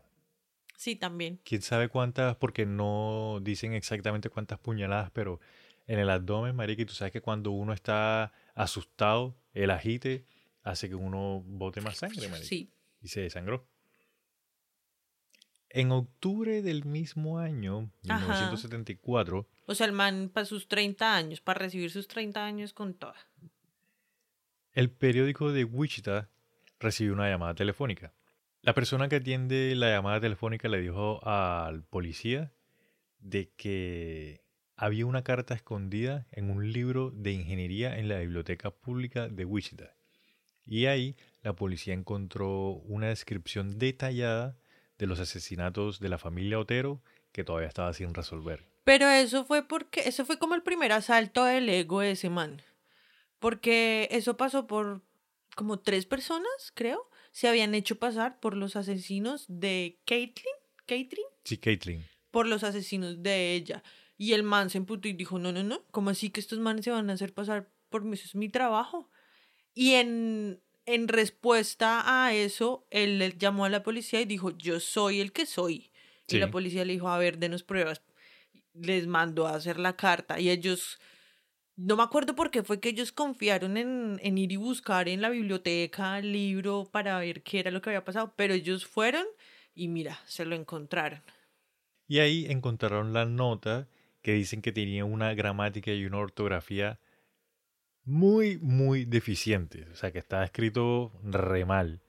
sí, 0.78 0.96
también. 0.96 1.42
Quién 1.44 1.62
sabe 1.64 1.90
cuántas, 1.90 2.36
porque 2.38 2.66
no 2.68 3.40
dicen 3.42 3.74
exactamente 3.74 4.30
cuántas 4.30 4.60
puñaladas, 4.60 5.10
pero 5.12 5.40
en 5.88 5.98
el 6.00 6.10
abdomen, 6.12 6.56
marica, 6.56 6.84
y 6.84 6.86
tú 6.86 6.94
sabes 6.94 7.12
que 7.12 7.22
cuando 7.22 7.50
uno 7.52 7.74
está 7.74 8.32
asustado, 8.56 9.36
el 9.54 9.72
agite 9.72 10.26
hace 10.64 10.88
que 10.90 10.96
uno 10.96 11.42
bote 11.46 11.82
más 11.82 11.98
sangre, 11.98 12.28
marica. 12.30 12.48
Sí. 12.48 12.72
Y 13.02 13.08
se 13.10 13.22
desangró. 13.22 13.68
En 15.70 15.92
octubre 15.92 16.62
del 16.62 16.86
mismo 16.86 17.40
año, 17.40 17.92
Ajá. 18.08 18.26
1974, 18.26 19.48
O 19.68 19.76
sea, 19.76 19.86
el 19.86 19.94
man 19.94 20.30
para 20.34 20.46
sus 20.46 20.68
30 20.68 21.16
años, 21.16 21.42
para 21.42 21.60
recibir 21.60 21.92
sus 21.92 22.08
30 22.08 22.44
años 22.44 22.74
con 22.74 22.96
toda. 22.96 23.16
El 24.74 24.90
periódico 24.90 25.52
de 25.52 25.64
Wichita 25.64 26.30
recibió 26.80 27.14
una 27.14 27.30
llamada 27.30 27.54
telefónica. 27.54 28.14
La 28.62 28.74
persona 28.74 29.08
que 29.10 29.18
atiende 29.18 29.76
la 29.76 29.90
llamada 29.90 30.20
telefónica 30.20 30.68
le 30.70 30.82
dijo 30.82 31.26
al 31.26 31.84
policía 31.84 32.52
de 33.20 33.50
que 33.56 34.42
había 34.76 35.06
una 35.06 35.24
carta 35.24 35.54
escondida 35.54 36.26
en 36.32 36.50
un 36.50 36.72
libro 36.72 37.12
de 37.12 37.32
ingeniería 37.34 37.98
en 37.98 38.08
la 38.08 38.20
biblioteca 38.20 38.72
pública 38.72 39.28
de 39.28 39.46
Wichita. 39.46 39.94
Y 40.66 40.86
ahí 40.86 41.16
la 41.42 41.54
policía 41.54 41.94
encontró 41.94 42.72
una 42.86 43.08
descripción 43.08 43.78
detallada 43.80 44.58
de 45.00 45.08
los 45.08 45.20
asesinatos 45.20 46.00
de 46.00 46.10
la 46.10 46.20
familia 46.20 46.60
Otero 46.60 47.02
que 47.32 47.44
todavía 47.44 47.68
estaba 47.68 47.92
sin 47.94 48.14
resolver. 48.14 48.68
Pero 48.84 49.08
eso 49.10 49.46
fue 49.46 49.68
porque, 49.68 50.02
eso 50.02 50.26
fue 50.26 50.38
como 50.38 50.56
el 50.56 50.62
primer 50.62 50.92
asalto 50.92 51.46
del 51.46 51.68
ego 51.70 52.02
de 52.02 52.12
ese 52.12 52.30
man. 52.30 52.62
Porque 53.40 54.08
eso 54.12 54.36
pasó 54.38 54.68
por 54.68 55.02
como 55.56 55.80
tres 55.80 56.06
personas, 56.06 56.72
creo, 56.74 57.10
se 57.32 57.48
habían 57.48 57.74
hecho 57.76 57.98
pasar 57.98 58.40
por 58.40 58.56
los 58.56 58.76
asesinos 58.76 59.46
de 59.48 60.00
Caitlyn, 60.06 60.54
Caitlyn, 60.86 61.26
Sí, 61.44 61.58
Caitlin. 61.58 62.06
por 62.32 62.48
los 62.48 62.64
asesinos 62.64 63.22
de 63.24 63.54
ella. 63.56 63.84
Y 64.18 64.34
el 64.34 64.44
man 64.44 64.70
se 64.70 64.78
emputó 64.78 65.08
y 65.08 65.14
dijo, 65.14 65.40
no, 65.40 65.52
no, 65.52 65.64
no, 65.64 65.82
¿cómo 65.92 66.10
así 66.10 66.30
que 66.30 66.40
estos 66.40 66.60
manes 66.60 66.86
se 66.86 66.92
van 66.92 67.10
a 67.10 67.14
hacer 67.14 67.34
pasar 67.34 67.70
por 67.90 68.04
mí? 68.04 68.14
Eso 68.14 68.26
es 68.26 68.36
mi 68.36 68.50
trabajo. 68.50 69.10
Y 69.74 69.94
en, 69.94 70.62
en 70.94 71.08
respuesta 71.08 72.04
a 72.06 72.34
eso, 72.34 72.88
él 72.90 73.20
le 73.20 73.38
llamó 73.38 73.66
a 73.66 73.70
la 73.70 73.84
policía 73.84 74.22
y 74.22 74.26
dijo, 74.26 74.52
yo 74.58 74.80
soy 74.80 75.22
el 75.22 75.32
que 75.32 75.46
soy. 75.46 75.92
Y 76.28 76.38
la 76.38 76.52
policía 76.52 76.86
le 76.86 76.94
dijo, 76.94 77.10
a 77.10 77.18
ver, 77.18 77.40
denos 77.40 77.64
pruebas. 77.64 78.02
Les 78.74 79.08
mandó 79.08 79.48
a 79.48 79.56
hacer 79.56 79.80
la 79.80 79.96
carta 79.96 80.40
y 80.40 80.50
ellos, 80.50 81.00
no 81.76 81.96
me 81.96 82.04
acuerdo 82.04 82.36
por 82.36 82.52
qué 82.52 82.62
fue 82.62 82.80
que 82.80 82.90
ellos 82.90 83.12
confiaron 83.12 83.78
en, 83.78 84.20
en 84.22 84.38
ir 84.38 84.52
y 84.52 84.56
buscar 84.56 85.10
en 85.10 85.22
la 85.22 85.30
biblioteca 85.30 86.20
el 86.20 86.32
libro 86.32 86.88
para 86.92 87.18
ver 87.20 87.42
qué 87.42 87.60
era 87.60 87.72
lo 87.72 87.82
que 87.82 87.90
había 87.90 88.06
pasado, 88.06 88.34
pero 88.36 88.54
ellos 88.54 88.86
fueron 88.86 89.26
y 89.74 89.88
mira, 89.88 90.20
se 90.26 90.46
lo 90.46 90.56
encontraron. 90.56 91.22
Y 92.08 92.20
ahí 92.20 92.46
encontraron 92.50 93.14
la 93.14 93.26
nota 93.26 93.88
que 94.22 94.34
dicen 94.34 94.62
que 94.62 94.72
tenía 94.72 95.06
una 95.06 95.34
gramática 95.34 95.92
y 95.92 96.06
una 96.06 96.18
ortografía 96.18 97.00
muy, 98.10 98.58
muy 98.58 99.06
deficientes. 99.06 99.88
O 99.92 99.96
sea, 99.96 100.12
que 100.12 100.20
estaba 100.20 100.44
escrito 100.44 101.12
re 101.24 101.66
mal. 101.66 102.02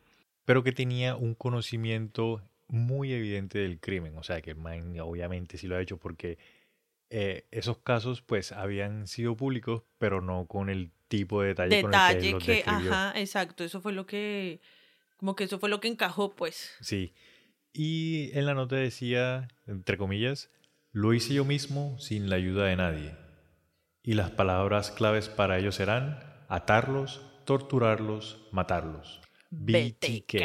Pero 0.44 0.64
que 0.64 0.72
tenía 0.72 1.14
un 1.14 1.34
conocimiento 1.34 2.42
muy 2.68 3.12
evidente 3.12 3.59
del 3.59 3.78
crimen. 3.78 4.16
O 4.16 4.22
sea, 4.22 4.40
que 4.40 4.51
el 4.51 4.57
man 4.57 4.98
obviamente 5.01 5.59
sí 5.59 5.66
lo 5.66 5.76
ha 5.76 5.80
hecho 5.80 5.98
porque 5.98 6.38
eh, 7.11 7.46
esos 7.51 7.78
casos 7.78 8.22
pues 8.22 8.53
habían 8.53 9.07
sido 9.07 9.36
públicos, 9.36 9.82
pero 9.98 10.20
no 10.20 10.46
con 10.46 10.70
el 10.70 10.90
tipo 11.09 11.42
de 11.42 11.48
detalle, 11.48 11.82
con 11.82 11.92
el 11.92 12.01
que 12.01 12.26
él 12.26 12.32
los 12.32 12.44
que, 12.44 12.53
describió. 12.53 12.92
ajá, 12.92 13.20
exacto, 13.20 13.64
eso 13.64 13.80
fue 13.80 13.92
lo 13.92 14.07
que, 14.07 14.61
como 15.16 15.34
que 15.34 15.44
eso 15.44 15.59
fue 15.59 15.68
lo 15.68 15.80
que 15.80 15.88
encajó, 15.88 16.34
pues. 16.34 16.72
Sí. 16.80 17.12
Y 17.72 18.30
en 18.34 18.46
la 18.46 18.55
nota 18.55 18.76
decía, 18.76 19.48
entre 19.66 19.96
comillas, 19.96 20.51
lo 20.92 21.12
hice 21.12 21.34
yo 21.34 21.44
mismo 21.44 21.98
sin 21.98 22.30
la 22.30 22.36
ayuda 22.36 22.66
de 22.66 22.76
nadie. 22.76 23.29
Y 24.03 24.14
las 24.14 24.30
palabras 24.30 24.90
claves 24.90 25.28
para 25.28 25.59
ello 25.59 25.72
serán 25.72 26.18
atarlos, 26.48 27.20
torturarlos, 27.44 28.48
matarlos. 28.53 29.20
BTK. 29.51 30.42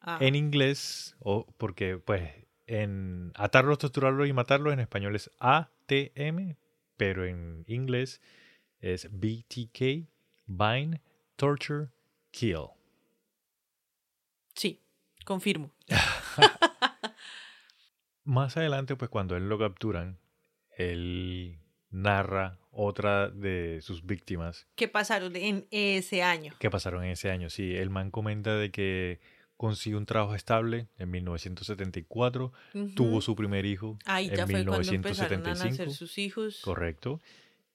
Ah, 0.00 0.18
En 0.20 0.34
inglés, 0.34 1.16
o 1.20 1.46
porque 1.58 1.96
pues 1.98 2.30
en 2.66 3.32
atarlos, 3.36 3.78
torturarlos 3.78 4.28
y 4.28 4.32
matarlos 4.32 4.72
en 4.72 4.80
español 4.80 5.14
es 5.16 5.30
ATM, 5.38 6.56
pero 6.96 7.24
en 7.24 7.64
inglés 7.68 8.20
es 8.80 9.08
BTK, 9.10 10.08
bind, 10.46 11.00
torture, 11.36 11.88
kill. 12.30 12.66
sí, 14.54 14.80
confirmo. 15.24 15.72
Más 18.24 18.56
adelante, 18.56 18.96
pues 18.96 19.08
cuando 19.10 19.36
él 19.36 19.48
lo 19.48 19.58
capturan, 19.58 20.18
él 20.76 21.58
narra 21.92 22.58
otra 22.70 23.28
de 23.28 23.80
sus 23.82 24.04
víctimas 24.04 24.66
¿Qué 24.74 24.88
pasaron 24.88 25.36
en 25.36 25.66
ese 25.70 26.22
año? 26.22 26.54
que 26.58 26.70
pasaron 26.70 27.04
en 27.04 27.10
ese 27.10 27.30
año. 27.30 27.50
Sí, 27.50 27.76
el 27.76 27.90
man 27.90 28.10
comenta 28.10 28.56
de 28.56 28.70
que 28.70 29.20
consiguió 29.56 29.98
un 29.98 30.06
trabajo 30.06 30.34
estable 30.34 30.88
en 30.98 31.10
1974, 31.10 32.52
tuvo 32.96 33.20
su 33.20 33.36
primer 33.36 33.64
hijo 33.64 33.96
Ahí 34.06 34.26
en 34.28 34.34
ya 34.34 34.46
fue 34.46 34.64
cuando 34.64 34.90
empezaron 34.92 35.46
a 35.46 35.54
1975. 35.54 35.68
nacer 35.70 35.90
sus 35.92 36.18
hijos. 36.18 36.60
Correcto. 36.64 37.20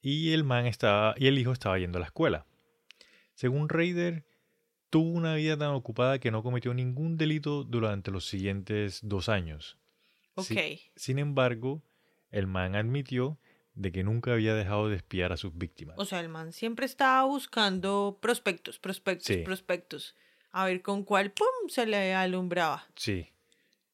Y 0.01 0.33
el 0.33 0.43
man 0.43 0.65
estaba, 0.65 1.15
y 1.17 1.27
el 1.27 1.37
hijo 1.39 1.53
estaba 1.53 1.79
yendo 1.79 1.97
a 1.97 2.01
la 2.01 2.07
escuela. 2.07 2.45
Según 3.35 3.69
Raider, 3.69 4.25
tuvo 4.89 5.11
una 5.11 5.35
vida 5.35 5.57
tan 5.57 5.69
ocupada 5.69 6.19
que 6.19 6.31
no 6.31 6.43
cometió 6.43 6.73
ningún 6.73 7.17
delito 7.17 7.63
durante 7.63 8.11
los 8.11 8.25
siguientes 8.25 8.99
dos 9.03 9.29
años. 9.29 9.77
Ok. 10.35 10.51
Sin 10.95 11.19
embargo, 11.19 11.81
el 12.31 12.47
man 12.47 12.75
admitió 12.75 13.37
de 13.77 13.91
que 13.91 14.03
nunca 14.03 14.33
había 14.33 14.53
dejado 14.55 14.89
de 14.89 14.95
espiar 14.97 15.31
a 15.31 15.37
sus 15.37 15.57
víctimas. 15.57 15.95
O 15.99 16.05
sea, 16.05 16.19
el 16.19 16.29
man 16.29 16.51
siempre 16.51 16.85
estaba 16.85 17.23
buscando 17.25 18.17
prospectos, 18.21 18.79
prospectos, 18.79 19.27
Sí. 19.27 19.37
prospectos. 19.43 20.15
A 20.51 20.65
ver 20.65 20.81
con 20.81 21.03
cuál, 21.03 21.31
¡pum!, 21.31 21.69
se 21.69 21.85
le 21.85 22.13
alumbraba. 22.15 22.87
Sí. 22.95 23.29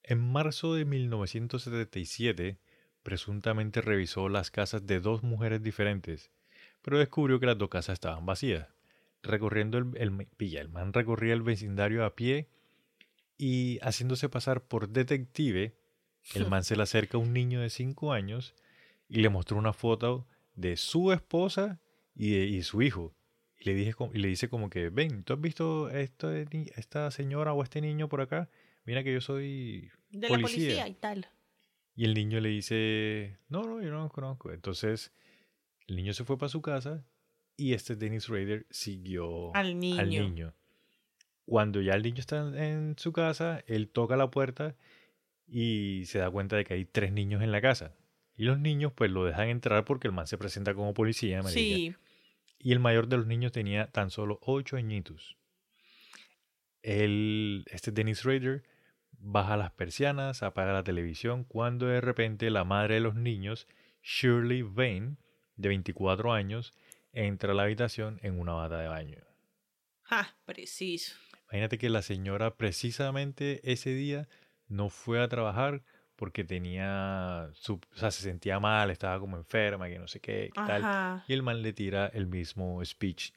En 0.03 0.19
marzo 0.19 0.73
de 0.75 0.85
1977, 0.85 2.57
presuntamente 3.03 3.81
revisó 3.81 4.29
las 4.29 4.51
casas 4.51 4.85
de 4.85 4.99
dos 4.99 5.23
mujeres 5.23 5.61
diferentes, 5.61 6.31
pero 6.81 6.97
descubrió 6.99 7.39
que 7.39 7.45
las 7.45 7.57
dos 7.57 7.69
casas 7.69 7.93
estaban 7.93 8.25
vacías. 8.25 8.67
Recorriendo 9.21 9.77
el, 9.77 9.91
el- 9.97 10.27
pilla, 10.37 10.61
el 10.61 10.69
man 10.69 10.93
recorría 10.93 11.33
el 11.33 11.41
vecindario 11.41 12.05
a 12.05 12.15
pie 12.15 12.47
y 13.37 13.79
haciéndose 13.81 14.29
pasar 14.29 14.61
por 14.61 14.89
detective, 14.89 15.75
el 16.33 16.47
man 16.49 16.63
se 16.63 16.75
le 16.75 16.83
acerca 16.83 17.17
a 17.17 17.21
un 17.21 17.33
niño 17.33 17.61
de 17.61 17.69
5 17.69 18.13
años 18.13 18.53
y 19.09 19.21
le 19.21 19.29
mostró 19.29 19.57
una 19.57 19.73
foto 19.73 20.27
de 20.55 20.77
su 20.77 21.11
esposa 21.11 21.79
y 22.15 22.31
de 22.31 22.45
y 22.45 22.63
su 22.63 22.81
hijo. 22.81 23.13
Y 23.59 23.65
le, 23.65 23.75
dije, 23.75 23.93
y 24.13 24.17
le 24.19 24.27
dice 24.27 24.49
como 24.49 24.69
que, 24.69 24.89
ven, 24.89 25.23
¿tú 25.23 25.33
has 25.33 25.41
visto 25.41 25.89
ni- 26.51 26.69
esta 26.75 27.09
señora 27.11 27.53
o 27.53 27.63
este 27.63 27.79
niño 27.81 28.09
por 28.09 28.21
acá? 28.21 28.49
Mira 28.85 29.03
que 29.03 29.13
yo 29.13 29.21
soy 29.21 29.89
De 30.09 30.27
policía. 30.27 30.29
la 30.29 30.41
policía 30.41 30.87
y 30.87 30.93
tal. 30.95 31.27
Y 31.95 32.05
el 32.05 32.13
niño 32.13 32.39
le 32.41 32.49
dice, 32.49 33.37
no, 33.49 33.63
no, 33.63 33.81
yo 33.81 33.89
no 33.91 34.01
los 34.03 34.11
conozco. 34.11 34.51
Entonces, 34.51 35.13
el 35.87 35.95
niño 35.95 36.13
se 36.13 36.23
fue 36.25 36.37
para 36.37 36.49
su 36.49 36.61
casa 36.61 37.05
y 37.55 37.73
este 37.73 37.95
Dennis 37.95 38.27
Rader 38.27 38.65
siguió 38.69 39.55
Al 39.55 39.79
niño. 39.79 39.99
al 39.99 40.09
niño. 40.09 40.53
Cuando 41.45 41.81
ya 41.81 41.93
el 41.93 42.03
niño 42.03 42.19
está 42.19 42.39
en 42.65 42.95
su 42.97 43.13
casa, 43.13 43.63
él 43.67 43.89
toca 43.89 44.15
la 44.17 44.29
puerta 44.31 44.75
y 45.47 46.03
se 46.07 46.19
da 46.19 46.31
cuenta 46.31 46.55
de 46.55 46.63
que 46.65 46.73
hay 46.73 46.85
tres 46.85 47.11
niños 47.13 47.41
en 47.43 47.51
la 47.51 47.61
casa. 47.61 47.93
Y 48.35 48.45
los 48.45 48.59
niños 48.59 48.91
pues 48.93 49.11
lo 49.11 49.25
dejan 49.25 49.49
entrar 49.49 49.85
porque 49.85 50.07
el 50.07 50.13
man 50.13 50.27
se 50.27 50.37
presenta 50.37 50.73
como 50.73 50.93
policía. 50.93 51.41
marica. 51.41 51.53
Sí. 51.53 51.95
Y 52.59 52.71
el 52.71 52.79
mayor 52.79 53.07
de 53.07 53.17
los 53.17 53.27
niños 53.27 53.51
tenía 53.51 53.87
tan 53.87 54.09
solo 54.09 54.39
ocho 54.41 54.77
añitos. 54.77 55.37
El, 56.81 57.65
este 57.67 57.91
Dennis 57.91 58.23
Rader 58.23 58.63
baja 59.11 59.57
las 59.57 59.71
persianas, 59.71 60.43
apaga 60.43 60.73
la 60.73 60.83
televisión, 60.83 61.43
cuando 61.45 61.87
de 61.87 62.01
repente 62.01 62.49
la 62.49 62.63
madre 62.63 62.95
de 62.95 62.99
los 62.99 63.15
niños, 63.15 63.67
Shirley 64.01 64.61
Vane, 64.63 65.17
de 65.55 65.69
24 65.69 66.33
años, 66.33 66.73
entra 67.13 67.51
a 67.51 67.55
la 67.55 67.63
habitación 67.63 68.19
en 68.21 68.39
una 68.39 68.53
bata 68.53 68.79
de 68.79 68.87
baño. 68.87 69.17
Ja, 70.03 70.35
preciso. 70.45 71.15
Imagínate 71.43 71.77
que 71.77 71.89
la 71.89 72.01
señora 72.01 72.55
precisamente 72.55 73.61
ese 73.71 73.93
día 73.93 74.27
no 74.67 74.89
fue 74.89 75.21
a 75.21 75.27
trabajar 75.27 75.83
porque 76.23 76.45
tenía, 76.45 77.49
su, 77.51 77.73
o 77.73 77.97
sea, 77.97 78.09
se 78.09 78.21
sentía 78.21 78.57
mal, 78.57 78.89
estaba 78.91 79.19
como 79.19 79.35
enferma, 79.35 79.89
que 79.89 79.99
no 79.99 80.07
sé 80.07 80.21
qué, 80.21 80.51
qué 80.55 80.61
tal. 80.65 81.21
Y 81.27 81.33
el 81.33 81.43
man 81.43 81.61
le 81.61 81.73
tira 81.73 82.07
el 82.07 82.27
mismo 82.27 82.79
speech. 82.85 83.33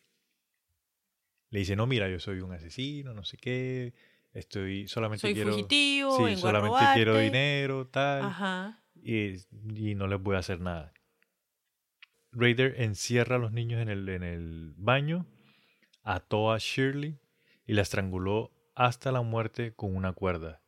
Le 1.51 1.59
dice, 1.59 1.75
no, 1.75 1.89
mira, 1.89 2.09
yo 2.09 2.21
soy 2.21 2.39
un 2.43 2.53
asesino, 2.53 3.13
no 3.13 3.25
sé 3.25 3.39
qué, 3.39 3.93
estoy, 4.33 4.87
solamente 4.87 5.23
Soy 5.23 5.35
quiero... 5.35 5.51
fugitivo, 5.51 6.29
sí, 6.29 6.37
solamente 6.37 6.79
quiero 6.95 7.19
dinero, 7.19 7.89
tal, 7.89 8.23
Ajá. 8.23 8.85
y, 8.95 9.33
y 9.75 9.97
no 9.97 10.07
les 10.07 10.23
voy 10.23 10.37
a 10.37 10.39
hacer 10.39 10.61
nada. 10.61 10.93
Raider 12.31 12.81
encierra 12.81 13.35
a 13.35 13.41
los 13.41 13.51
niños 13.51 13.83
en 13.83 13.89
el, 13.89 14.09
en 14.09 14.23
el 14.23 14.75
baño, 14.77 15.27
ató 16.05 16.53
a 16.53 16.59
Shirley 16.59 17.19
y 17.67 17.73
la 17.73 17.83
estranguló 17.83 18.53
hasta 18.77 19.11
la 19.11 19.23
muerte 19.23 19.75
con 19.75 19.97
una 19.97 20.13
cuerda. 20.13 20.63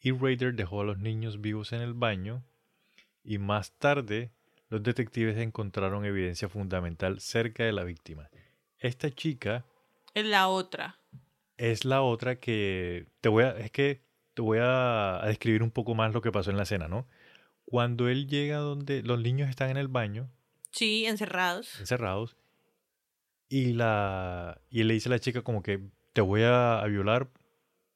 Y 0.00 0.12
Raider 0.12 0.54
dejó 0.54 0.80
a 0.80 0.84
los 0.84 0.98
niños 0.98 1.40
vivos 1.40 1.72
en 1.72 1.80
el 1.82 1.94
baño 1.94 2.42
y 3.22 3.38
más 3.38 3.72
tarde 3.72 4.30
los 4.68 4.82
detectives 4.82 5.36
encontraron 5.36 6.04
evidencia 6.04 6.48
fundamental 6.48 7.20
cerca 7.20 7.64
de 7.64 7.72
la 7.72 7.84
víctima. 7.84 8.30
Esta 8.78 9.10
chica 9.10 9.64
Es 10.14 10.24
la 10.24 10.48
otra. 10.48 10.98
es 11.58 11.84
la 11.84 12.02
otra 12.02 12.36
que 12.36 13.06
te 13.20 13.28
voy 13.28 13.44
a 13.44 13.50
es 13.58 13.70
que 13.70 14.00
te 14.34 14.42
voy 14.42 14.58
a, 14.58 15.22
a 15.22 15.26
describir 15.26 15.62
un 15.62 15.70
poco 15.70 15.94
más 15.94 16.14
lo 16.14 16.22
que 16.22 16.32
pasó 16.32 16.50
en 16.50 16.56
la 16.56 16.62
escena, 16.62 16.88
¿no? 16.88 17.06
Cuando 17.66 18.08
él 18.08 18.26
llega 18.26 18.56
donde 18.58 19.02
los 19.02 19.20
niños 19.20 19.50
están 19.50 19.70
en 19.70 19.76
el 19.76 19.88
baño, 19.88 20.30
Sí, 20.72 21.04
encerrados. 21.04 21.78
encerrados, 21.80 22.36
y 23.48 23.72
la 23.72 24.60
y 24.70 24.80
él 24.80 24.88
le 24.88 24.94
dice 24.94 25.08
a 25.08 25.12
la 25.12 25.18
chica 25.18 25.42
como 25.42 25.62
que 25.62 25.80
te 26.12 26.20
voy 26.20 26.42
a, 26.42 26.80
a 26.80 26.86
violar 26.86 27.28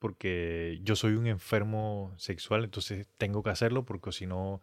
porque 0.04 0.80
yo 0.82 0.96
soy 0.96 1.14
un 1.14 1.26
enfermo 1.26 2.12
sexual, 2.18 2.62
entonces 2.62 3.06
tengo 3.16 3.42
que 3.42 3.48
hacerlo 3.48 3.86
porque 3.86 4.12
si 4.12 4.26
no 4.26 4.60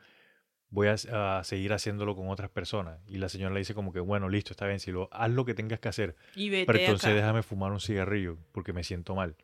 voy 0.69 0.87
a, 0.87 1.39
a 1.39 1.43
seguir 1.43 1.73
haciéndolo 1.73 2.15
con 2.15 2.29
otras 2.29 2.51
personas. 2.51 2.99
Y 3.07 3.17
la 3.17 3.27
señora 3.27 3.51
le 3.51 3.57
dice 3.57 3.73
como 3.73 3.91
que 3.91 4.01
bueno, 4.01 4.29
listo, 4.29 4.51
está 4.53 4.67
bien, 4.67 4.79
si 4.79 4.91
lo 4.91 5.09
haz 5.11 5.31
lo 5.31 5.43
que 5.43 5.55
tengas 5.55 5.79
que 5.79 5.89
hacer, 5.89 6.15
Y 6.35 6.51
vete 6.51 6.67
pero 6.67 6.77
entonces 6.77 7.07
acá. 7.07 7.15
déjame 7.15 7.41
fumar 7.41 7.71
un 7.71 7.79
cigarrillo 7.79 8.37
porque 8.51 8.71
me 8.71 8.83
siento 8.83 9.15
mal. 9.15 9.35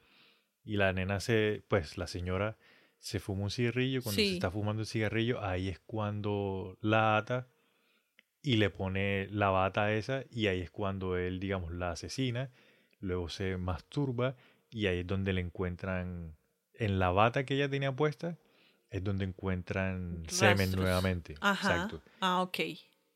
Y 0.64 0.78
la 0.78 0.94
nena 0.94 1.20
se, 1.20 1.64
pues 1.68 1.98
la 1.98 2.06
señora 2.06 2.58
se 3.00 3.20
fuma 3.20 3.46
un 3.46 3.50
cigarrillo, 3.50 4.04
cuando 4.04 4.22
se 4.22 4.34
está 4.36 4.52
fumando 4.52 4.84
el 4.84 4.88
cigarrillo, 4.88 5.44
ahí 5.44 5.68
es 5.68 5.80
cuando 5.80 6.78
la 6.80 7.18
ata 7.18 7.48
y 8.44 8.58
le 8.58 8.70
pone 8.70 9.30
la 9.32 9.50
bata 9.50 9.92
esa 9.94 10.26
y 10.30 10.46
ahí 10.46 10.62
es 10.62 10.70
cuando 10.70 11.18
él, 11.18 11.40
digamos, 11.40 11.72
la 11.72 11.90
asesina, 11.90 12.52
luego 13.00 13.30
se 13.30 13.58
masturba 13.58 14.36
y 14.70 14.88
ahí 14.88 15.00
es 15.00 15.08
donde 15.08 15.34
le 15.34 15.42
encuentran, 15.42 16.36
en 16.74 17.00
la 17.00 17.10
bata 17.12 17.46
que 17.46 17.56
ella 17.56 17.70
tenía 17.70 17.96
puesta, 17.96 18.38
es 18.90 19.04
donde 19.04 19.26
encuentran 19.26 20.24
semen 20.28 20.58
Rastros. 20.58 20.76
nuevamente. 20.82 21.36
Ajá. 21.42 21.70
Exacto. 21.74 22.02
Ah, 22.22 22.42
ok. 22.42 22.60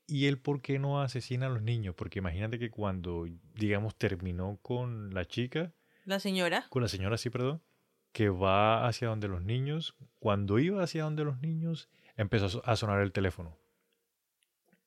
¿Y 0.08 0.26
él 0.26 0.38
por 0.38 0.62
qué 0.62 0.78
no 0.80 1.02
asesina 1.02 1.46
a 1.46 1.50
los 1.50 1.62
niños? 1.62 1.96
Porque 1.96 2.20
imagínate 2.20 2.60
que 2.60 2.70
cuando, 2.70 3.28
digamos, 3.56 3.96
terminó 3.96 4.60
con 4.62 5.14
la 5.14 5.24
chica, 5.26 5.72
La 6.06 6.20
señora. 6.20 6.66
con 6.70 6.82
la 6.82 6.90
señora, 6.90 7.18
sí, 7.18 7.30
perdón, 7.30 7.62
que 8.12 8.28
va 8.28 8.88
hacia 8.88 9.08
donde 9.08 9.30
los 9.30 9.42
niños, 9.44 9.96
cuando 10.20 10.60
iba 10.60 10.84
hacia 10.84 11.04
donde 11.04 11.24
los 11.24 11.40
niños, 11.40 11.88
empezó 12.18 12.46
a 12.48 12.50
so- 12.50 12.62
a 12.66 12.76
sonar 12.76 13.00
el 13.02 13.14
teléfono. 13.14 13.58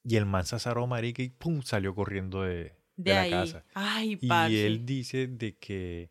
Y 0.03 0.17
el 0.17 0.27
man 0.27 0.45
se 0.45 0.57
azaró, 0.57 0.87
marica, 0.87 1.23
y 1.23 1.31
pum, 1.31 1.63
salió 1.63 1.95
corriendo 1.95 2.43
de, 2.43 2.55
de 2.55 2.75
De 2.97 3.15
la 3.15 3.21
ahí. 3.23 3.31
casa. 3.31 3.65
Ay, 3.73 4.19
Y 4.21 4.29
parce. 4.29 4.67
él 4.67 4.85
dice 4.85 5.27
de 5.29 5.57
que, 5.57 6.11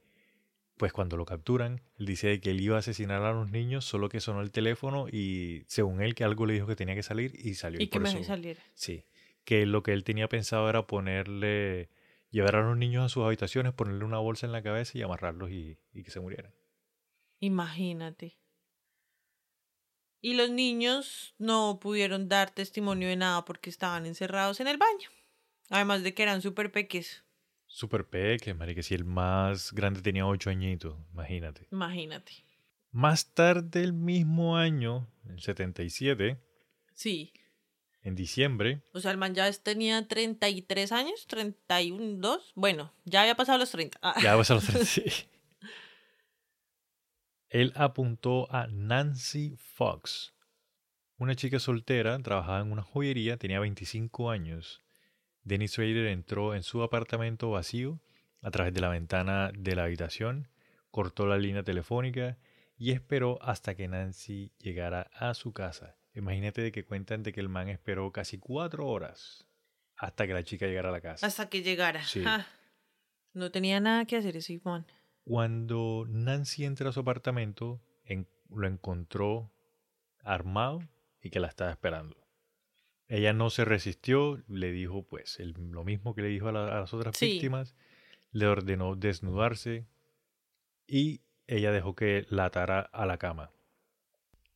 pues 0.77 0.91
cuando 0.91 1.17
lo 1.17 1.25
capturan, 1.25 1.81
él 1.97 2.05
dice 2.05 2.39
que 2.41 2.51
él 2.51 2.61
iba 2.61 2.75
a 2.75 2.79
asesinar 2.79 3.21
a 3.23 3.31
los 3.31 3.49
niños, 3.51 3.85
solo 3.85 4.09
que 4.09 4.19
sonó 4.19 4.41
el 4.41 4.51
teléfono 4.51 5.07
y 5.09 5.63
según 5.67 6.01
él 6.01 6.15
que 6.15 6.23
algo 6.23 6.45
le 6.45 6.53
dijo 6.55 6.67
que 6.67 6.75
tenía 6.75 6.95
que 6.95 7.03
salir 7.03 7.33
y 7.37 7.53
salió. 7.55 7.79
Y 7.81 7.87
que 7.87 7.99
por 7.99 8.01
me 8.01 8.09
eso- 8.19 8.23
salir. 8.23 8.57
Sí, 8.73 9.05
que 9.45 9.65
lo 9.65 9.83
que 9.83 9.93
él 9.93 10.03
tenía 10.03 10.27
pensado 10.29 10.67
era 10.69 10.87
ponerle, 10.87 11.89
llevar 12.31 12.55
a 12.55 12.63
los 12.63 12.75
niños 12.77 13.05
a 13.05 13.09
sus 13.09 13.23
habitaciones, 13.23 13.73
ponerle 13.73 14.03
una 14.03 14.17
bolsa 14.19 14.45
en 14.47 14.51
la 14.51 14.63
cabeza 14.63 14.97
y 14.97 15.01
amarrarlos 15.03 15.51
y, 15.51 15.77
y 15.93 16.03
que 16.03 16.11
se 16.11 16.19
murieran. 16.19 16.53
Imagínate. 17.39 18.39
Y 20.21 20.35
los 20.35 20.49
niños 20.49 21.35
no 21.37 21.79
pudieron 21.81 22.29
dar 22.29 22.49
testimonio 22.51 23.09
de 23.09 23.17
nada 23.17 23.43
porque 23.45 23.69
estaban 23.69 24.05
encerrados 24.05 24.59
en 24.61 24.67
el 24.67 24.77
baño. 24.77 25.09
Además 25.69 26.01
de 26.03 26.13
que 26.13 26.23
eran 26.23 26.41
súper 26.41 26.71
peques. 26.71 27.22
Super 27.75 28.05
peque, 28.07 28.53
marica, 28.53 28.83
si 28.83 28.93
el 28.93 29.03
más 29.03 29.73
grande 29.73 30.03
tenía 30.03 30.27
ocho 30.27 30.51
añitos, 30.51 30.95
imagínate. 31.11 31.67
Imagínate. 31.71 32.31
Más 32.91 33.33
tarde 33.33 33.81
el 33.81 33.93
mismo 33.93 34.55
año, 34.57 35.07
el 35.27 35.39
77, 35.41 36.39
Sí. 36.93 37.33
en 38.03 38.13
diciembre, 38.13 38.83
O 38.93 38.99
sea, 38.99 39.09
el 39.09 39.17
man 39.17 39.33
ya 39.33 39.51
tenía 39.53 40.07
33 40.07 40.91
años, 40.91 41.25
31, 41.25 42.17
2. 42.19 42.51
Bueno, 42.53 42.93
ya 43.05 43.21
había 43.21 43.33
pasado 43.33 43.57
los 43.57 43.71
30. 43.71 43.97
Ah, 44.03 44.13
ya 44.21 44.35
vas 44.35 44.51
a 44.51 44.53
los 44.53 44.65
30, 44.67 44.85
sí. 44.85 45.03
Él 47.49 47.73
apuntó 47.75 48.51
a 48.53 48.67
Nancy 48.67 49.55
Fox, 49.57 50.35
una 51.17 51.33
chica 51.35 51.57
soltera, 51.57 52.19
trabajaba 52.21 52.59
en 52.59 52.71
una 52.71 52.83
joyería, 52.83 53.37
tenía 53.37 53.59
25 53.59 54.29
años. 54.29 54.82
Dennis 55.43 55.77
Rader 55.77 56.07
entró 56.07 56.55
en 56.55 56.63
su 56.63 56.83
apartamento 56.83 57.51
vacío 57.51 57.99
a 58.41 58.51
través 58.51 58.73
de 58.73 58.81
la 58.81 58.89
ventana 58.89 59.51
de 59.57 59.75
la 59.75 59.83
habitación, 59.85 60.47
cortó 60.91 61.25
la 61.25 61.37
línea 61.37 61.63
telefónica 61.63 62.37
y 62.77 62.91
esperó 62.91 63.39
hasta 63.41 63.75
que 63.75 63.87
Nancy 63.87 64.51
llegara 64.59 65.09
a 65.13 65.33
su 65.33 65.53
casa. 65.53 65.95
Imagínate 66.13 66.61
de 66.61 66.71
que 66.71 66.85
cuentan 66.85 67.23
de 67.23 67.33
que 67.33 67.39
el 67.39 67.49
man 67.49 67.69
esperó 67.69 68.11
casi 68.11 68.37
cuatro 68.37 68.87
horas 68.87 69.47
hasta 69.97 70.27
que 70.27 70.33
la 70.33 70.43
chica 70.43 70.65
llegara 70.67 70.89
a 70.89 70.91
la 70.91 71.01
casa. 71.01 71.25
Hasta 71.25 71.49
que 71.49 71.61
llegara. 71.61 72.03
Sí. 72.03 72.23
Ah, 72.25 72.45
no 73.33 73.51
tenía 73.51 73.79
nada 73.79 74.05
que 74.05 74.17
hacer 74.17 74.37
ese 74.37 74.59
man. 74.63 74.85
Cuando 75.23 76.05
Nancy 76.07 76.65
entra 76.65 76.89
a 76.89 76.91
su 76.91 76.99
apartamento, 76.99 77.81
en- 78.05 78.27
lo 78.49 78.67
encontró 78.67 79.51
armado 80.23 80.81
y 81.21 81.29
que 81.29 81.39
la 81.39 81.47
estaba 81.47 81.71
esperando. 81.71 82.17
Ella 83.15 83.31
no 83.31 83.49
se 83.51 83.63
resistió, 83.63 84.41
le 84.47 84.71
dijo 84.71 85.03
pues 85.03 85.39
el- 85.39 85.53
lo 85.71 85.83
mismo 85.83 86.15
que 86.15 86.23
le 86.23 86.29
dijo 86.29 86.47
a, 86.47 86.51
la- 86.51 86.77
a 86.77 86.79
las 86.81 86.93
otras 86.95 87.15
Sí. 87.15 87.33
víctimas, 87.33 87.75
le 88.31 88.47
ordenó 88.47 88.95
desnudarse 88.95 89.85
y 90.87 91.21
ella 91.45 91.71
dejó 91.71 91.93
que 91.95 92.25
la 92.29 92.45
atara 92.45 92.79
a 92.81 93.05
la 93.05 93.17
cama. 93.19 93.51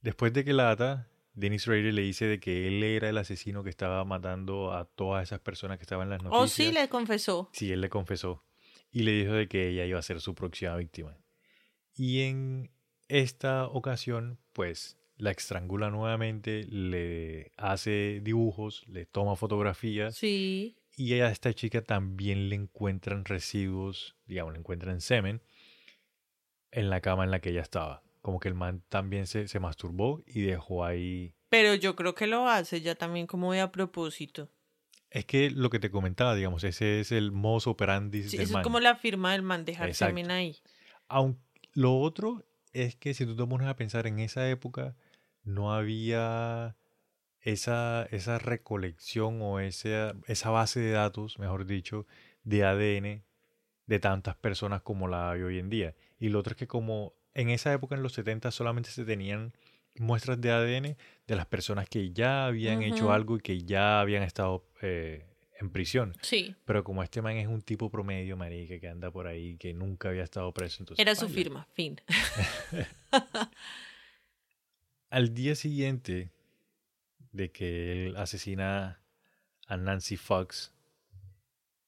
Después 0.02 0.34
de 0.34 0.44
que 0.44 0.54
la 0.54 0.72
ata, 0.72 1.08
Dennis 1.34 1.68
Rader 1.68 1.94
le 1.94 2.02
dice 2.02 2.26
de 2.26 2.40
que 2.40 2.68
él 2.68 2.82
era 2.84 3.10
el 3.10 3.18
asesino 3.20 3.64
que 3.64 3.70
estaba 3.70 4.04
matando 4.06 4.74
a 4.74 4.86
todas 4.86 5.22
esas 5.22 5.40
personas 5.40 5.78
que 5.78 5.84
estaban 5.84 6.06
en 6.08 6.10
las 6.12 6.24
noticias. 6.24 6.44
Oh, 6.44 6.48
sí, 6.48 6.72
le 6.72 6.90
confesó. 6.90 7.50
Sí, 7.54 7.72
él 7.72 7.82
le 7.82 7.90
confesó 7.90 8.44
y 8.92 9.04
le 9.04 9.12
dijo 9.12 9.34
de 9.34 9.48
que 9.48 9.68
ella 9.70 9.86
iba 9.86 10.00
a 10.00 10.02
ser 10.02 10.20
su 10.20 10.34
próxima 10.34 10.76
víctima. 10.78 11.16
Y 11.96 12.22
en 12.22 12.72
esta 13.08 13.68
ocasión, 13.68 14.40
pues 14.54 14.97
la 15.18 15.32
estrangula 15.32 15.90
nuevamente, 15.90 16.64
le 16.70 17.52
hace 17.58 18.20
dibujos, 18.24 18.86
le 18.88 19.06
toma 19.06 19.36
fotografías 19.36 20.16
Sí. 20.16 20.78
y 20.96 21.14
a 21.14 21.30
esta 21.30 21.54
chica 21.54 21.82
también 21.82 22.50
le 22.50 22.56
encuentran 22.56 23.26
residuos, 23.26 24.16
digamos, 24.26 24.54
le 24.54 24.60
encuentran 24.60 25.02
semen 25.02 25.42
en 26.72 26.90
la 26.90 27.02
cama 27.02 27.24
en 27.24 27.32
la 27.32 27.40
que 27.40 27.50
ella 27.50 27.62
estaba. 27.62 28.04
Como 28.22 28.40
que 28.40 28.48
el 28.50 28.56
man 28.56 28.84
también 28.90 29.26
se, 29.28 29.48
se 29.48 29.60
masturbó 29.60 30.22
y 30.26 30.42
dejó 30.42 30.84
ahí 30.86 31.34
Pero 31.50 31.76
yo 31.76 31.96
creo 31.96 32.14
que 32.14 32.28
lo 32.28 32.48
hace 32.48 32.82
ya 32.82 32.96
también 32.96 33.26
como 33.26 33.54
de 33.54 33.62
a 33.62 33.72
propósito. 33.72 34.50
Es 35.10 35.24
que 35.26 35.50
lo 35.50 35.70
que 35.70 35.80
te 35.80 35.90
comentaba, 35.90 36.36
digamos, 36.36 36.64
ese 36.66 37.00
es 37.00 37.14
el 37.14 37.32
modus 37.32 37.68
operandi 37.68 38.24
Sí, 38.24 38.36
del 38.38 38.42
eso 38.46 38.54
man. 38.54 38.62
es 38.62 38.64
como 38.64 38.80
la 38.82 38.96
firma 38.98 39.32
del 39.32 39.42
man, 39.44 39.64
dejar 39.64 39.94
semen 39.94 40.30
ahí. 40.32 40.58
Aunque 41.08 41.40
lo 41.74 41.98
otro 42.00 42.44
es 42.74 42.96
que 42.98 43.14
si 43.14 43.26
tú 43.26 43.36
te 43.36 43.46
pones 43.46 43.68
a 43.68 43.76
pensar 43.78 44.06
en 44.08 44.20
esa 44.20 44.50
época, 44.50 44.98
no 45.48 45.74
había 45.74 46.76
esa, 47.42 48.08
esa 48.12 48.38
recolección 48.38 49.42
o 49.42 49.60
esa, 49.60 50.14
esa 50.28 50.50
base 50.50 50.80
de 50.80 50.92
datos, 50.92 51.40
mejor 51.40 51.66
dicho, 51.66 52.06
de 52.44 52.66
ADN 52.66 53.24
de 53.86 54.00
tantas 54.00 54.36
personas 54.36 54.82
como 54.82 55.08
la 55.08 55.32
hay 55.32 55.42
hoy 55.42 55.60
en 55.60 55.70
día. 55.70 55.96
Y 56.20 56.30
lo 56.30 56.40
otro 56.40 56.52
es 56.52 56.58
que 56.58 56.68
como 56.68 57.14
en 57.34 57.50
esa 57.50 57.72
época, 57.72 57.96
en 57.96 58.04
los 58.04 58.14
70, 58.14 58.52
solamente 58.52 58.90
se 58.90 59.06
tenían 59.06 59.54
muestras 59.96 60.40
de 60.42 60.52
ADN 60.52 60.98
de 61.26 61.36
las 61.36 61.46
personas 61.46 61.88
que 61.88 62.12
ya 62.12 62.46
habían 62.46 62.84
hecho 62.84 63.12
algo 63.12 63.38
y 63.38 63.40
que 63.40 63.64
ya 63.64 64.02
habían 64.02 64.24
estado 64.24 64.66
eh, 64.82 65.26
en 65.60 65.70
prisión. 65.70 66.14
Sí, 66.22 66.56
Pero 66.66 66.84
como 66.84 67.04
este 67.04 67.22
man 67.22 67.38
es 67.38 67.48
un 67.48 67.62
tipo 67.62 67.90
promedio, 67.90 68.36
marica, 68.36 68.80
que 68.80 68.90
anda 68.90 69.10
por 69.12 69.28
ahí, 69.28 69.56
que 69.58 69.74
nunca 69.74 70.10
había 70.10 70.24
estado 70.24 70.52
preso, 70.54 70.82
entonces... 70.82 71.02
era 71.02 71.16
su 71.16 71.30
firma, 71.30 71.68
fin. 71.74 72.02
Al 75.10 75.34
día 75.34 75.56
siguiente 75.56 76.32
de 77.32 77.52
que 77.52 78.08
él 78.08 78.18
asesina 78.18 79.02
a 79.68 79.78
Nancy 79.78 80.18
Fox, 80.18 80.74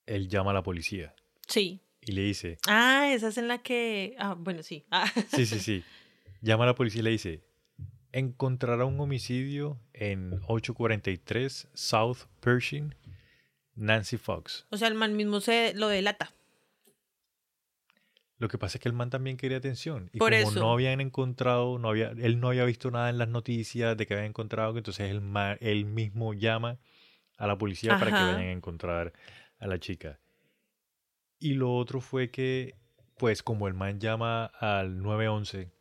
él 0.05 0.27
llama 0.29 0.51
a 0.51 0.53
la 0.53 0.63
policía. 0.63 1.13
Sí, 1.47 1.81
y 2.01 2.11
le 2.13 2.21
dice, 2.23 2.57
Ah, 2.67 3.09
esa 3.13 3.27
es 3.29 3.37
en 3.37 3.47
la 3.47 3.57
que. 3.61 4.15
Ah, 4.19 4.35
bueno, 4.37 4.63
sí. 4.63 4.85
Ah, 4.91 5.11
sí, 5.35 5.45
sí, 5.45 5.59
sí, 5.59 5.83
llama 6.41 6.63
a 6.63 6.67
la 6.67 6.75
policía 6.75 7.01
y 7.01 7.03
le 7.03 7.11
dice, 7.11 7.43
encontrará 8.11 8.85
un 8.85 8.99
homicidio 8.99 9.79
en 9.93 10.33
843 10.47 11.67
South 11.73 12.19
Pershing, 12.39 12.95
Nancy 13.75 14.17
Fox. 14.17 14.65
o 14.69 14.77
sea, 14.77 14.87
el 14.87 14.95
man 14.95 15.15
mismo 15.15 15.41
se 15.41 15.73
lo 15.73 15.87
delata. 15.87 16.33
Lo 18.39 18.47
que 18.47 18.57
pasa 18.57 18.77
es 18.77 18.81
que 18.81 18.89
el 18.89 18.95
man 18.95 19.09
también 19.09 19.37
quería 19.37 19.57
atención. 19.57 20.09
Y 20.13 20.17
Por 20.19 20.31
como 20.31 20.49
eso. 20.49 20.59
no 20.59 20.71
habían 20.73 21.01
encontrado, 21.01 21.77
no 21.77 21.89
había, 21.89 22.09
él 22.11 22.39
no 22.39 22.47
había 22.49 22.65
visto 22.65 22.89
nada 22.89 23.09
en 23.09 23.17
las 23.17 23.27
noticias 23.27 23.95
de 23.97 24.07
que 24.07 24.13
habían 24.15 24.29
encontrado, 24.29 24.75
entonces 24.77 25.11
él, 25.11 25.19
ma- 25.21 25.53
él 25.59 25.85
mismo 25.85 26.33
llama 26.33 26.79
a 27.37 27.45
la 27.47 27.57
policía 27.57 27.97
para 27.99 28.11
que 28.11 28.23
vayan 28.23 28.39
a 28.49 28.51
encontrar 28.51 29.13
a 29.59 29.67
la 29.67 29.77
chica. 29.79 30.19
Y 31.37 31.53
lo 31.53 31.73
otro 31.75 32.01
fue 32.01 32.31
que, 32.31 32.75
pues 33.17 33.43
como 33.43 33.67
el 33.67 33.73
man 33.73 33.99
llama 33.99 34.45
al 34.45 35.01
911 35.01 35.71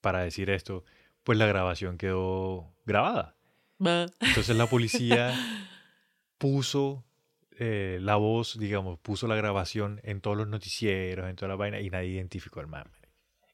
para 0.00 0.20
decir 0.20 0.50
esto, 0.50 0.84
pues 1.22 1.38
la 1.38 1.46
grabación 1.46 1.96
quedó 1.98 2.74
grabada. 2.86 3.36
Va. 3.84 4.06
Entonces 4.20 4.56
la 4.56 4.66
policía 4.66 5.34
puso 6.38 7.04
eh, 7.58 7.98
la 8.00 8.16
voz, 8.16 8.58
digamos, 8.58 8.98
puso 9.00 9.26
la 9.26 9.36
grabación 9.36 10.00
en 10.04 10.20
todos 10.20 10.36
los 10.36 10.48
noticieros, 10.48 11.28
en 11.28 11.36
toda 11.36 11.48
la 11.50 11.56
vaina, 11.56 11.80
y 11.80 11.90
nadie 11.90 12.10
identificó 12.10 12.60
al 12.60 12.66
man. 12.68 12.90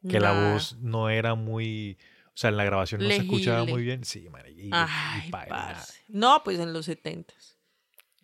Que 0.09 0.19
la 0.21 0.33
Nah. 0.33 0.53
voz 0.53 0.77
no 0.81 1.11
era 1.11 1.35
muy. 1.35 1.99
O 2.29 2.33
sea, 2.41 2.49
en 2.51 2.57
la 2.57 2.65
grabación 2.65 3.03
no 3.03 3.09
se 3.11 3.17
escuchaba 3.17 3.59
Legible. 3.59 3.73
muy 3.75 3.83
bien. 3.83 4.05
Sí, 4.05 4.29
marica, 4.31 4.59
y, 4.61 4.67
y 4.69 4.71
Ay, 4.73 5.31
parce. 5.31 6.01
No, 6.09 6.43
pues 6.45 6.59
en 6.59 6.73
los 6.73 6.87
setentas. 6.87 7.59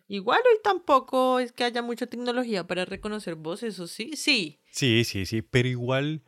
Igual 0.07 0.39
hoy 0.49 0.59
tampoco 0.63 1.39
es 1.39 1.51
que 1.51 1.65
haya 1.65 1.81
mucha 1.81 2.07
tecnología 2.07 2.65
para 2.65 2.85
reconocer 2.85 3.35
voces, 3.35 3.73
eso 3.75 3.85
sí, 3.87 4.13
sí. 4.15 4.59
Sí, 4.71 5.03
sí, 5.03 5.25
sí. 5.25 5.41
Pero 5.41 5.67
igual, 5.67 6.23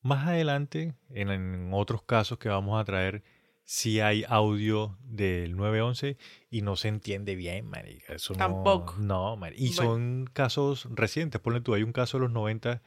más 0.00 0.26
adelante, 0.28 0.94
en, 1.10 1.28
en 1.30 1.70
otros 1.74 2.02
casos 2.04 2.38
que 2.38 2.48
vamos 2.48 2.80
a 2.80 2.84
traer, 2.84 3.22
sí 3.70 4.00
hay 4.00 4.24
audio 4.26 4.96
del 5.02 5.54
911 5.54 6.16
y 6.50 6.62
no 6.62 6.74
se 6.74 6.88
entiende 6.88 7.34
bien, 7.34 7.66
marica. 7.66 8.14
Eso 8.14 8.32
no- 8.32 8.38
Tampoco. 8.38 8.94
No, 8.98 9.36
marica. 9.36 9.62
Y 9.62 9.66
Bueno. 9.74 9.82
son 9.82 10.30
casos 10.32 10.88
recientes. 10.90 11.38
Ponle 11.38 11.60
tú, 11.60 11.74
hay 11.74 11.82
un 11.82 11.92
caso 11.92 12.16
de 12.16 12.22
los 12.22 12.32
90 12.32 12.80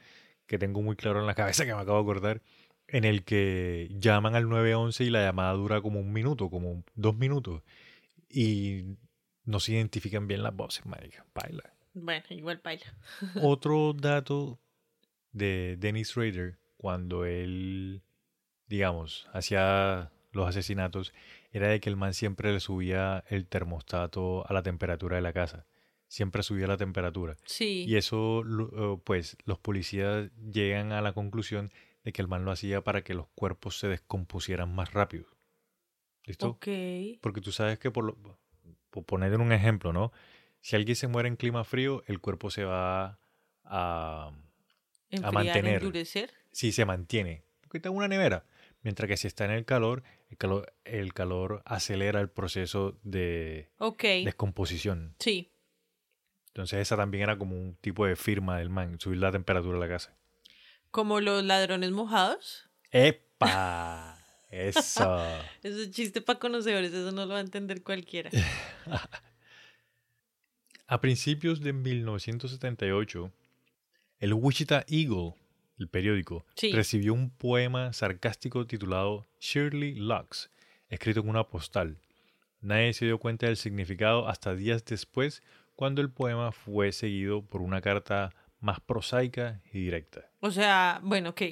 que 0.46 0.58
tengo 0.58 0.82
muy 0.82 0.96
claro 0.96 1.20
en 1.20 1.26
la 1.28 1.34
cabeza 1.62 1.64
que 1.64 1.72
me 1.72 1.80
acabo 1.80 1.98
de 1.98 2.02
acordar, 2.02 2.42
en 2.88 3.04
el 3.04 3.22
que 3.22 3.90
llaman 4.00 4.34
al 4.34 4.48
911 4.48 5.04
y 5.04 5.10
la 5.10 5.22
llamada 5.22 5.52
dura 5.52 5.80
como 5.80 6.00
un 6.00 6.12
minuto, 6.12 6.50
como 6.50 6.82
dos 6.96 7.14
minutos. 7.16 7.62
Y 8.28 8.96
no 9.44 9.60
se 9.60 9.74
identifican 9.74 10.26
bien 10.26 10.42
las 10.42 10.54
voces, 10.56 10.84
marica. 10.84 11.24
Baila. 11.32 11.62
Bueno, 11.94 12.24
igual 12.30 12.60
baila. 12.64 12.92
Otro 13.40 13.92
dato 13.92 14.58
de 15.30 15.76
Dennis 15.78 16.16
Rader, 16.16 16.58
cuando 16.76 17.24
él, 17.24 18.02
digamos, 18.66 19.28
hacía 19.32 20.10
los 20.32 20.48
asesinatos, 20.48 21.12
era 21.52 21.68
de 21.68 21.80
que 21.80 21.88
el 21.90 21.96
man 21.96 22.14
siempre 22.14 22.52
le 22.52 22.60
subía 22.60 23.24
el 23.28 23.46
termostato 23.46 24.48
a 24.48 24.52
la 24.52 24.62
temperatura 24.62 25.16
de 25.16 25.22
la 25.22 25.32
casa. 25.32 25.66
Siempre 26.08 26.42
subía 26.42 26.66
la 26.66 26.76
temperatura. 26.76 27.36
Sí. 27.46 27.84
Y 27.88 27.96
eso, 27.96 28.42
eh, 28.42 29.00
pues, 29.04 29.36
los 29.44 29.58
policías 29.58 30.30
llegan 30.52 30.92
a 30.92 31.00
la 31.00 31.12
conclusión 31.12 31.72
de 32.04 32.12
que 32.12 32.20
el 32.20 32.28
man 32.28 32.44
lo 32.44 32.50
hacía 32.50 32.82
para 32.82 33.02
que 33.02 33.14
los 33.14 33.28
cuerpos 33.34 33.78
se 33.78 33.88
descompusieran 33.88 34.74
más 34.74 34.92
rápido. 34.92 35.26
¿Listo? 36.24 36.48
Ok. 36.50 36.66
Porque 37.20 37.40
tú 37.40 37.50
sabes 37.52 37.78
que, 37.78 37.90
por, 37.90 38.04
lo- 38.04 38.38
por 38.90 39.04
poner 39.04 39.38
un 39.40 39.52
ejemplo, 39.52 39.92
¿no? 39.92 40.12
Si 40.60 40.76
alguien 40.76 40.96
se 40.96 41.08
muere 41.08 41.28
en 41.28 41.36
clima 41.36 41.64
frío, 41.64 42.02
el 42.06 42.20
cuerpo 42.20 42.50
se 42.50 42.64
va 42.64 43.18
a... 43.64 44.32
Enfriar, 45.10 45.32
mantener. 45.34 45.74
endurecer. 45.82 46.32
Sí, 46.52 46.72
se 46.72 46.84
mantiene. 46.84 47.42
Porque 47.60 47.78
está 47.78 47.88
en 47.88 47.96
una 47.96 48.08
nevera. 48.08 48.44
Mientras 48.82 49.08
que 49.08 49.16
si 49.16 49.26
está 49.26 49.44
en 49.44 49.50
el 49.52 49.64
calor, 49.64 50.02
el 50.32 50.38
calor, 50.38 50.72
el 50.84 51.12
calor 51.12 51.62
acelera 51.66 52.20
el 52.20 52.30
proceso 52.30 52.98
de 53.02 53.70
descomposición. 54.24 55.14
Sí. 55.18 55.52
Entonces 56.48 56.80
esa 56.80 56.96
también 56.96 57.24
era 57.24 57.36
como 57.36 57.54
un 57.54 57.76
tipo 57.76 58.06
de 58.06 58.16
firma 58.16 58.58
del 58.58 58.70
man, 58.70 58.98
subir 58.98 59.18
la 59.18 59.30
temperatura 59.30 59.74
de 59.74 59.80
la 59.80 59.88
casa. 59.88 60.16
Como 60.90 61.20
los 61.20 61.44
ladrones 61.44 61.90
mojados. 61.90 62.70
¡Epa! 62.90 64.18
Eso. 64.50 65.18
Eso 65.62 65.80
es 65.80 65.90
chiste 65.90 66.20
para 66.20 66.38
conocedores, 66.38 66.92
eso 66.92 67.10
no 67.10 67.24
lo 67.24 67.32
va 67.32 67.38
a 67.38 67.42
entender 67.42 67.82
cualquiera. 67.82 68.30
A 70.86 71.00
principios 71.00 71.60
de 71.62 71.72
1978, 71.72 73.32
el 74.18 74.34
Wichita 74.34 74.84
Eagle, 74.88 75.34
el 75.82 75.88
periódico, 75.88 76.44
Sí. 76.54 76.72
recibió 76.72 77.12
un 77.14 77.30
poema 77.30 77.92
sarcástico 77.92 78.66
titulado 78.66 79.26
Shirley 79.40 79.94
Lux, 79.96 80.50
escrito 80.88 81.20
en 81.20 81.28
una 81.28 81.44
postal. 81.44 81.98
Nadie 82.60 82.92
se 82.92 83.04
dio 83.06 83.18
cuenta 83.18 83.46
del 83.46 83.56
significado 83.56 84.28
hasta 84.28 84.54
días 84.54 84.84
después, 84.84 85.42
cuando 85.74 86.00
el 86.00 86.10
poema 86.10 86.52
fue 86.52 86.92
seguido 86.92 87.42
por 87.44 87.60
una 87.62 87.80
carta 87.80 88.30
más 88.60 88.78
prosaica 88.80 89.60
y 89.72 89.80
directa. 89.80 90.30
O 90.40 90.50
sea, 90.52 91.00
bueno, 91.02 91.30
ok. 91.30 91.42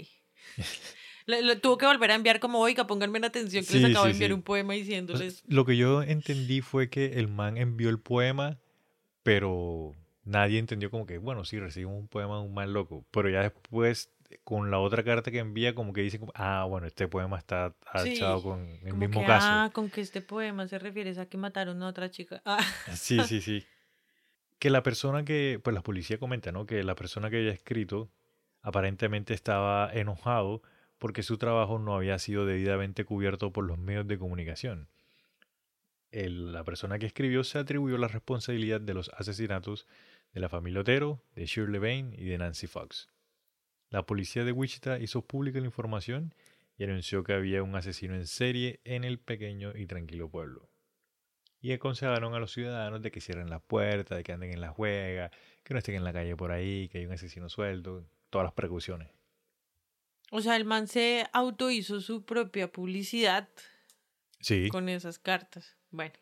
Le, 1.26 1.42
le 1.42 1.54
tuvo 1.56 1.76
que 1.78 1.86
volver 1.86 2.10
a 2.10 2.14
enviar 2.14 2.40
como, 2.40 2.58
oiga, 2.60 2.86
pónganme 2.86 3.18
en 3.18 3.24
atención 3.26 3.64
que 3.64 3.72
les 3.74 3.84
Sí, 3.84 3.90
acabo 3.90 4.06
de 4.06 4.12
sí, 4.12 4.16
enviar 4.16 4.30
sí. 4.30 4.34
un 4.34 4.42
poema 4.42 4.72
diciéndoles... 4.74 5.44
lo 5.46 5.64
que 5.64 5.76
yo 5.76 6.02
entendí 6.02 6.60
fue 6.60 6.88
que 6.90 7.18
el 7.20 7.28
man 7.28 7.56
envió 7.56 7.88
el 7.90 8.00
poema, 8.00 8.58
pero 9.22 9.92
nadie 10.24 10.58
entendió 10.58 10.90
como 10.90 11.06
que, 11.06 11.18
bueno, 11.18 11.44
sí, 11.44 11.58
recibimos 11.60 11.98
un 12.00 12.08
poema 12.08 12.36
de 12.36 12.42
un 12.42 12.54
man 12.54 12.72
loco. 12.72 13.04
Pero 13.10 13.28
ya 13.28 13.42
después, 13.42 14.10
con 14.44 14.70
la 14.70 14.78
otra 14.78 15.02
carta 15.02 15.30
que 15.30 15.38
envía, 15.38 15.74
como 15.74 15.92
que 15.92 16.02
dicen, 16.02 16.20
como, 16.20 16.32
ah, 16.36 16.64
bueno, 16.68 16.86
este 16.86 17.08
poema 17.08 17.38
está 17.38 17.74
Sí, 18.02 18.10
echado 18.14 18.42
con 18.42 18.60
el 18.84 18.94
mismo 18.94 19.20
que, 19.20 19.26
caso. 19.26 19.48
Ah, 19.50 19.70
con 19.72 19.90
que 19.90 20.00
este 20.00 20.20
poema 20.20 20.66
se 20.68 20.78
refiere 20.78 21.18
a 21.20 21.26
que 21.26 21.36
mataron 21.36 21.82
a 21.82 21.88
otra 21.88 22.10
chica. 22.10 22.42
Ah, 22.46 22.62
Sí, 22.94 23.20
sí, 23.24 23.40
sí. 23.40 23.64
Que 24.58 24.70
la 24.70 24.82
persona 24.82 25.24
que, 25.24 25.60
pues 25.62 25.74
la 25.74 25.82
policía 25.82 26.18
comenta, 26.18 26.52
¿no? 26.52 26.66
Que 26.66 26.82
la 26.84 26.94
persona 26.94 27.30
que 27.30 27.38
había 27.38 27.52
escrito 27.52 28.10
aparentemente 28.62 29.32
estaba 29.34 29.90
enojado 29.92 30.62
porque 30.98 31.22
su 31.22 31.38
trabajo 31.38 31.78
no 31.78 31.94
había 31.96 32.18
sido 32.18 32.44
debidamente 32.44 33.04
cubierto 33.04 33.52
por 33.52 33.64
los 33.64 33.78
medios 33.78 34.06
de 34.06 34.18
comunicación. 34.18 34.88
El- 36.10 36.52
la 36.52 36.64
persona 36.64 36.98
que 36.98 37.06
escribió 37.06 37.44
se 37.44 37.58
atribuyó 37.58 37.96
la 37.96 38.08
responsabilidad 38.08 38.80
de 38.80 38.94
los 38.94 39.08
asesinatos 39.10 39.86
de 40.34 40.40
la 40.40 40.48
familia 40.48 40.80
Otero, 40.80 41.22
de 41.34 41.46
Shirley 41.46 41.80
Bain 41.80 42.12
y 42.16 42.24
de 42.24 42.38
Nancy 42.38 42.66
Fox. 42.66 43.08
La 43.90 44.06
policía 44.06 44.44
de 44.44 44.52
Wichita 44.52 44.98
hizo 44.98 45.22
pública 45.22 45.60
la 45.60 45.66
información 45.66 46.34
y 46.78 46.84
anunció 46.84 47.24
que 47.24 47.34
había 47.34 47.62
un 47.62 47.74
asesino 47.76 48.14
en 48.14 48.26
serie 48.26 48.80
en 48.84 49.04
el 49.04 49.18
pequeño 49.18 49.76
y 49.76 49.86
tranquilo 49.86 50.30
pueblo 50.30 50.70
y 51.60 51.72
aconsejaron 51.72 52.34
a 52.34 52.38
los 52.38 52.52
ciudadanos 52.52 53.02
de 53.02 53.10
que 53.10 53.20
cierren 53.20 53.50
la 53.50 53.60
puerta, 53.60 54.16
de 54.16 54.22
que 54.22 54.32
anden 54.32 54.52
en 54.52 54.60
la 54.60 54.70
juega, 54.70 55.30
que 55.62 55.74
no 55.74 55.78
estén 55.78 55.94
en 55.94 56.04
la 56.04 56.12
calle 56.12 56.36
por 56.36 56.52
ahí, 56.52 56.88
que 56.88 56.98
hay 56.98 57.06
un 57.06 57.12
asesino 57.12 57.48
suelto, 57.48 58.08
todas 58.30 58.46
las 58.46 58.54
precauciones. 58.54 59.10
O 60.30 60.40
sea, 60.40 60.56
el 60.56 60.64
man 60.64 60.86
se 60.88 61.26
auto 61.32 61.70
hizo 61.70 62.00
su 62.00 62.24
propia 62.24 62.72
publicidad 62.72 63.48
Sí. 64.40 64.68
con 64.70 64.88
esas 64.88 65.18
cartas. 65.18 65.76
Bueno, 65.90 66.14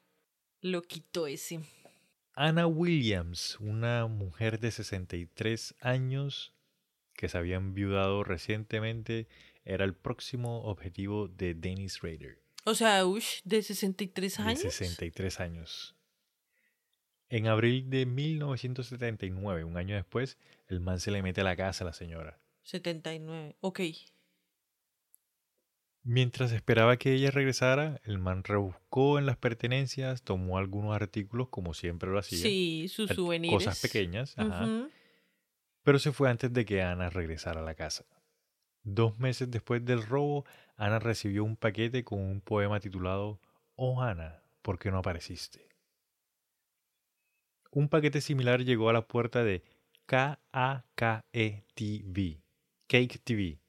lo 0.60 0.82
quitó 0.82 1.26
ese. 1.28 1.60
Anna 2.32 2.66
Williams, 2.66 3.58
una 3.60 4.06
mujer 4.06 4.58
de 4.58 4.70
63 4.72 5.74
años 5.80 6.52
que 7.18 7.28
se 7.28 7.36
había 7.36 7.56
enviudado 7.56 8.22
recientemente, 8.22 9.26
era 9.64 9.84
el 9.84 9.92
próximo 9.92 10.62
objetivo 10.62 11.26
de 11.26 11.52
Dennis 11.52 12.00
Rader, 12.00 12.40
O 12.64 12.74
sea, 12.76 13.04
Ush, 13.04 13.40
de 13.44 13.60
63 13.60 14.36
de 14.36 14.42
años. 14.44 14.60
63 14.60 15.40
años. 15.40 15.96
En 17.28 17.48
abril 17.48 17.90
de 17.90 18.06
1979, 18.06 19.64
un 19.64 19.76
año 19.76 19.96
después, 19.96 20.38
el 20.68 20.78
man 20.78 21.00
se 21.00 21.10
le 21.10 21.22
mete 21.22 21.40
a 21.40 21.44
la 21.44 21.56
casa 21.56 21.82
a 21.82 21.86
la 21.86 21.92
señora. 21.92 22.38
79. 22.62 23.56
Ok. 23.60 23.80
Mientras 26.04 26.52
esperaba 26.52 26.96
que 26.98 27.14
ella 27.14 27.32
regresara, 27.32 28.00
el 28.04 28.18
man 28.18 28.44
rebuscó 28.44 29.18
en 29.18 29.26
las 29.26 29.36
pertenencias, 29.36 30.22
tomó 30.22 30.56
algunos 30.56 30.94
artículos 30.94 31.48
como 31.48 31.74
siempre 31.74 32.08
lo 32.10 32.18
hacía. 32.18 32.38
Sí, 32.38 32.86
sus 32.88 33.10
souvenirs. 33.10 33.52
Cosas 33.52 33.80
pequeñas, 33.80 34.38
ajá. 34.38 34.88
Pero 35.82 35.98
se 35.98 36.12
fue 36.12 36.30
antes 36.30 36.52
de 36.52 36.64
que 36.64 36.82
Ana 36.82 37.10
regresara 37.10 37.60
a 37.60 37.64
la 37.64 37.74
casa. 37.74 38.04
Dos 38.82 39.18
meses 39.18 39.50
después 39.50 39.84
del 39.84 40.02
robo, 40.02 40.44
Ana 40.76 40.98
recibió 40.98 41.44
un 41.44 41.56
paquete 41.56 42.04
con 42.04 42.20
un 42.20 42.40
poema 42.40 42.80
titulado 42.80 43.40
Oh 43.74 44.02
Ana, 44.02 44.42
¿por 44.62 44.78
qué 44.78 44.90
no 44.90 44.98
apareciste? 44.98 45.68
Un 47.70 47.88
paquete 47.88 48.20
similar 48.20 48.64
llegó 48.64 48.88
a 48.88 48.92
la 48.92 49.06
puerta 49.06 49.44
de 49.44 49.62
KAKE 50.06 51.64
TV, 51.74 52.42
Cake 52.86 53.18
TV. 53.22 53.60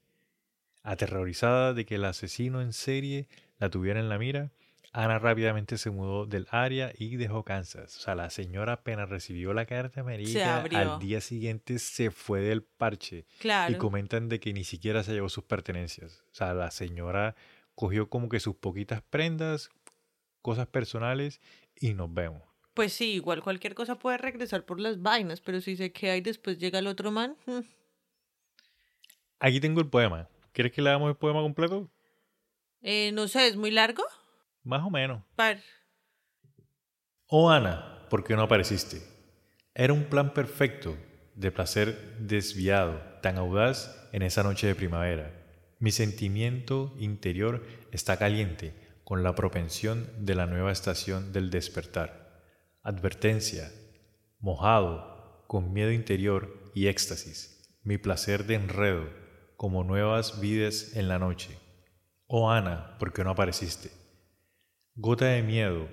Aterrorizada 0.82 1.74
de 1.74 1.84
que 1.84 1.96
el 1.96 2.06
asesino 2.06 2.62
en 2.62 2.72
serie 2.72 3.28
la 3.58 3.68
tuviera 3.68 4.00
en 4.00 4.08
la 4.08 4.18
mira, 4.18 4.52
Ana 4.92 5.20
rápidamente 5.20 5.78
se 5.78 5.90
mudó 5.90 6.26
del 6.26 6.48
área 6.50 6.92
y 6.98 7.16
dejó 7.16 7.44
Kansas. 7.44 7.96
O 7.96 8.00
sea, 8.00 8.16
la 8.16 8.28
señora 8.28 8.72
apenas 8.74 9.08
recibió 9.08 9.52
la 9.54 9.64
carta 9.64 10.00
amarilla, 10.00 10.62
al 10.62 10.98
día 10.98 11.20
siguiente 11.20 11.78
se 11.78 12.10
fue 12.10 12.40
del 12.40 12.64
parche. 12.64 13.24
Claro. 13.38 13.72
Y 13.72 13.76
comentan 13.78 14.28
de 14.28 14.40
que 14.40 14.52
ni 14.52 14.64
siquiera 14.64 15.04
se 15.04 15.12
llevó 15.12 15.28
sus 15.28 15.44
pertenencias. 15.44 16.24
O 16.32 16.34
sea, 16.34 16.54
la 16.54 16.72
señora 16.72 17.36
cogió 17.76 18.08
como 18.10 18.28
que 18.28 18.40
sus 18.40 18.56
poquitas 18.56 19.00
prendas, 19.02 19.70
cosas 20.42 20.66
personales 20.66 21.40
y 21.76 21.94
nos 21.94 22.12
vemos. 22.12 22.42
Pues 22.74 22.92
sí, 22.92 23.12
igual 23.12 23.42
cualquier 23.42 23.74
cosa 23.74 23.96
puede 23.96 24.18
regresar 24.18 24.64
por 24.64 24.80
las 24.80 25.00
vainas, 25.00 25.40
pero 25.40 25.60
si 25.60 25.76
se 25.76 25.92
queda 25.92 26.16
y 26.16 26.20
después 26.20 26.58
llega 26.58 26.80
el 26.80 26.88
otro 26.88 27.12
man. 27.12 27.36
mm, 27.46 27.60
Aquí 29.38 29.60
tengo 29.60 29.80
el 29.80 29.88
poema. 29.88 30.28
¿Quieres 30.52 30.72
que 30.72 30.82
le 30.82 30.90
hagamos 30.90 31.10
el 31.10 31.16
poema 31.16 31.40
completo? 31.42 31.88
eh, 32.82 33.12
no 33.12 33.28
sé, 33.28 33.46
¿es 33.46 33.56
muy 33.56 33.70
largo? 33.70 34.02
Más 34.62 34.82
o 34.82 34.90
menos. 34.90 35.22
Par. 35.36 35.58
Oh 37.26 37.50
Ana, 37.50 38.06
¿por 38.10 38.24
qué 38.24 38.34
no 38.34 38.42
apareciste? 38.42 39.02
Era 39.74 39.92
un 39.92 40.04
plan 40.04 40.34
perfecto, 40.34 40.96
de 41.34 41.52
placer 41.52 42.18
desviado, 42.18 43.00
tan 43.22 43.38
audaz 43.38 44.08
en 44.12 44.22
esa 44.22 44.42
noche 44.42 44.66
de 44.66 44.74
primavera. 44.74 45.32
Mi 45.78 45.92
sentimiento 45.92 46.94
interior 46.98 47.64
está 47.92 48.18
caliente 48.18 48.74
con 49.04 49.22
la 49.22 49.34
propensión 49.34 50.10
de 50.18 50.34
la 50.34 50.46
nueva 50.46 50.72
estación 50.72 51.32
del 51.32 51.50
despertar. 51.50 52.42
Advertencia, 52.82 53.72
mojado, 54.38 55.44
con 55.46 55.72
miedo 55.72 55.90
interior 55.90 56.70
y 56.74 56.88
éxtasis, 56.88 57.78
mi 57.82 57.98
placer 57.98 58.44
de 58.46 58.54
enredo, 58.56 59.08
como 59.56 59.84
nuevas 59.84 60.40
vides 60.40 60.96
en 60.96 61.08
la 61.08 61.18
noche. 61.18 61.58
Oh 62.26 62.50
Ana, 62.50 62.96
¿por 62.98 63.12
qué 63.12 63.24
no 63.24 63.30
apareciste? 63.30 63.99
Gota 65.02 65.24
de 65.24 65.42
miedo, 65.42 65.88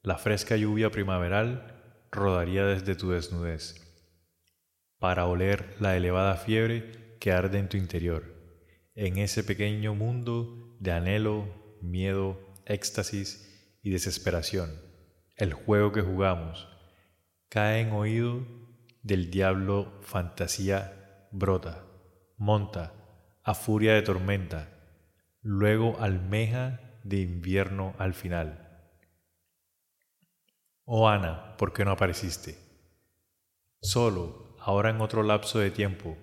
la 0.00 0.16
fresca 0.16 0.54
lluvia 0.54 0.92
primaveral 0.92 2.06
rodaría 2.12 2.64
desde 2.64 2.94
tu 2.94 3.10
desnudez, 3.10 3.74
para 5.00 5.26
oler 5.26 5.74
la 5.80 5.96
elevada 5.96 6.36
fiebre 6.36 7.16
que 7.18 7.32
arde 7.32 7.58
en 7.58 7.68
tu 7.68 7.76
interior, 7.76 8.22
en 8.94 9.18
ese 9.18 9.42
pequeño 9.42 9.96
mundo 9.96 10.76
de 10.78 10.92
anhelo, 10.92 11.48
miedo, 11.82 12.38
éxtasis 12.64 13.76
y 13.82 13.90
desesperación. 13.90 14.70
El 15.34 15.52
juego 15.52 15.90
que 15.90 16.02
jugamos 16.02 16.68
cae 17.48 17.80
en 17.80 17.90
oído 17.90 18.46
del 19.02 19.32
diablo 19.32 19.98
fantasía 20.02 21.26
brota, 21.32 21.84
monta, 22.36 22.94
a 23.42 23.54
furia 23.54 23.94
de 23.94 24.02
tormenta, 24.02 24.68
luego 25.42 25.98
almeja 25.98 26.87
de 27.08 27.20
invierno 27.20 27.94
al 27.98 28.14
final. 28.14 28.64
Oh 30.84 31.08
Ana, 31.08 31.56
¿por 31.56 31.72
qué 31.72 31.84
no 31.84 31.92
apareciste? 31.92 32.58
Solo, 33.80 34.56
ahora 34.60 34.90
en 34.90 35.00
otro 35.00 35.22
lapso 35.22 35.58
de 35.58 35.70
tiempo, 35.70 36.16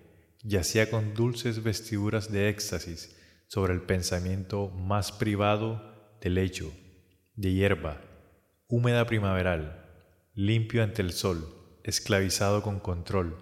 yacía 0.44 0.90
con 0.90 1.14
dulces 1.14 1.64
vestiduras 1.64 2.32
de 2.32 2.50
éxtasis 2.50 3.16
sobre 3.48 3.74
el 3.74 3.82
pensamiento 3.82 4.70
más 4.70 5.12
privado 5.12 6.18
del 6.22 6.36
lecho, 6.36 6.72
de 7.36 7.54
hierba, 7.54 8.02
húmeda 8.68 9.06
primaveral, 9.06 9.86
limpio 10.34 10.84
ante 10.84 11.02
el 11.02 11.14
sol, 11.14 11.80
esclavizado 11.84 12.62
con 12.62 12.80
control. 12.80 13.38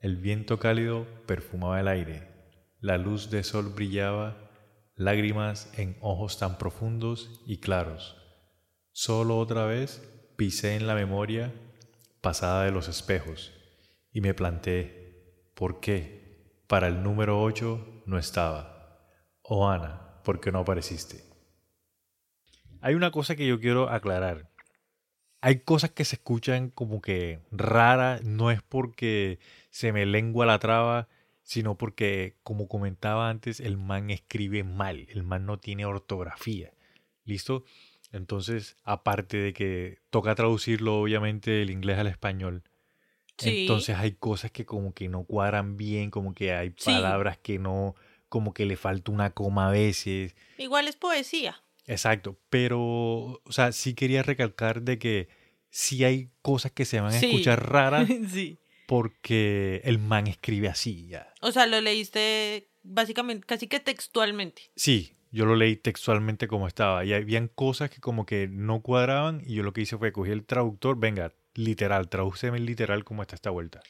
El 0.00 0.16
viento 0.16 0.58
cálido 0.58 1.06
perfumaba 1.26 1.80
el 1.80 1.88
aire, 1.88 2.28
la 2.80 2.98
luz 2.98 3.30
de 3.30 3.42
sol 3.42 3.72
brillaba, 3.74 4.49
lágrimas 5.00 5.72
en 5.78 5.96
ojos 6.02 6.38
tan 6.38 6.58
profundos 6.58 7.40
y 7.46 7.56
claros. 7.56 8.18
Solo 8.92 9.38
otra 9.38 9.64
vez 9.64 10.06
pisé 10.36 10.76
en 10.76 10.86
la 10.86 10.94
memoria 10.94 11.54
pasada 12.20 12.64
de 12.64 12.70
los 12.70 12.86
espejos 12.86 13.50
y 14.12 14.20
me 14.20 14.34
planteé, 14.34 15.48
¿por 15.54 15.80
qué? 15.80 16.60
Para 16.66 16.88
el 16.88 17.02
número 17.02 17.42
8 17.42 18.02
no 18.04 18.18
estaba. 18.18 19.08
Oh 19.40 19.70
Ana, 19.70 20.20
¿por 20.22 20.38
qué 20.38 20.52
no 20.52 20.58
apareciste? 20.58 21.24
Hay 22.82 22.94
una 22.94 23.10
cosa 23.10 23.36
que 23.36 23.46
yo 23.46 23.58
quiero 23.58 23.88
aclarar. 23.88 24.50
Hay 25.40 25.60
cosas 25.60 25.92
que 25.92 26.04
se 26.04 26.16
escuchan 26.16 26.68
como 26.68 27.00
que 27.00 27.40
raras, 27.50 28.22
no 28.22 28.50
es 28.50 28.60
porque 28.60 29.38
se 29.70 29.94
me 29.94 30.04
lengua 30.04 30.44
la 30.44 30.58
traba, 30.58 31.08
sino 31.50 31.76
porque, 31.76 32.36
como 32.44 32.68
comentaba 32.68 33.28
antes, 33.28 33.58
el 33.58 33.76
man 33.76 34.10
escribe 34.10 34.62
mal, 34.62 35.08
el 35.10 35.24
man 35.24 35.46
no 35.46 35.58
tiene 35.58 35.84
ortografía. 35.84 36.70
¿Listo? 37.24 37.64
Entonces, 38.12 38.76
aparte 38.84 39.36
de 39.38 39.52
que 39.52 39.98
toca 40.10 40.32
traducirlo 40.36 41.00
obviamente 41.00 41.50
del 41.50 41.70
inglés 41.70 41.98
al 41.98 42.06
español, 42.06 42.62
Sí. 43.36 43.62
entonces 43.62 43.96
hay 43.96 44.12
cosas 44.12 44.52
que 44.52 44.64
como 44.64 44.94
que 44.94 45.08
no 45.08 45.24
cuadran 45.24 45.76
bien, 45.76 46.12
como 46.12 46.34
que 46.34 46.52
hay 46.54 46.68
Sí. 46.76 46.84
palabras 46.84 47.36
que 47.38 47.58
no, 47.58 47.96
como 48.28 48.54
que 48.54 48.64
le 48.64 48.76
falta 48.76 49.10
una 49.10 49.30
coma 49.30 49.70
a 49.70 49.72
veces. 49.72 50.36
Igual 50.56 50.86
es 50.86 50.94
poesía. 50.94 51.60
Exacto, 51.88 52.38
pero, 52.48 52.78
o 52.80 53.42
sea, 53.50 53.72
sí 53.72 53.94
quería 53.94 54.22
recalcar 54.22 54.82
de 54.82 55.00
que 55.00 55.28
sí 55.68 56.04
hay 56.04 56.30
cosas 56.42 56.70
que 56.70 56.84
se 56.84 57.00
van 57.00 57.12
a 57.12 57.18
Sí. 57.18 57.26
escuchar 57.26 57.68
raras 57.68 58.06
sí. 58.28 58.56
Porque 58.90 59.82
el 59.84 60.00
man 60.00 60.26
escribe 60.26 60.66
así 60.66 61.06
ya. 61.06 61.32
O 61.42 61.52
sea, 61.52 61.68
lo 61.68 61.80
leíste 61.80 62.72
básicamente, 62.82 63.46
casi 63.46 63.68
que 63.68 63.78
textualmente. 63.78 64.72
Sí, 64.74 65.16
yo 65.30 65.46
lo 65.46 65.54
leí 65.54 65.76
textualmente 65.76 66.48
como 66.48 66.66
estaba 66.66 67.04
y 67.04 67.12
habían 67.12 67.46
cosas 67.46 67.88
que 67.88 68.00
como 68.00 68.26
que 68.26 68.48
no 68.48 68.82
cuadraban 68.82 69.42
y 69.46 69.54
yo 69.54 69.62
lo 69.62 69.72
que 69.72 69.82
hice 69.82 69.96
fue 69.96 70.10
cogí 70.10 70.32
el 70.32 70.44
traductor, 70.44 70.98
venga, 70.98 71.32
literal, 71.54 72.08
tradúceme 72.08 72.58
literal 72.58 73.04
como 73.04 73.22
está 73.22 73.36
esta 73.36 73.50
vuelta. 73.50 73.80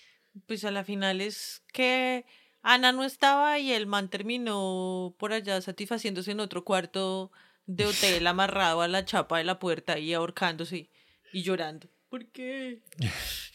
Pues 0.47 0.67
a 0.67 0.71
la 0.71 0.85
final 0.85 1.23
es 1.23 1.63
que 1.73 2.27
Ana 2.61 2.93
no 2.93 3.05
estaba 3.05 3.59
y 3.59 3.73
el 3.73 3.87
man 3.87 4.11
terminó 4.11 5.17
por 5.19 5.33
allá 5.33 5.63
satisfaciéndose 5.63 6.33
en 6.33 6.41
otro 6.41 6.63
cuarto 6.63 7.33
de 7.65 7.87
hotel 7.87 8.27
amarrado 8.27 8.83
a 8.83 8.89
la 8.89 9.07
chapa 9.07 9.39
de 9.39 9.45
la 9.45 9.59
puerta 9.59 9.99
y 9.99 10.13
ahorcándose 10.13 10.91
y 11.33 11.43
llorando. 11.43 11.89
¿Por 12.11 12.27
qué? 12.27 12.83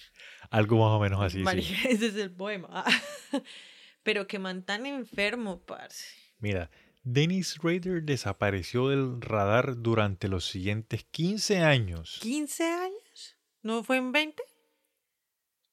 Algo 0.52 0.78
más 0.78 0.92
o 0.92 1.00
menos 1.00 1.22
así, 1.22 1.38
sí. 1.40 1.44
Marica, 1.44 1.74
ese 1.90 2.08
es 2.08 2.16
el 2.16 2.32
poema. 2.32 2.84
Pero 4.04 4.28
que 4.28 4.40
man 4.40 4.64
tan 4.64 4.86
enfermo, 4.86 5.60
parce. 5.62 6.06
Mira, 6.40 6.70
Dennis 7.04 7.58
Rader 7.62 8.04
desapareció 8.04 8.90
del 8.90 9.22
radar 9.22 9.78
durante 9.82 10.28
los 10.28 10.46
siguientes 10.46 11.06
15 11.12 11.60
años. 11.60 12.20
¿15 12.24 12.62
años? 12.62 13.38
¿No 13.64 13.84
fue 13.84 13.98
en 13.98 14.12
20? 14.12 14.44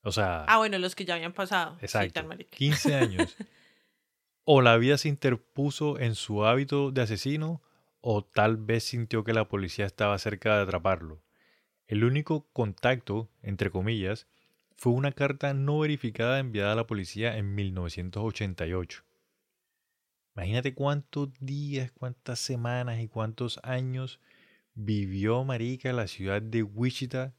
O 0.03 0.13
sea, 0.13 0.45
Ah, 0.49 0.59
bueno, 0.59 0.79
los 0.79 0.95
que 0.95 1.05
ya 1.05 1.15
habían 1.15 1.33
pasado. 1.33 1.77
Sí, 1.79 1.85
exacto, 1.85 2.15
tan 2.15 2.29
marica. 2.29 2.57
15 2.57 2.95
años. 2.97 3.37
O 4.45 4.61
la 4.63 4.77
vida 4.77 4.99
se 4.99 5.09
interpuso 5.09 5.99
en 6.01 6.15
su 6.15 6.45
hábito 6.45 6.91
de 6.91 7.03
asesino, 7.03 7.63
o 8.01 8.25
tal 8.25 8.57
vez 8.57 8.83
sintió 8.85 9.23
que 9.25 9.33
la 9.33 9.47
policía 9.49 9.87
estaba 9.87 10.19
cerca 10.19 10.57
de 10.57 10.63
atraparlo. 10.63 11.23
El 11.87 12.05
único 12.05 12.49
contacto, 12.53 13.31
entre 13.43 13.71
comillas, 13.71 14.27
fue 14.77 14.93
una 14.93 15.13
carta 15.13 15.55
no 15.55 15.81
verificada 15.81 16.39
enviada 16.39 16.73
a 16.73 16.77
la 16.77 16.87
policía 16.87 17.37
en 17.37 17.55
1988. 17.55 19.05
Imagínate 20.35 20.75
cuántos 20.75 21.31
días, 21.41 21.93
cuántas 21.93 22.39
semanas 22.39 23.01
y 23.01 23.09
cuántos 23.09 23.61
años 23.63 24.21
vivió 24.75 25.45
Marica 25.45 25.91
en 25.91 25.97
la 25.97 26.07
ciudad 26.07 26.41
de 26.41 26.63
Wichita 26.63 27.35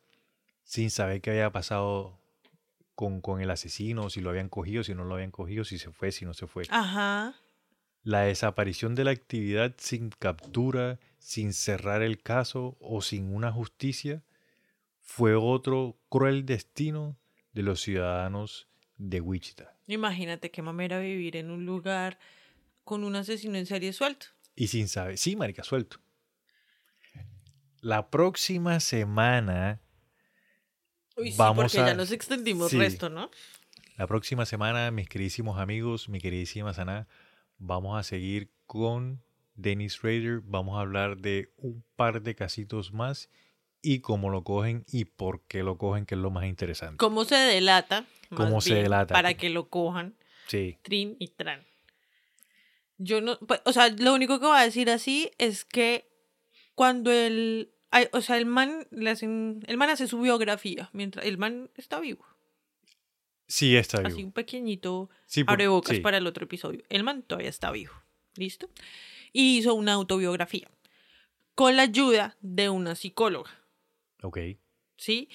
sin 0.64 0.92
saber 0.92 1.22
qué 1.22 1.32
había 1.32 1.52
pasado 1.52 2.20
con, 2.96 3.22
con 3.22 3.42
el 3.42 3.50
asesino, 3.50 4.10
si 4.10 4.22
lo 4.22 4.30
habían 4.30 4.50
cogido, 4.50 4.84
si 4.84 4.94
no 4.94 5.04
lo 5.04 5.16
habían 5.16 5.32
cogido, 5.32 5.64
si 5.64 5.80
se 5.80 5.92
fue, 5.92 6.12
si 6.12 6.26
no 6.26 6.34
se 6.34 6.48
fue. 6.48 6.64
Ajá. 6.70 7.36
La 8.04 8.22
desaparición 8.22 8.96
de 8.96 9.06
la 9.06 9.12
actividad 9.12 9.74
sin 9.78 10.10
captura, 10.10 11.00
sin 11.20 11.54
cerrar 11.54 12.02
el 12.02 12.22
caso 12.22 12.78
o 12.80 13.02
sin 13.02 13.34
una 13.34 13.52
justicia 13.52 14.24
fue 15.00 15.36
otro 15.36 15.98
cruel 16.10 16.46
destino 16.46 17.18
de 17.54 17.64
los 17.64 17.82
ciudadanos 17.82 18.68
de 18.97 19.22
Wichita. 19.22 19.76
Imagínate 19.88 20.51
qué 20.51 20.62
mamera 20.62 20.99
vivir 20.99 21.36
en 21.38 21.51
un 21.51 21.66
lugar 21.66 22.20
con 22.84 23.04
un 23.04 23.16
asesino 23.16 23.58
en 23.58 23.66
serie 23.66 23.93
suelto. 23.93 24.28
Y 24.56 24.68
sin 24.68 24.88
saber, 24.88 25.18
sí, 25.18 25.36
marica, 25.36 25.64
suelto. 25.64 25.97
La 27.82 28.10
próxima 28.10 28.80
semana, 28.80 29.82
Uy, 31.18 31.32
sí, 31.32 31.38
Vamos 31.38 31.66
porque 31.74 31.80
a- 31.80 31.88
ya 31.88 31.93
nos 31.93 32.12
extendimos 32.12 32.72
sí. 32.72 32.78
resto, 32.80 33.10
¿no? 33.10 33.30
la 33.97 34.08
próxima 34.08 34.45
semana, 34.47 34.89
mis 34.89 35.08
queridísimos 35.08 35.60
amigos, 35.60 36.10
mi 36.10 36.20
queridísima 36.20 36.74
Sana, 36.74 37.08
vamos 37.60 37.99
a 37.99 38.01
seguir 38.04 38.49
con 38.66 39.22
Dennis 39.54 40.01
Rader. 40.01 40.41
Vamos 40.41 40.78
a 40.78 40.82
hablar 40.82 41.18
de 41.18 41.54
un 41.58 41.84
par 41.95 42.24
de 42.24 42.34
casitos 42.34 42.91
más 42.91 43.30
y 43.84 44.00
cómo 44.00 44.32
lo 44.32 44.44
cogen 44.44 44.84
y 44.92 45.06
por 45.06 45.42
qué 45.46 45.62
lo 45.62 45.78
cogen, 45.78 46.06
que 46.08 46.16
es 46.16 46.22
lo 46.22 46.32
más 46.32 46.46
interesante. 46.46 46.98
¿Cómo 46.98 47.26
se 47.26 47.36
delata? 47.36 48.06
¿Cómo 48.34 48.62
se 48.62 48.72
bien, 48.72 48.84
delata? 48.86 49.14
Para 49.14 49.36
que 49.36 49.50
lo 49.52 49.70
cojan, 49.70 50.16
Sí, 50.48 50.78
trin 50.82 51.16
y 51.20 51.28
tran. 51.28 51.64
Yo 52.98 53.22
no, 53.22 53.38
pues, 53.40 53.62
o 53.66 53.74
sea, 53.74 53.90
lo 53.90 54.14
único 54.14 54.40
que 54.40 54.46
voy 54.46 54.58
a 54.58 54.62
decir 54.64 54.90
así 54.90 55.32
es 55.38 55.66
que 55.66 56.08
cuando 56.76 57.12
él, 57.12 57.72
ay, 57.92 58.08
o 58.14 58.22
sea, 58.22 58.38
el 58.38 58.46
man, 58.46 58.88
le 58.92 59.10
hacen, 59.10 59.64
el 59.68 59.78
man 59.78 59.90
hace 59.90 60.08
su 60.08 60.20
biografía 60.22 60.90
mientras 60.94 61.26
el 61.26 61.38
man 61.38 61.70
está 61.76 62.00
vivo. 62.00 62.26
Sí, 63.48 63.76
está 63.76 64.00
Así 64.00 64.16
vivo. 64.18 64.28
un 64.28 64.32
pequeñito 64.32 65.10
Sí, 65.26 65.44
por- 65.44 65.54
abre 65.54 65.68
bocas 65.68 65.98
sí. 65.98 66.02
para 66.02 66.18
el 66.18 66.26
otro 66.28 66.46
episodio. 66.46 66.84
El 66.90 67.04
man 67.04 67.24
todavía 67.24 67.50
está 67.50 67.72
vivo. 67.72 67.94
¿Listo? 68.36 68.70
Y 69.32 69.58
hizo 69.58 69.74
una 69.76 69.94
autobiografía 69.94 70.70
con 71.56 71.76
la 71.76 71.84
ayuda 71.84 72.36
de 72.42 72.70
una 72.70 72.96
psicóloga. 72.96 73.52
Ok. 74.24 74.39
¿sí? 74.97 75.30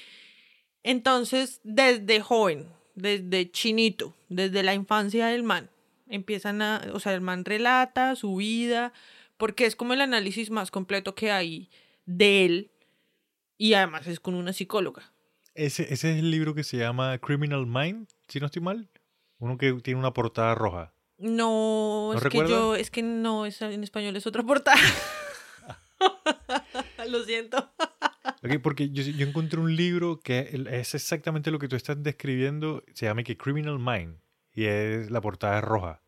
Entonces, 0.82 1.60
desde 1.64 2.20
joven, 2.20 2.68
desde 2.94 3.50
chinito, 3.50 4.16
desde 4.28 4.62
la 4.62 4.74
infancia 4.74 5.26
del 5.26 5.42
man, 5.42 5.70
empiezan 6.08 6.62
a, 6.62 6.86
o 6.92 7.00
sea, 7.00 7.14
el 7.14 7.20
man 7.20 7.44
relata 7.44 8.16
su 8.16 8.36
vida, 8.36 8.92
porque 9.36 9.66
es 9.66 9.76
como 9.76 9.92
el 9.92 10.00
análisis 10.00 10.50
más 10.50 10.70
completo 10.70 11.14
que 11.14 11.30
hay 11.30 11.68
de 12.06 12.44
él, 12.46 12.70
y 13.58 13.74
además 13.74 14.06
es 14.06 14.20
con 14.20 14.34
una 14.34 14.52
psicóloga. 14.52 15.12
Ese, 15.54 15.92
ese 15.92 16.12
es 16.12 16.18
el 16.18 16.30
libro 16.30 16.54
que 16.54 16.64
se 16.64 16.76
llama 16.76 17.18
Criminal 17.18 17.66
Mind, 17.66 18.08
si 18.28 18.38
no 18.40 18.46
estoy 18.46 18.62
mal. 18.62 18.88
Uno 19.38 19.58
que 19.58 19.72
tiene 19.74 20.00
una 20.00 20.12
portada 20.12 20.54
roja. 20.54 20.92
No, 21.18 22.10
¿No 22.12 22.14
es 22.16 22.22
recuerda? 22.22 22.46
que 22.48 22.52
yo, 22.52 22.76
es 22.76 22.90
que 22.90 23.02
no, 23.02 23.44
es, 23.44 23.60
en 23.60 23.82
español 23.82 24.16
es 24.16 24.26
otra 24.26 24.44
portada. 24.44 24.80
Lo 27.08 27.24
siento. 27.24 27.70
Ok, 28.42 28.60
porque 28.62 28.90
yo, 28.90 29.02
yo 29.02 29.26
encontré 29.26 29.58
un 29.60 29.74
libro 29.74 30.20
que 30.20 30.50
es 30.70 30.94
exactamente 30.94 31.50
lo 31.50 31.58
que 31.58 31.68
tú 31.68 31.76
estás 31.76 32.02
describiendo. 32.02 32.84
Se 32.94 33.06
llama 33.06 33.22
que 33.22 33.36
Criminal 33.36 33.78
Mind. 33.78 34.18
Y 34.54 34.64
es 34.64 35.10
la 35.10 35.20
portada 35.20 35.58
es 35.58 35.64
roja. 35.64 36.02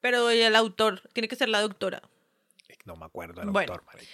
Pero 0.00 0.30
el 0.30 0.54
autor, 0.54 1.02
tiene 1.12 1.28
que 1.28 1.36
ser 1.36 1.48
la 1.48 1.60
doctora. 1.60 2.02
No 2.84 2.96
me 2.96 3.04
acuerdo 3.06 3.40
del 3.40 3.50
Bueno. 3.50 3.72
autor, 3.72 3.86
marica. 3.86 4.10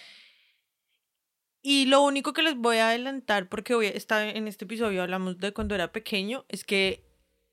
Y 1.62 1.86
lo 1.86 2.02
único 2.02 2.32
que 2.32 2.42
les 2.42 2.56
voy 2.56 2.76
a 2.78 2.88
adelantar, 2.90 3.48
porque 3.48 3.74
hoy 3.74 3.86
está 3.86 4.28
en 4.28 4.48
este 4.48 4.64
episodio 4.66 5.02
hablamos 5.02 5.38
de 5.38 5.52
cuando 5.52 5.74
era 5.74 5.92
pequeño, 5.92 6.44
es 6.48 6.64
que 6.64 7.04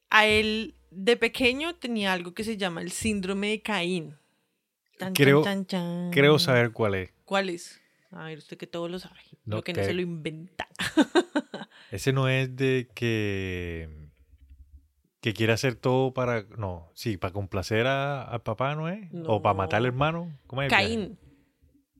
a 0.10 0.26
él 0.28 0.76
de 0.90 1.16
pequeño 1.16 1.76
tenía 1.76 2.12
algo 2.12 2.34
que 2.34 2.44
se 2.44 2.58
llama 2.58 2.82
el 2.82 2.92
síndrome 2.92 3.48
de 3.50 3.62
Caín. 3.62 4.18
Tan, 4.98 5.14
Creo- 5.14 5.42
tan, 5.44 5.66
tan. 5.66 6.12
Creo 6.12 6.38
saber 6.40 6.72
cuál 6.72 6.96
es. 6.96 7.12
¿Cuál 7.26 7.50
es? 7.50 7.81
A 8.12 8.26
ver, 8.26 8.38
usted 8.40 8.58
que 8.58 8.68
todo 8.68 8.88
lo 8.90 9.00
sabe. 9.00 9.20
No, 9.46 9.58
lo 9.58 9.64
que 9.64 9.74
no 9.74 9.84
se 9.84 9.94
lo 9.94 10.02
inventa. 10.02 10.68
Ese 11.92 12.14
no 12.14 12.28
es 12.30 12.56
de 12.56 12.90
que. 12.94 13.90
que 15.22 15.34
quiere 15.34 15.54
hacer 15.54 15.76
todo 15.76 16.14
para. 16.14 16.44
No, 16.58 16.92
sí, 16.94 17.18
para 17.18 17.34
complacer 17.34 17.88
a- 17.88 18.24
al 18.24 18.42
papá, 18.42 18.76
¿no 18.76 18.90
es? 18.90 19.08
O 19.26 19.42
para 19.42 19.54
matar 19.54 19.78
al 19.78 19.84
No. 19.84 19.88
hermano. 19.90 20.40
¿Cómo 20.48 20.62
es? 20.62 20.70
Caín. 20.70 21.18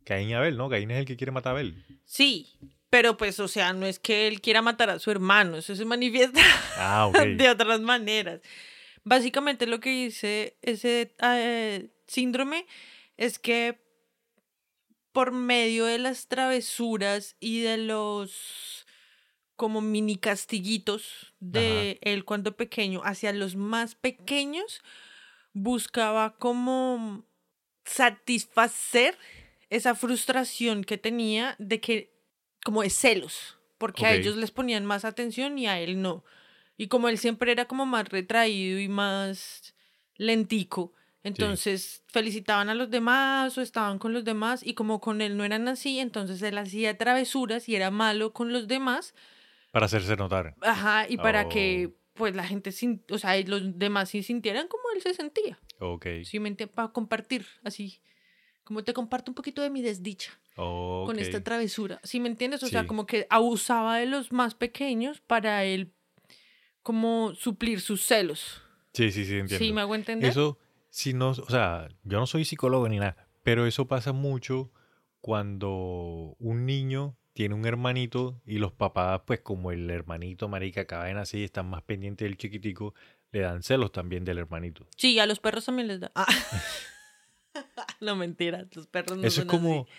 Caín 0.04 0.30
y 0.30 0.34
Abel, 0.34 0.58
¿no? 0.58 0.70
Caín 0.70 0.92
es 0.92 0.98
el 0.98 1.06
que 1.06 1.16
quiere 1.18 1.32
matar 1.32 1.52
a 1.52 1.60
Abel. 1.60 1.86
Sí, 2.06 2.48
pero 2.90 3.16
pues, 3.18 3.40
o 3.40 3.48
sea, 3.48 3.72
no 3.74 3.86
es 3.86 4.00
que 4.00 4.28
él 4.28 4.42
quiera 4.42 4.62
matar 4.62 4.90
a 4.90 5.00
su 5.00 5.12
hermano, 5.12 5.58
eso 5.58 5.76
se 5.76 5.86
manifiesta 5.86 6.42
Ah, 6.78 7.06
ok. 7.10 7.18
de 7.38 7.50
otras 7.50 7.80
maneras. 7.82 8.42
Básicamente 9.04 9.66
lo 9.68 9.80
que 9.80 9.90
dice 9.90 10.58
ese 10.62 11.16
eh, 11.22 11.90
síndrome 12.08 12.66
es 13.18 13.40
que 13.40 13.81
por 15.12 15.32
medio 15.32 15.86
de 15.86 16.00
las 16.00 16.28
travesuras 16.28 17.36
y 17.40 17.62
de 17.62 17.78
los 17.78 18.86
como 19.56 19.82
mini 19.82 20.18
castiguitos 20.18 21.34
de 21.40 22.00
él 22.02 22.26
cuando 22.26 22.56
pequeño 22.56 23.02
hacia 23.04 23.32
los 23.34 23.56
más 23.56 23.96
pequeños 23.96 24.82
buscaba 25.54 26.36
como 26.38 27.26
satisfacer 27.86 29.18
esa 29.70 29.94
frustración 29.96 30.84
que 30.84 30.98
tenía 30.98 31.56
de 31.60 31.80
que 31.80 32.14
como 32.64 32.82
de 32.82 32.90
celos 32.90 33.58
porque 33.82 34.06
a 34.06 34.14
ellos 34.14 34.38
les 34.38 34.52
ponían 34.52 34.86
más 34.86 35.06
atención 35.06 35.58
y 35.58 35.66
a 35.66 35.80
él 35.80 36.04
no. 36.04 36.24
Y 36.78 36.88
como 36.88 37.10
él 37.10 37.18
siempre 37.18 37.52
era 37.52 37.66
como 37.66 37.88
más 37.88 38.08
retraído 38.10 38.80
y 38.80 38.88
más 38.88 39.74
lentico 40.18 40.94
entonces 41.24 42.04
felicitaban 42.08 42.70
a 42.70 42.76
los 42.76 42.90
demás 42.90 43.58
o 43.58 43.62
estaban 43.62 44.00
con 44.00 44.12
los 44.14 44.24
demás 44.24 44.62
y 44.66 44.74
como 44.74 45.00
con 45.00 45.22
él 45.22 45.38
no 45.38 45.44
eran 45.44 45.68
así 45.68 46.00
entonces 46.00 46.42
él 46.42 46.58
hacía 46.58 46.98
travesuras 46.98 47.70
y 47.70 47.76
era 47.76 47.92
malo 47.92 48.34
con 48.34 48.52
los 48.52 48.68
demás 48.68 49.14
Para 49.72 49.86
hacerse 49.86 50.16
notar. 50.18 50.56
Ajá, 50.62 51.06
y 51.08 51.18
para 51.18 51.44
Oh. 51.46 51.50
que 51.50 51.94
pues 52.14 52.36
la 52.36 52.44
gente, 52.44 52.72
o 53.10 53.18
sea, 53.18 53.40
los 53.44 53.80
demás 53.80 54.10
sí 54.10 54.22
sintieran 54.22 54.68
como 54.68 54.84
él 54.94 55.02
se 55.02 55.14
sentía. 55.14 55.58
Ok. 55.80 56.06
Sí, 56.26 56.40
me 56.40 56.50
entiendes, 56.50 56.76
para 56.76 56.90
compartir, 56.90 57.46
así, 57.64 58.02
como 58.66 58.84
te 58.84 58.94
comparto 58.94 59.32
un 59.32 59.36
poquito 59.36 59.62
de 59.62 59.70
mi 59.70 59.82
desdicha 59.82 60.32
ok. 60.58 61.08
con 61.08 61.20
esta 61.20 61.42
travesura. 61.42 62.00
¿Sí 62.04 62.20
me 62.20 62.28
entiendes? 62.28 62.62
O 62.64 62.68
sea, 62.68 62.86
como 62.86 63.06
que 63.06 63.28
abusaba 63.30 63.98
de 63.98 64.08
los 64.08 64.32
más 64.34 64.56
pequeños 64.56 65.22
para 65.22 65.64
él 65.64 65.94
como 66.84 67.34
suplir 67.36 67.80
sus 67.80 68.06
celos. 68.06 68.62
Sí, 68.94 69.12
sí, 69.12 69.24
sí, 69.26 69.38
entiendo. 69.38 69.66
¿Sí 69.66 69.72
me 69.72 69.82
hago 69.82 69.96
entender? 69.96 70.30
Eso, 70.30 70.58
si 70.92 71.14
no, 71.14 71.30
o 71.30 71.50
sea, 71.50 71.88
yo 72.04 72.20
no 72.20 72.28
soy 72.28 72.46
psicólogo 72.46 72.88
ni 72.90 73.00
nada, 73.00 73.16
pero 73.44 73.66
eso 73.66 73.88
pasa 73.88 74.12
mucho 74.12 74.72
cuando 75.22 76.36
un 76.38 76.66
niño 76.66 77.18
tiene 77.34 77.56
un 77.56 77.66
hermanito 77.66 78.42
y 78.46 78.58
los 78.58 78.74
papás, 78.74 79.22
pues 79.26 79.40
como 79.40 79.72
el 79.72 79.90
hermanito, 79.90 80.48
marica, 80.50 80.82
acaba 80.82 81.06
de 81.06 81.14
nacer 81.14 81.40
y 81.40 81.44
están 81.46 81.70
más 81.70 81.82
pendientes 81.84 82.26
del 82.26 82.38
chiquitico, 82.38 82.94
le 83.32 83.40
dan 83.40 83.64
celos 83.64 83.92
también 83.94 84.26
del 84.26 84.38
hermanito. 84.38 84.86
Sí, 84.98 85.18
a 85.20 85.26
los 85.26 85.40
perros 85.40 85.66
también 85.66 85.88
les 85.88 86.02
da. 86.02 86.12
Ah. 86.14 86.28
no, 88.02 88.16
mentira, 88.18 88.68
los 88.74 88.88
perros 88.88 89.18
no 89.18 89.22
eso 89.24 89.28
es 89.28 89.36
son 89.36 89.48
como 89.48 89.82
así. 89.84 89.92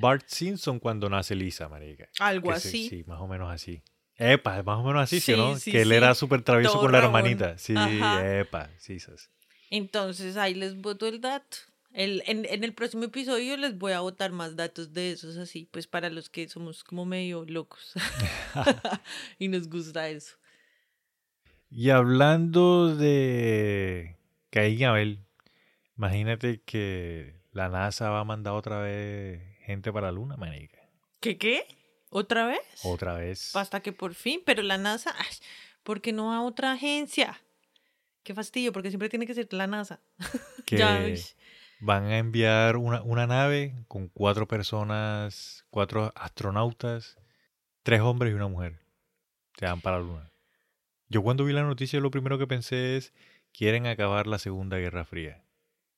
Bart 0.00 0.24
Simpson 0.28 0.78
cuando 0.78 1.08
nace 1.08 1.34
Lisa, 1.34 1.68
marica. 1.68 2.08
Algo 2.20 2.52
Que 2.52 2.60
se- 2.60 2.68
así. 2.68 2.88
sí, 2.88 3.04
más 3.06 3.20
o 3.20 3.26
menos 3.26 3.50
así. 3.50 3.82
Epa, 4.14 4.62
más 4.62 4.78
o 4.78 4.82
menos 4.82 5.02
así, 5.02 5.20
¿sí, 5.20 5.32
no? 5.36 5.56
sí, 5.56 5.70
que 5.72 5.82
él 5.82 5.92
era 5.92 6.14
súper 6.14 6.42
travieso 6.42 6.72
Todo 6.74 6.82
con 6.82 6.92
la 6.92 6.98
hermanita. 6.98 7.56
Sí, 7.58 7.74
Ajá. 7.76 8.38
epa, 8.38 8.68
sí. 8.78 8.98
Entonces 9.70 10.36
ahí 10.36 10.54
les 10.54 10.80
boto 10.80 11.06
el 11.06 11.20
dato. 11.20 11.58
El, 11.92 12.22
en, 12.26 12.44
en 12.44 12.64
el 12.64 12.74
próximo 12.74 13.04
episodio 13.04 13.56
les 13.56 13.76
voy 13.78 13.92
a 13.92 14.00
botar 14.00 14.30
más 14.30 14.56
datos 14.56 14.92
de 14.92 15.12
esos 15.12 15.36
así, 15.36 15.68
pues 15.70 15.86
para 15.86 16.10
los 16.10 16.28
que 16.28 16.48
somos 16.48 16.84
como 16.84 17.06
medio 17.06 17.44
locos 17.46 17.94
y 19.38 19.48
nos 19.48 19.68
gusta 19.68 20.08
eso. 20.08 20.36
Y 21.70 21.90
hablando 21.90 22.94
de 22.94 24.16
Caín 24.50 24.78
y 24.78 24.84
Abel, 24.84 25.18
imagínate 25.96 26.62
que 26.62 27.34
la 27.52 27.68
NASA 27.68 28.10
va 28.10 28.20
a 28.20 28.24
mandar 28.24 28.54
otra 28.54 28.80
vez 28.80 29.42
gente 29.64 29.92
para 29.92 30.06
la 30.06 30.12
Luna, 30.12 30.36
marica. 30.36 30.78
¿Qué 31.20 31.36
qué? 31.36 31.66
¿Otra 32.10 32.46
vez? 32.46 32.60
Otra 32.84 33.14
vez. 33.14 33.54
Hasta 33.54 33.80
que 33.80 33.92
por 33.92 34.14
fin, 34.14 34.40
pero 34.46 34.62
la 34.62 34.78
NASA, 34.78 35.14
ay, 35.18 35.26
¿por 35.82 36.00
qué 36.00 36.12
no 36.12 36.32
a 36.32 36.42
otra 36.42 36.72
agencia? 36.72 37.38
Qué 38.28 38.34
fastidio, 38.34 38.74
porque 38.74 38.90
siempre 38.90 39.08
tiene 39.08 39.26
que 39.26 39.32
ser 39.32 39.50
la 39.52 39.66
NASA. 39.66 40.02
Que 40.66 40.76
Ya, 40.76 41.02
van 41.80 42.04
a 42.04 42.18
enviar 42.18 42.76
una, 42.76 43.00
una 43.00 43.26
nave 43.26 43.74
con 43.88 44.08
cuatro 44.08 44.46
personas, 44.46 45.64
cuatro 45.70 46.12
astronautas, 46.14 47.16
tres 47.82 48.02
hombres 48.02 48.32
y 48.32 48.34
una 48.34 48.48
mujer. 48.48 48.80
Se 49.58 49.64
van 49.64 49.80
para 49.80 49.96
la 49.96 50.04
Luna. 50.04 50.32
Yo 51.08 51.22
cuando 51.22 51.46
vi 51.46 51.54
la 51.54 51.62
noticia 51.62 52.00
lo 52.00 52.10
primero 52.10 52.36
que 52.36 52.46
pensé 52.46 52.98
es, 52.98 53.14
quieren 53.54 53.86
acabar 53.86 54.26
la 54.26 54.38
Segunda 54.38 54.76
Guerra 54.76 55.06
Fría. 55.06 55.42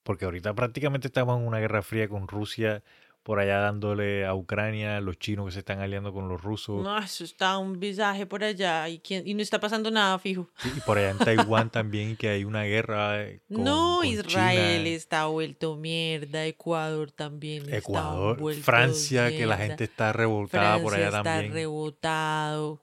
Porque 0.04 0.24
ahorita 0.24 0.54
prácticamente 0.54 1.08
estamos 1.08 1.36
en 1.36 1.48
una 1.48 1.58
guerra 1.58 1.82
fría 1.82 2.08
con 2.08 2.28
Rusia 2.28 2.84
por 3.22 3.38
allá 3.38 3.58
dándole 3.58 4.24
a 4.24 4.34
Ucrania, 4.34 5.00
los 5.00 5.18
chinos 5.18 5.46
que 5.46 5.52
se 5.52 5.58
están 5.60 5.80
aliando 5.80 6.12
con 6.12 6.28
los 6.28 6.42
rusos. 6.42 6.82
No, 6.82 6.98
eso 6.98 7.24
está 7.24 7.58
un 7.58 7.78
visaje 7.78 8.26
por 8.26 8.42
allá 8.42 8.88
y, 8.88 8.98
quién, 8.98 9.26
y 9.26 9.34
no 9.34 9.42
está 9.42 9.60
pasando 9.60 9.90
nada, 9.90 10.18
fijo. 10.18 10.48
Y 10.64 10.78
y 10.78 10.80
por 10.80 10.98
allá 10.98 11.10
en 11.10 11.18
Taiwán 11.18 11.70
también 11.70 12.16
que 12.16 12.28
hay 12.30 12.44
una 12.44 12.64
guerra 12.64 13.22
eh, 13.22 13.42
con, 13.48 13.64
no, 13.64 13.98
con 13.98 14.06
Israel 14.06 14.84
China, 14.84 14.96
está 14.96 15.26
vuelto 15.26 15.76
mierda, 15.76 16.46
Ecuador 16.46 17.10
también 17.12 17.64
está 17.64 17.76
Ecuador, 17.76 18.38
vuelto 18.38 18.62
Francia, 18.62 19.28
que 19.28 19.46
la 19.46 19.56
mierda. 19.56 19.66
gente 19.66 19.84
está 19.84 20.12
revoltada 20.12 20.80
por 20.80 20.94
allá 20.94 21.06
está 21.06 21.22
también. 21.22 21.52
rebotado. 21.52 22.82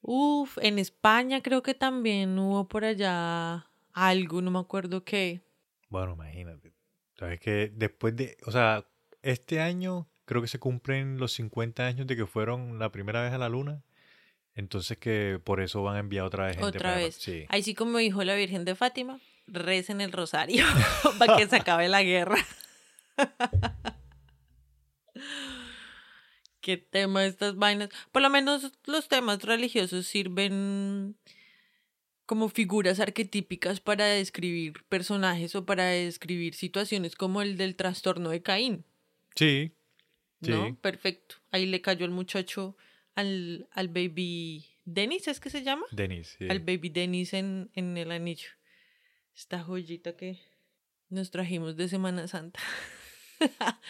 Uf, 0.00 0.58
en 0.60 0.78
España 0.78 1.40
creo 1.42 1.62
que 1.62 1.74
también 1.74 2.38
hubo 2.38 2.66
por 2.66 2.84
allá 2.84 3.66
algo, 3.92 4.42
no 4.42 4.50
me 4.50 4.58
acuerdo 4.58 5.04
qué. 5.04 5.42
Bueno, 5.88 6.12
imagínate. 6.14 6.72
Sabes 7.18 7.40
que 7.40 7.72
después 7.74 8.14
de, 8.14 8.36
o 8.46 8.52
sea, 8.52 8.84
este 9.30 9.60
año 9.60 10.08
creo 10.24 10.42
que 10.42 10.48
se 10.48 10.58
cumplen 10.58 11.18
los 11.18 11.32
50 11.32 11.86
años 11.86 12.06
de 12.06 12.16
que 12.16 12.26
fueron 12.26 12.78
la 12.78 12.90
primera 12.92 13.22
vez 13.22 13.32
a 13.32 13.38
la 13.38 13.48
luna. 13.48 13.82
Entonces 14.54 14.98
que 14.98 15.40
por 15.42 15.60
eso 15.60 15.82
van 15.82 15.96
a 15.96 16.00
enviar 16.00 16.24
otra 16.24 16.46
vez 16.46 16.56
gente 16.56 16.66
Otra 16.68 16.80
para- 16.80 16.96
vez. 16.96 17.14
Sí. 17.16 17.46
Ahí 17.48 17.62
sí 17.62 17.74
como 17.74 17.98
dijo 17.98 18.22
la 18.24 18.34
Virgen 18.34 18.64
de 18.64 18.74
Fátima, 18.74 19.20
recen 19.46 20.00
el 20.00 20.12
rosario 20.12 20.64
para 21.18 21.36
que 21.36 21.46
se 21.46 21.56
acabe 21.56 21.88
la 21.88 22.02
guerra. 22.02 22.36
¿Qué 26.60 26.76
tema 26.76 27.24
estas 27.24 27.56
vainas? 27.56 27.88
Por 28.12 28.22
lo 28.22 28.30
menos 28.30 28.72
los 28.84 29.08
temas 29.08 29.42
religiosos 29.42 30.06
sirven 30.06 31.16
como 32.26 32.48
figuras 32.50 33.00
arquetípicas 33.00 33.80
para 33.80 34.04
describir 34.06 34.84
personajes 34.88 35.54
o 35.54 35.64
para 35.64 35.86
describir 35.86 36.54
situaciones 36.54 37.14
como 37.16 37.40
el 37.40 37.56
del 37.56 37.74
trastorno 37.76 38.28
de 38.30 38.42
Caín. 38.42 38.84
Sí. 39.38 39.72
¿no? 40.40 40.76
Perfecto. 40.80 41.36
Ahí 41.52 41.66
le 41.66 41.80
cayó 41.80 42.04
el 42.04 42.10
muchacho 42.10 42.76
al, 43.14 43.68
al 43.70 43.88
baby 43.88 44.66
Dennis, 44.84 45.28
¿es 45.28 45.38
que 45.38 45.50
se 45.50 45.62
llama? 45.62 45.86
Denis. 45.92 46.34
sí. 46.38 46.48
Al 46.48 46.58
baby 46.58 46.88
Dennis 46.88 47.34
en, 47.34 47.70
en 47.74 47.96
el 47.96 48.10
anillo. 48.10 48.48
Esta 49.36 49.62
joyita 49.62 50.16
que 50.16 50.40
nos 51.08 51.30
trajimos 51.30 51.76
de 51.76 51.88
Semana 51.88 52.26
Santa. 52.26 52.60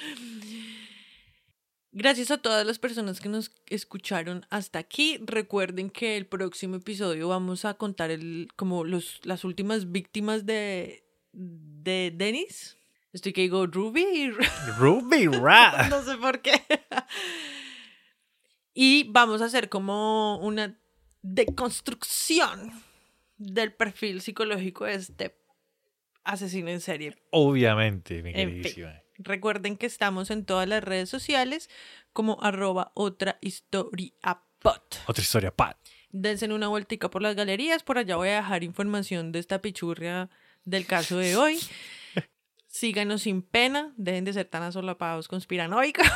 Gracias 1.92 2.30
a 2.30 2.38
todas 2.38 2.66
las 2.66 2.78
personas 2.78 3.18
que 3.18 3.30
nos 3.30 3.51
escucharon 3.66 4.44
hasta 4.51 4.78
aquí. 4.78 5.18
Recuerden 5.22 5.88
que 5.88 6.18
el 6.18 6.26
próximo 6.26 6.76
episodio 6.76 7.28
vamos 7.28 7.64
a 7.64 7.74
contar 7.74 8.11
el, 8.11 8.49
como 8.57 8.84
los, 8.84 9.20
las 9.24 9.44
últimas 9.44 9.90
víctimas 9.90 10.44
de, 10.44 11.03
de 11.32 12.12
Dennis. 12.14 12.76
Estoy 13.18 13.32
que 13.32 13.40
digo 13.40 13.66
Ruby 13.66 14.30
Ruby 14.78 15.26
Rat. 15.26 15.88
no 15.90 16.02
sé 16.04 16.16
por 16.18 16.40
qué. 16.40 16.52
Y 18.72 19.10
vamos 19.10 19.42
a 19.42 19.46
hacer 19.46 19.68
como 19.68 20.38
una 20.38 20.78
deconstrucción 21.22 22.70
del 23.36 23.72
perfil 23.72 24.20
psicológico 24.20 24.84
de 24.84 24.94
este 24.94 25.36
asesino 26.22 26.68
en 26.70 26.80
serie. 26.80 27.16
Obviamente, 27.32 28.22
mi 28.22 28.30
En 28.30 28.34
fin. 28.36 28.46
queridísima. 28.62 29.02
Recuerden 29.16 29.76
que 29.76 29.86
estamos 29.86 30.30
en 30.30 30.44
todas 30.44 30.68
las 30.68 30.84
redes 30.84 31.08
sociales 31.08 31.68
como 32.12 32.40
arroba 32.40 32.92
otra 32.94 33.38
historia 33.40 34.12
pot. 34.60 35.00
Otra 35.08 35.22
historia, 35.22 35.50
Pat. 35.50 35.76
Dense 36.10 36.46
una 36.46 36.68
vueltica 36.68 37.10
por 37.10 37.20
las 37.22 37.34
galerías, 37.34 37.82
por 37.82 37.98
allá 37.98 38.14
voy 38.14 38.28
a 38.28 38.36
dejar 38.36 38.62
información 38.62 39.32
de 39.32 39.40
esta 39.40 39.60
pichurria 39.60 40.30
del 40.64 40.86
caso 40.86 41.18
de 41.18 41.36
hoy. 41.36 41.58
Síganos 42.78 43.22
sin 43.22 43.42
pena, 43.42 43.92
dejen 43.96 44.24
de 44.24 44.32
ser 44.32 44.44
tan 44.44 44.62
asolapados 44.62 45.26
conspiranoicos. 45.26 46.06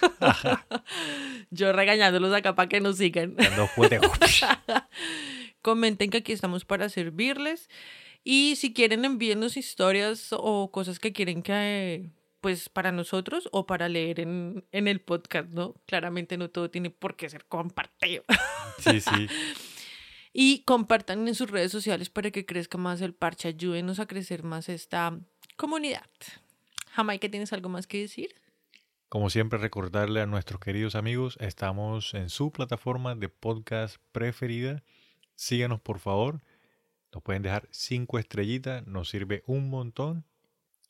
Yo 1.50 1.72
regañándolos 1.72 2.32
acá 2.32 2.54
para 2.54 2.68
que 2.68 2.80
nos 2.80 2.98
sigan. 2.98 3.34
Comenten 5.62 6.10
que 6.10 6.18
aquí 6.18 6.30
estamos 6.30 6.64
para 6.64 6.88
servirles. 6.90 7.68
Y 8.22 8.54
si 8.54 8.72
quieren 8.72 9.04
envíennos 9.04 9.56
historias 9.56 10.28
o 10.30 10.70
cosas 10.70 11.00
que 11.00 11.12
quieren 11.12 11.42
que, 11.42 12.08
pues, 12.40 12.68
para 12.68 12.92
nosotros 12.92 13.48
o 13.50 13.66
para 13.66 13.88
leer 13.88 14.20
en, 14.20 14.64
en 14.70 14.86
el 14.86 15.00
podcast, 15.00 15.48
¿no? 15.48 15.74
Claramente 15.86 16.36
no 16.36 16.50
todo 16.50 16.70
tiene 16.70 16.90
por 16.90 17.16
qué 17.16 17.28
ser 17.28 17.46
compartido. 17.46 18.22
Sí, 18.78 19.00
sí. 19.00 19.26
Y 20.38 20.64
compartan 20.64 21.26
en 21.28 21.34
sus 21.34 21.50
redes 21.50 21.72
sociales 21.72 22.10
para 22.10 22.30
que 22.30 22.44
crezca 22.44 22.76
más 22.76 23.00
el 23.00 23.14
parche. 23.14 23.48
Ayúdenos 23.48 24.00
a 24.00 24.06
crecer 24.06 24.42
más 24.42 24.68
esta 24.68 25.18
comunidad. 25.56 26.06
Jamaica, 26.92 27.28
¿tienes 27.28 27.52
algo 27.52 27.68
más 27.68 27.86
que 27.86 28.00
decir? 28.00 28.34
Como 29.08 29.30
siempre, 29.30 29.58
recordarle 29.58 30.20
a 30.20 30.26
nuestros 30.26 30.60
queridos 30.60 30.94
amigos, 30.94 31.36
estamos 31.40 32.14
en 32.14 32.28
su 32.28 32.50
plataforma 32.52 33.14
de 33.14 33.28
podcast 33.28 33.96
preferida. 34.12 34.82
Síganos, 35.34 35.80
por 35.80 35.98
favor. 36.00 36.42
Nos 37.12 37.22
pueden 37.22 37.42
dejar 37.42 37.68
cinco 37.70 38.18
estrellitas, 38.18 38.86
nos 38.86 39.08
sirve 39.08 39.42
un 39.46 39.70
montón. 39.70 40.24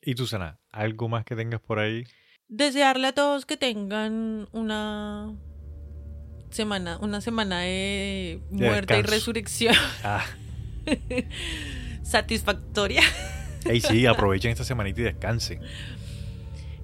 Y 0.01 0.15
tú, 0.15 0.25
Sana, 0.27 0.59
¿algo 0.71 1.07
más 1.09 1.25
que 1.25 1.35
tengas 1.35 1.61
por 1.61 1.79
ahí? 1.79 2.05
Desearle 2.47 3.07
a 3.07 3.13
todos 3.13 3.45
que 3.45 3.57
tengan 3.57 4.47
una 4.51 5.35
semana, 6.49 6.97
una 6.99 7.21
semana 7.21 7.61
de 7.61 8.41
De 8.49 8.67
muerte 8.67 8.97
y 8.97 9.01
resurrección 9.03 9.75
Ah, 10.03 10.25
satisfactoria. 12.03 13.01
Ahí 13.65 13.81
sí, 13.81 14.05
aprovechen 14.05 14.51
esta 14.51 14.63
semanita 14.63 15.01
y 15.01 15.03
descansen. 15.05 15.61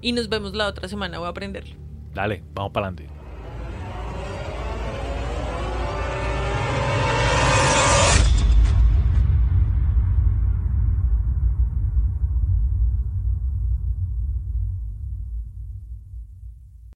Y 0.00 0.12
nos 0.12 0.28
vemos 0.28 0.54
la 0.54 0.66
otra 0.66 0.88
semana, 0.88 1.18
voy 1.18 1.26
a 1.26 1.30
aprenderlo. 1.30 1.74
Dale, 2.14 2.42
vamos 2.52 2.72
para 2.72 2.88
adelante. 2.88 3.23